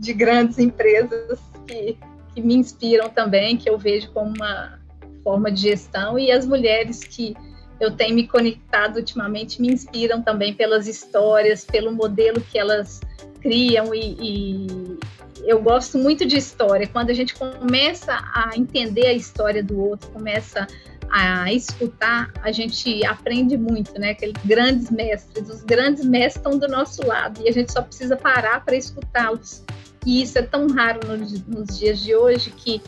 de 0.00 0.14
grandes 0.14 0.58
empresas 0.58 1.38
que, 1.66 1.98
que 2.34 2.40
me 2.40 2.54
inspiram 2.54 3.10
também, 3.10 3.56
que 3.56 3.68
eu 3.68 3.76
vejo 3.76 4.10
como 4.12 4.34
uma 4.34 4.80
forma 5.22 5.52
de 5.52 5.60
gestão, 5.60 6.18
e 6.18 6.32
as 6.32 6.46
mulheres 6.46 7.04
que 7.04 7.36
eu 7.78 7.90
tenho 7.90 8.14
me 8.14 8.26
conectado 8.26 8.96
ultimamente 8.96 9.60
me 9.60 9.68
inspiram 9.68 10.22
também 10.22 10.54
pelas 10.54 10.86
histórias, 10.86 11.64
pelo 11.64 11.92
modelo 11.92 12.40
que 12.40 12.58
elas 12.58 13.00
criam 13.40 13.94
e, 13.94 14.16
e, 14.20 14.98
eu 15.44 15.62
gosto 15.62 15.96
muito 15.96 16.26
de 16.26 16.36
história. 16.36 16.86
Quando 16.86 17.10
a 17.10 17.14
gente 17.14 17.34
começa 17.34 18.12
a 18.34 18.50
entender 18.56 19.06
a 19.06 19.12
história 19.12 19.62
do 19.62 19.78
outro, 19.80 20.10
começa 20.10 20.66
a 21.10 21.52
escutar, 21.52 22.30
a 22.42 22.52
gente 22.52 23.04
aprende 23.04 23.56
muito, 23.56 23.98
né? 23.98 24.10
Aqueles 24.10 24.40
grandes 24.44 24.90
mestres, 24.90 25.48
os 25.48 25.62
grandes 25.62 26.04
mestres 26.04 26.36
estão 26.36 26.58
do 26.58 26.68
nosso 26.68 27.04
lado 27.06 27.40
e 27.42 27.48
a 27.48 27.52
gente 27.52 27.72
só 27.72 27.82
precisa 27.82 28.16
parar 28.16 28.64
para 28.64 28.76
escutá-los. 28.76 29.64
E 30.06 30.22
isso 30.22 30.38
é 30.38 30.42
tão 30.42 30.68
raro 30.68 31.00
nos, 31.06 31.46
nos 31.46 31.78
dias 31.78 32.00
de 32.00 32.14
hoje 32.14 32.50
que 32.50 32.82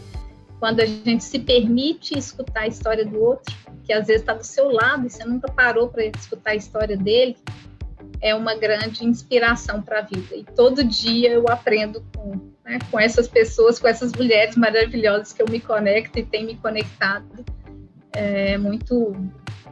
quando 0.59 0.81
a 0.81 0.87
gente 0.87 1.25
se 1.25 1.41
permite 1.41 2.17
escutar 2.17 2.61
a 2.61 2.67
história 2.69 3.05
do 3.05 3.21
outro, 3.21 3.53
que 3.85 3.93
às 3.93 4.07
vezes 4.07 4.23
está 4.23 4.33
do 4.33 4.45
seu 4.45 4.71
lado 4.71 5.07
e 5.07 5.11
você 5.11 5.25
nunca 5.25 5.51
parou 5.51 5.89
para 5.89 6.05
escutar 6.05 6.53
a 6.53 6.55
história 6.55 6.97
dele, 6.97 7.37
é 8.21 8.33
uma 8.35 8.55
grande 8.55 9.05
inspiração 9.05 9.83
para 9.83 9.99
a 9.99 10.03
vida. 10.03 10.37
E 10.37 10.45
todo 10.45 10.85
dia 10.85 11.33
eu 11.33 11.49
aprendo 11.49 12.03
com, 12.15 12.41
né, 12.65 12.79
com 12.91 13.01
essas 13.01 13.27
pessoas, 13.27 13.79
com 13.81 13.89
essas 13.89 14.13
mulheres 14.13 14.57
maravilhosas 14.57 15.33
que 15.33 15.43
eu 15.43 15.49
me 15.51 15.59
conecto 15.59 16.19
e 16.19 16.23
tenho 16.25 16.47
me 16.47 16.57
conectado. 16.57 17.45
É 18.13 18.57
muito, 18.57 19.17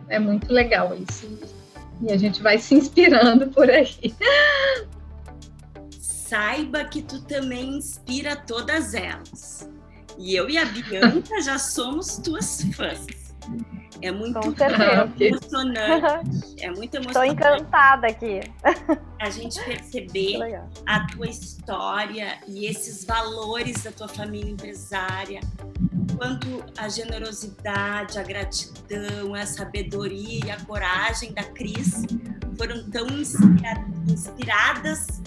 é 0.09 0.18
muito 0.18 0.53
legal 0.53 0.97
isso. 0.97 1.38
E 2.03 2.11
a 2.12 2.16
gente 2.16 2.43
vai 2.43 2.59
se 2.59 2.74
inspirando 2.74 3.47
por 3.49 3.70
aí. 3.70 3.95
Saiba 6.31 6.85
que 6.85 7.03
tu 7.03 7.20
também 7.22 7.78
inspira 7.78 8.37
todas 8.37 8.95
elas. 8.95 9.68
E 10.16 10.37
eu 10.37 10.49
e 10.49 10.57
a 10.57 10.64
Bianca 10.64 11.43
já 11.43 11.59
somos 11.59 12.18
tuas 12.18 12.62
fãs. 12.72 13.05
É 14.01 14.12
muito 14.12 14.39
emocionante. 15.18 16.55
É 16.61 16.70
muito 16.70 16.95
emocionante. 16.95 17.09
Estou 17.09 17.24
encantada 17.24 18.07
aqui. 18.07 18.43
A 19.20 19.28
gente 19.28 19.61
perceber 19.66 20.39
a 20.87 21.05
tua 21.09 21.26
história 21.26 22.39
e 22.47 22.66
esses 22.66 23.05
valores 23.05 23.83
da 23.83 23.91
tua 23.91 24.07
família 24.07 24.53
empresária, 24.53 25.41
quanto 26.16 26.62
a 26.78 26.89
generosidade, 26.89 28.20
a 28.20 28.22
gratidão, 28.22 29.35
a 29.35 29.45
sabedoria 29.45 30.47
e 30.47 30.51
a 30.53 30.61
coragem 30.61 31.33
da 31.33 31.43
Cris 31.43 32.07
foram 32.57 32.89
tão 32.89 33.09
inspiradas 34.07 35.20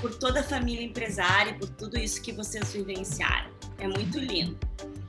por 0.00 0.14
toda 0.14 0.40
a 0.40 0.42
família 0.42 0.84
empresária, 0.84 1.54
por 1.54 1.68
tudo 1.68 1.98
isso 1.98 2.22
que 2.22 2.32
vocês 2.32 2.72
vivenciaram. 2.72 3.50
É 3.78 3.86
muito 3.86 4.18
lindo. 4.18 4.58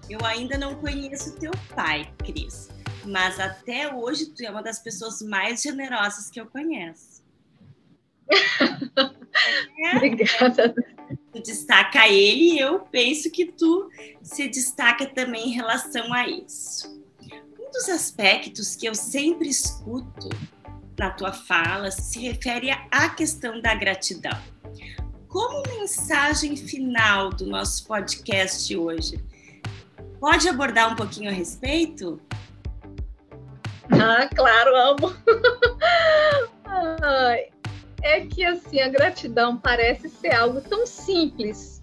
Eu 0.09 0.19
ainda 0.25 0.57
não 0.57 0.75
conheço 0.75 1.39
teu 1.39 1.51
pai, 1.73 2.11
Cris, 2.17 2.69
mas 3.05 3.39
até 3.39 3.93
hoje 3.93 4.27
tu 4.27 4.43
é 4.43 4.49
uma 4.49 4.61
das 4.61 4.79
pessoas 4.79 5.21
mais 5.21 5.61
generosas 5.61 6.29
que 6.29 6.39
eu 6.39 6.45
conheço. 6.45 7.21
É, 9.79 9.95
Obrigada. 9.95 10.75
Tu 11.31 11.41
destaca 11.41 12.05
ele 12.05 12.55
e 12.55 12.59
eu 12.59 12.81
penso 12.81 13.31
que 13.31 13.45
tu 13.45 13.89
se 14.21 14.49
destaca 14.49 15.05
também 15.05 15.47
em 15.47 15.53
relação 15.53 16.13
a 16.13 16.27
isso. 16.27 17.01
Um 17.57 17.71
dos 17.71 17.87
aspectos 17.87 18.75
que 18.75 18.85
eu 18.85 18.93
sempre 18.93 19.47
escuto 19.47 20.27
na 20.99 21.11
tua 21.11 21.31
fala 21.31 21.89
se 21.91 22.19
refere 22.19 22.71
à 22.91 23.09
questão 23.09 23.61
da 23.61 23.73
gratidão. 23.73 24.37
Como 25.31 25.63
mensagem 25.63 26.55
final 26.55 27.29
do 27.29 27.47
nosso 27.47 27.87
podcast 27.87 28.77
hoje, 28.77 29.19
Pode 30.21 30.47
abordar 30.47 30.93
um 30.93 30.95
pouquinho 30.95 31.31
a 31.31 31.33
respeito? 31.33 32.21
Ah, 33.89 34.27
claro, 34.27 34.75
amo. 34.75 35.15
é 38.03 38.21
que 38.27 38.45
assim, 38.45 38.79
a 38.81 38.87
gratidão 38.87 39.57
parece 39.57 40.09
ser 40.09 40.35
algo 40.35 40.61
tão 40.61 40.85
simples, 40.85 41.81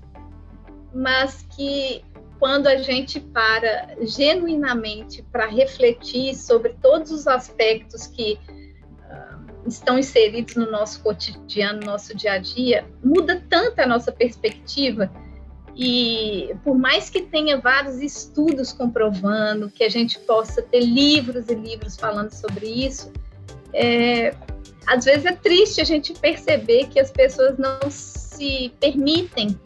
mas 0.94 1.44
que 1.56 2.04
quando 2.38 2.68
a 2.68 2.76
gente 2.76 3.18
para 3.18 3.96
genuinamente 4.02 5.20
para 5.32 5.46
refletir 5.46 6.36
sobre 6.36 6.74
todos 6.80 7.10
os 7.10 7.26
aspectos 7.26 8.06
que 8.06 8.38
estão 9.66 9.98
inseridos 9.98 10.56
no 10.56 10.70
nosso 10.70 11.02
cotidiano, 11.02 11.80
no 11.80 11.86
nosso 11.86 12.16
dia 12.16 12.32
a 12.32 12.38
dia, 12.38 12.86
muda 13.02 13.42
tanto 13.48 13.80
a 13.80 13.86
nossa 13.86 14.12
perspectiva 14.12 15.10
e 15.78 16.56
por 16.64 16.76
mais 16.76 17.08
que 17.08 17.22
tenha 17.22 17.56
vários 17.56 18.00
estudos 18.00 18.72
comprovando, 18.72 19.70
que 19.70 19.84
a 19.84 19.88
gente 19.88 20.18
possa 20.18 20.60
ter 20.60 20.80
livros 20.80 21.48
e 21.48 21.54
livros 21.54 21.96
falando 21.96 22.32
sobre 22.32 22.66
isso, 22.66 23.12
é, 23.72 24.34
às 24.88 25.04
vezes 25.04 25.24
é 25.24 25.32
triste 25.32 25.80
a 25.80 25.84
gente 25.84 26.12
perceber 26.14 26.88
que 26.88 26.98
as 26.98 27.12
pessoas 27.12 27.56
não 27.56 27.78
se 27.88 28.72
permitem 28.80 29.56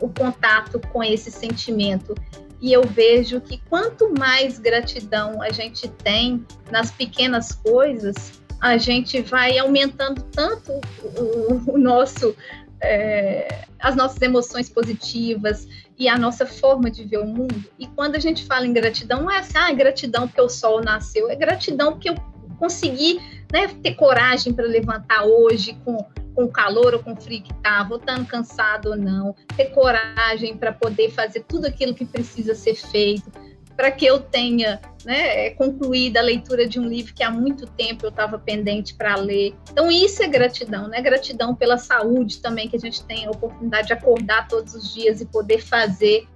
o 0.00 0.08
contato 0.08 0.80
com 0.92 1.04
esse 1.04 1.30
sentimento. 1.30 2.12
E 2.60 2.72
eu 2.72 2.82
vejo 2.82 3.40
que 3.40 3.62
quanto 3.68 4.12
mais 4.18 4.58
gratidão 4.58 5.40
a 5.40 5.50
gente 5.50 5.86
tem 5.86 6.44
nas 6.72 6.90
pequenas 6.90 7.52
coisas, 7.52 8.42
a 8.60 8.76
gente 8.78 9.20
vai 9.22 9.58
aumentando 9.58 10.22
tanto 10.22 10.72
o, 11.02 11.72
o 11.72 11.78
nosso 11.78 12.34
é, 12.80 13.64
as 13.78 13.96
nossas 13.96 14.20
emoções 14.20 14.68
positivas 14.68 15.66
e 15.98 16.08
a 16.08 16.18
nossa 16.18 16.46
forma 16.46 16.90
de 16.90 17.04
ver 17.04 17.18
o 17.18 17.26
mundo. 17.26 17.64
E 17.78 17.86
quando 17.86 18.16
a 18.16 18.18
gente 18.18 18.44
fala 18.44 18.66
em 18.66 18.72
gratidão, 18.72 19.22
não 19.22 19.30
é 19.30 19.38
assim, 19.38 19.56
ah, 19.56 19.72
gratidão 19.72 20.26
porque 20.26 20.40
o 20.40 20.48
sol 20.48 20.82
nasceu, 20.82 21.30
é 21.30 21.36
gratidão 21.36 21.92
porque 21.92 22.10
eu 22.10 22.16
consegui 22.58 23.20
né, 23.52 23.68
ter 23.82 23.94
coragem 23.94 24.52
para 24.52 24.66
levantar 24.66 25.24
hoje 25.24 25.78
com, 25.84 26.04
com 26.34 26.48
calor 26.48 26.94
ou 26.94 27.02
com 27.02 27.16
frio 27.16 27.42
que 27.42 27.52
estava, 27.52 27.94
ou 27.94 28.00
estando 28.00 28.26
cansado 28.26 28.90
ou 28.90 28.96
não, 28.96 29.34
ter 29.56 29.66
coragem 29.66 30.56
para 30.56 30.72
poder 30.72 31.10
fazer 31.10 31.44
tudo 31.46 31.66
aquilo 31.66 31.94
que 31.94 32.04
precisa 32.04 32.54
ser 32.54 32.74
feito, 32.74 33.30
para 33.76 33.90
que 33.90 34.06
eu 34.06 34.18
tenha 34.20 34.80
né, 35.04 35.50
concluído 35.50 36.16
a 36.16 36.22
leitura 36.22 36.66
de 36.66 36.80
um 36.80 36.88
livro 36.88 37.14
que 37.14 37.22
há 37.22 37.30
muito 37.30 37.66
tempo 37.66 38.06
eu 38.06 38.10
estava 38.10 38.38
pendente 38.38 38.94
para 38.94 39.14
ler. 39.16 39.54
Então, 39.70 39.90
isso 39.90 40.22
é 40.22 40.28
gratidão, 40.28 40.88
né? 40.88 41.00
Gratidão 41.02 41.54
pela 41.54 41.76
saúde 41.76 42.40
também, 42.40 42.68
que 42.68 42.76
a 42.76 42.80
gente 42.80 43.04
tem 43.04 43.26
a 43.26 43.30
oportunidade 43.30 43.88
de 43.88 43.92
acordar 43.92 44.48
todos 44.48 44.74
os 44.74 44.92
dias 44.92 45.20
e 45.20 45.26
poder 45.26 45.60
fazer. 45.60 46.26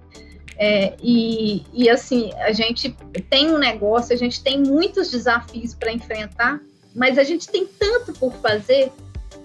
É, 0.57 0.93
e, 1.01 1.65
e, 1.73 1.89
assim, 1.89 2.31
a 2.35 2.51
gente 2.51 2.95
tem 3.29 3.49
um 3.49 3.57
negócio, 3.57 4.13
a 4.13 4.17
gente 4.17 4.43
tem 4.43 4.61
muitos 4.61 5.09
desafios 5.09 5.73
para 5.73 5.91
enfrentar, 5.91 6.61
mas 6.95 7.17
a 7.17 7.23
gente 7.23 7.47
tem 7.47 7.65
tanto 7.65 8.13
por 8.13 8.31
fazer, 8.33 8.91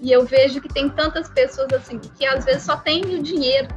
e 0.03 0.12
eu 0.12 0.26
vejo 0.26 0.61
que 0.61 0.68
tem 0.68 0.90
tantas 0.90 1.28
pessoas 1.30 1.72
assim, 1.72 1.99
que 1.99 2.26
às 2.26 2.44
vezes 2.44 2.64
só 2.64 2.76
tem 2.76 3.03
o 3.03 3.22
dinheiro 3.22 3.68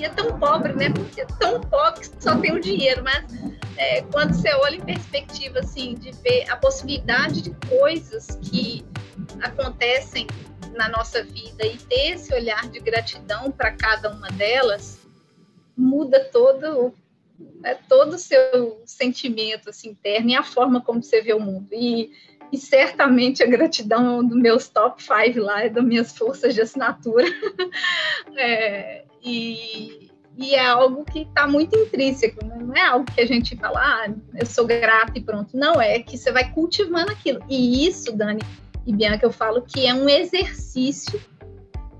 é 0.00 0.08
tão 0.08 0.38
pobre, 0.38 0.72
né? 0.72 0.90
Porque 0.90 1.20
é 1.20 1.26
tão 1.26 1.60
pobre 1.60 2.08
que 2.08 2.22
só 2.22 2.36
tem 2.38 2.52
o 2.52 2.60
dinheiro, 2.60 3.02
mas 3.02 3.24
é, 3.76 4.02
quando 4.02 4.34
você 4.34 4.52
olha 4.54 4.76
em 4.76 4.80
perspectiva, 4.80 5.60
assim, 5.60 5.94
de 5.94 6.12
ver 6.22 6.48
a 6.50 6.56
possibilidade 6.56 7.42
de 7.42 7.50
coisas 7.68 8.38
que 8.42 8.84
acontecem 9.40 10.26
na 10.74 10.88
nossa 10.88 11.22
vida 11.22 11.66
e 11.66 11.76
ter 11.76 12.12
esse 12.12 12.32
olhar 12.34 12.68
de 12.68 12.80
gratidão 12.80 13.50
para 13.50 13.72
cada 13.72 14.10
uma 14.10 14.28
delas, 14.28 15.00
muda 15.76 16.24
todo 16.32 16.94
é, 17.64 17.74
todo 17.74 18.14
o 18.14 18.18
seu 18.18 18.82
sentimento 18.84 19.70
assim, 19.70 19.90
interno 19.90 20.30
e 20.30 20.36
a 20.36 20.42
forma 20.42 20.80
como 20.80 21.02
você 21.02 21.20
vê 21.20 21.32
o 21.32 21.40
mundo. 21.40 21.68
E, 21.72 22.12
e 22.52 22.58
certamente 22.58 23.42
a 23.42 23.46
gratidão 23.46 24.06
é 24.06 24.20
um 24.20 24.26
dos 24.26 24.38
meus 24.38 24.68
top 24.68 25.02
five 25.02 25.38
lá, 25.40 25.64
é 25.64 25.68
das 25.68 25.84
minhas 25.84 26.16
forças 26.16 26.54
de 26.54 26.60
assinatura. 26.60 27.26
é, 28.36 29.04
e, 29.22 30.10
e 30.36 30.54
é 30.54 30.66
algo 30.66 31.04
que 31.04 31.20
está 31.20 31.46
muito 31.46 31.76
intrínseco, 31.76 32.44
né? 32.44 32.56
não 32.58 32.74
é 32.74 32.86
algo 32.86 33.06
que 33.10 33.20
a 33.20 33.26
gente 33.26 33.56
fala, 33.56 33.78
ah, 33.78 34.14
eu 34.34 34.46
sou 34.46 34.66
grata 34.66 35.12
e 35.14 35.20
pronto. 35.20 35.56
Não, 35.56 35.80
é 35.80 36.00
que 36.00 36.16
você 36.16 36.32
vai 36.32 36.50
cultivando 36.50 37.12
aquilo. 37.12 37.40
E 37.48 37.86
isso, 37.86 38.16
Dani 38.16 38.40
e 38.84 38.92
Bianca, 38.92 39.24
eu 39.24 39.32
falo 39.32 39.62
que 39.62 39.86
é 39.86 39.94
um 39.94 40.08
exercício 40.08 41.20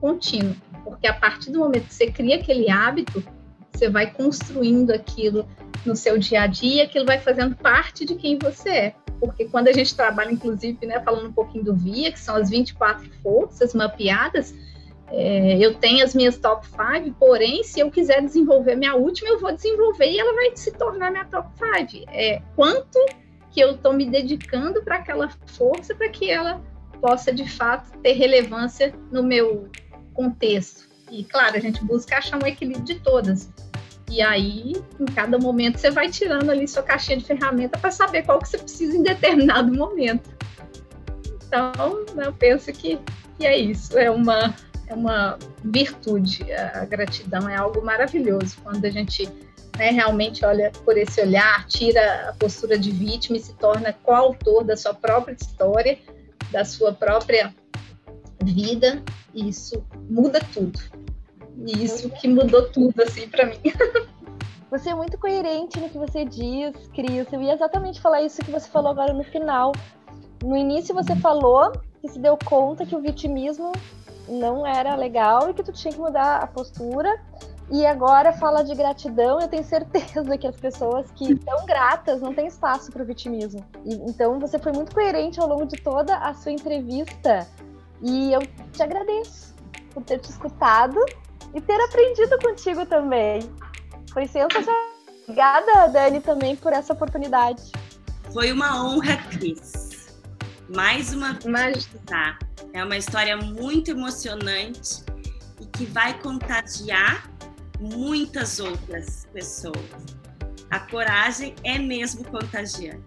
contínuo, 0.01 0.57
porque 0.83 1.07
a 1.07 1.14
partir 1.14 1.53
do 1.53 1.61
momento 1.61 1.87
que 1.87 1.95
você 1.95 2.11
cria 2.11 2.37
aquele 2.37 2.68
hábito, 2.68 3.23
você 3.73 3.89
vai 3.89 4.11
construindo 4.11 4.91
aquilo 4.91 5.49
no 5.87 5.95
seu 5.95 6.18
dia 6.18 6.43
a 6.43 6.47
dia, 6.47 6.85
aquilo 6.85 7.05
vai 7.05 7.18
fazendo 7.18 7.57
parte 7.57 8.05
de 8.05 8.14
quem 8.16 8.39
você 8.39 8.68
é. 8.70 8.95
Porque 9.20 9.45
quando 9.45 9.68
a 9.68 9.73
gente 9.73 9.95
trabalha, 9.95 10.33
inclusive, 10.33 10.85
né, 10.85 11.01
falando 11.01 11.29
um 11.29 11.33
pouquinho 11.33 11.64
do 11.64 11.75
VIA, 11.75 12.11
que 12.11 12.18
são 12.18 12.35
as 12.35 12.51
24 12.51 13.09
forças 13.23 13.73
mapeadas, 13.73 14.53
é, 15.13 15.59
eu 15.59 15.75
tenho 15.75 16.03
as 16.03 16.15
minhas 16.15 16.39
top 16.39 16.67
5, 16.67 17.15
porém, 17.19 17.63
se 17.63 17.81
eu 17.81 17.91
quiser 17.91 18.23
desenvolver 18.23 18.77
minha 18.77 18.95
última, 18.95 19.29
eu 19.29 19.39
vou 19.39 19.53
desenvolver 19.53 20.11
e 20.11 20.19
ela 20.19 20.33
vai 20.33 20.57
se 20.57 20.73
tornar 20.73 21.11
minha 21.11 21.27
top 21.27 21.49
5. 21.89 22.11
É, 22.11 22.41
quanto 22.57 22.99
que 23.51 23.61
eu 23.61 23.73
estou 23.73 23.93
me 23.93 24.09
dedicando 24.09 24.83
para 24.83 24.97
aquela 24.97 25.29
força 25.47 25.95
para 25.95 26.09
que 26.09 26.31
ela 26.31 26.63
possa, 26.99 27.31
de 27.31 27.49
fato, 27.49 27.91
ter 27.99 28.13
relevância 28.13 28.95
no 29.11 29.23
meu 29.23 29.69
contexto. 30.15 30.89
E, 31.11 31.25
claro, 31.25 31.57
a 31.57 31.61
gente 31.61 31.85
busca 31.85 32.17
achar 32.17 32.43
um 32.43 32.47
equilíbrio 32.47 32.85
de 32.85 32.95
todas. 33.01 33.53
E 34.11 34.23
aí, 34.23 34.73
em 34.99 35.05
cada 35.05 35.39
momento, 35.39 35.79
você 35.79 35.91
vai 35.91 36.09
tirando 36.09 36.49
ali 36.49 36.67
sua 36.67 36.83
caixinha 36.83 37.19
de 37.19 37.25
ferramenta 37.25 37.79
para 37.79 37.91
saber 37.91 38.23
qual 38.23 38.39
que 38.39 38.49
você 38.49 38.57
precisa 38.57 38.97
em 38.97 39.03
determinado 39.03 39.75
momento. 39.75 40.31
Então, 41.47 41.73
eu 42.17 42.33
penso 42.33 42.73
que, 42.73 42.99
que 43.39 43.47
é 43.47 43.59
isso. 43.59 43.99
É 43.99 44.11
uma 44.11 44.55
é 44.87 44.95
uma 44.95 45.39
virtude. 45.64 46.45
A 46.53 46.85
gratidão 46.85 47.49
é 47.49 47.57
algo 47.57 47.85
maravilhoso 47.85 48.57
quando 48.62 48.85
a 48.85 48.91
gente 48.91 49.28
né, 49.78 49.91
realmente 49.91 50.45
olha 50.45 50.70
por 50.85 50.97
esse 50.97 51.20
olhar, 51.20 51.66
tira 51.66 52.30
a 52.30 52.33
postura 52.35 52.78
de 52.78 52.91
vítima 52.91 53.37
e 53.37 53.41
se 53.41 53.55
torna 53.55 53.93
coautor 53.93 54.64
da 54.64 54.76
sua 54.76 54.95
própria 54.95 55.35
história, 55.35 55.99
da 56.51 56.64
sua 56.64 56.93
própria 56.93 57.55
vida. 58.43 59.03
E 59.35 59.49
isso 59.49 59.85
muda 60.11 60.41
tudo. 60.53 60.78
E 61.66 61.85
isso 61.85 62.11
que 62.11 62.28
mudou 62.28 62.70
tudo 62.70 63.03
assim 63.03 63.28
para 63.28 63.47
mim. 63.47 63.61
Você 64.70 64.89
é 64.89 64.95
muito 64.95 65.18
coerente 65.18 65.78
no 65.78 65.91
que 65.91 65.99
você 65.99 66.24
diz, 66.24 66.74
Cris. 66.95 67.30
Eu 67.30 67.43
ia 67.43 67.53
exatamente 67.53 68.01
falar 68.01 68.22
isso 68.22 68.43
que 68.43 68.51
você 68.51 68.66
falou 68.70 68.91
agora 68.91 69.12
no 69.12 69.22
final. 69.22 69.72
No 70.43 70.57
início 70.57 70.95
você 70.95 71.14
falou 71.14 71.72
que 72.01 72.09
se 72.09 72.18
deu 72.18 72.39
conta 72.43 72.87
que 72.87 72.97
o 72.97 73.01
vitimismo 73.03 73.70
não 74.33 74.66
era 74.66 74.95
legal 74.95 75.51
e 75.51 75.55
que 75.55 75.62
tu 75.62 75.72
tinha 75.72 75.93
que 75.93 76.01
mudar 76.01 76.43
a 76.43 76.47
postura. 76.47 77.20
E 77.70 77.87
agora 77.87 78.33
fala 78.33 78.62
de 78.62 78.74
gratidão, 78.74 79.41
eu 79.41 79.49
tenho 79.49 79.64
certeza 79.64 80.37
que 80.37 80.47
as 80.47 80.57
pessoas 80.57 81.11
que 81.12 81.33
estão 81.33 81.64
gratas 81.64 82.20
não 82.20 82.35
têm 82.35 82.47
espaço 82.47 82.91
para 82.93 83.03
o 83.03 83.07
vitimismo. 83.07 83.64
E, 83.85 83.95
então 84.11 84.39
você 84.39 84.59
foi 84.59 84.72
muito 84.72 84.95
coerente 84.95 85.41
ao 85.41 85.49
longo 85.49 85.66
de 85.66 85.76
toda 85.76 86.16
a 86.16 86.35
sua 86.35 86.53
entrevista. 86.53 87.47
E 88.03 88.33
eu 88.33 88.41
te 88.72 88.83
agradeço 88.83 89.55
por 89.95 90.03
ter 90.03 90.18
te 90.18 90.30
escutado 90.30 90.99
e 91.55 91.61
ter 91.61 91.80
aprendido 91.80 92.39
contigo 92.41 92.85
também. 92.85 93.41
Foi 94.12 94.26
sensacional. 94.26 94.93
Obrigada, 95.22 95.87
Dani, 95.89 96.20
também 96.20 96.57
por 96.57 96.72
essa 96.72 96.93
oportunidade. 96.93 97.62
Foi 98.33 98.51
uma 98.51 98.85
honra, 98.85 99.16
Cris. 99.30 100.12
Mais 100.74 101.14
uma 101.14 101.35
vez. 101.35 101.89
Tá? 102.07 102.39
É 102.73 102.83
uma 102.83 102.97
história 102.97 103.37
muito 103.37 103.91
emocionante 103.91 105.05
e 105.61 105.66
que 105.66 105.85
vai 105.85 106.18
contagiar 106.20 107.31
muitas 107.79 108.61
outras 108.61 109.29
pessoas. 109.33 109.77
A 110.70 110.81
coragem 110.81 111.55
é 111.64 111.79
mesmo 111.79 112.25
contagiante. 112.25 113.03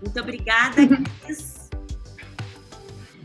Muito 0.00 0.20
obrigada, 0.20 0.76
Cris. 1.22 1.68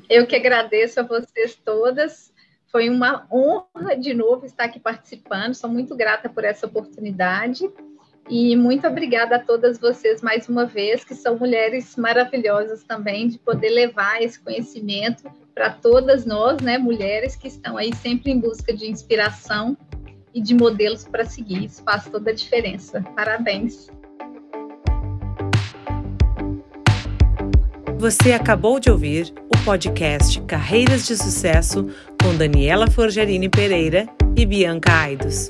Eu 0.09 0.25
que 0.25 0.35
agradeço 0.35 0.99
a 0.99 1.03
vocês 1.03 1.55
todas. 1.55 2.33
Foi 2.71 2.89
uma 2.89 3.27
honra 3.31 3.95
de 3.95 4.13
novo 4.13 4.45
estar 4.45 4.65
aqui 4.65 4.79
participando. 4.79 5.53
Sou 5.53 5.69
muito 5.69 5.95
grata 5.95 6.27
por 6.27 6.43
essa 6.43 6.65
oportunidade. 6.65 7.69
E 8.29 8.55
muito 8.55 8.87
obrigada 8.87 9.35
a 9.35 9.39
todas 9.39 9.77
vocês 9.77 10.21
mais 10.21 10.49
uma 10.49 10.65
vez, 10.65 11.03
que 11.03 11.13
são 11.13 11.37
mulheres 11.37 11.95
maravilhosas 11.95 12.83
também, 12.83 13.27
de 13.27 13.37
poder 13.37 13.69
levar 13.69 14.21
esse 14.21 14.39
conhecimento 14.39 15.31
para 15.53 15.69
todas 15.69 16.25
nós, 16.25 16.59
né, 16.59 16.77
mulheres 16.77 17.35
que 17.35 17.47
estão 17.47 17.77
aí 17.77 17.93
sempre 17.95 18.31
em 18.31 18.39
busca 18.39 18.73
de 18.73 18.89
inspiração 18.89 19.77
e 20.33 20.41
de 20.41 20.55
modelos 20.55 21.05
para 21.05 21.23
seguir. 21.23 21.65
Isso 21.65 21.83
faz 21.83 22.05
toda 22.09 22.31
a 22.31 22.33
diferença. 22.33 23.01
Parabéns. 23.15 23.89
Você 27.97 28.33
acabou 28.33 28.79
de 28.79 28.91
ouvir 28.91 29.33
o 29.55 29.63
podcast 29.63 30.41
Carreiras 30.41 31.07
de 31.07 31.15
Sucesso 31.15 31.87
com 32.21 32.35
Daniela 32.35 32.89
Forgerini 32.89 33.49
Pereira 33.49 34.07
e 34.35 34.45
Bianca 34.45 34.91
Aidos. 34.91 35.49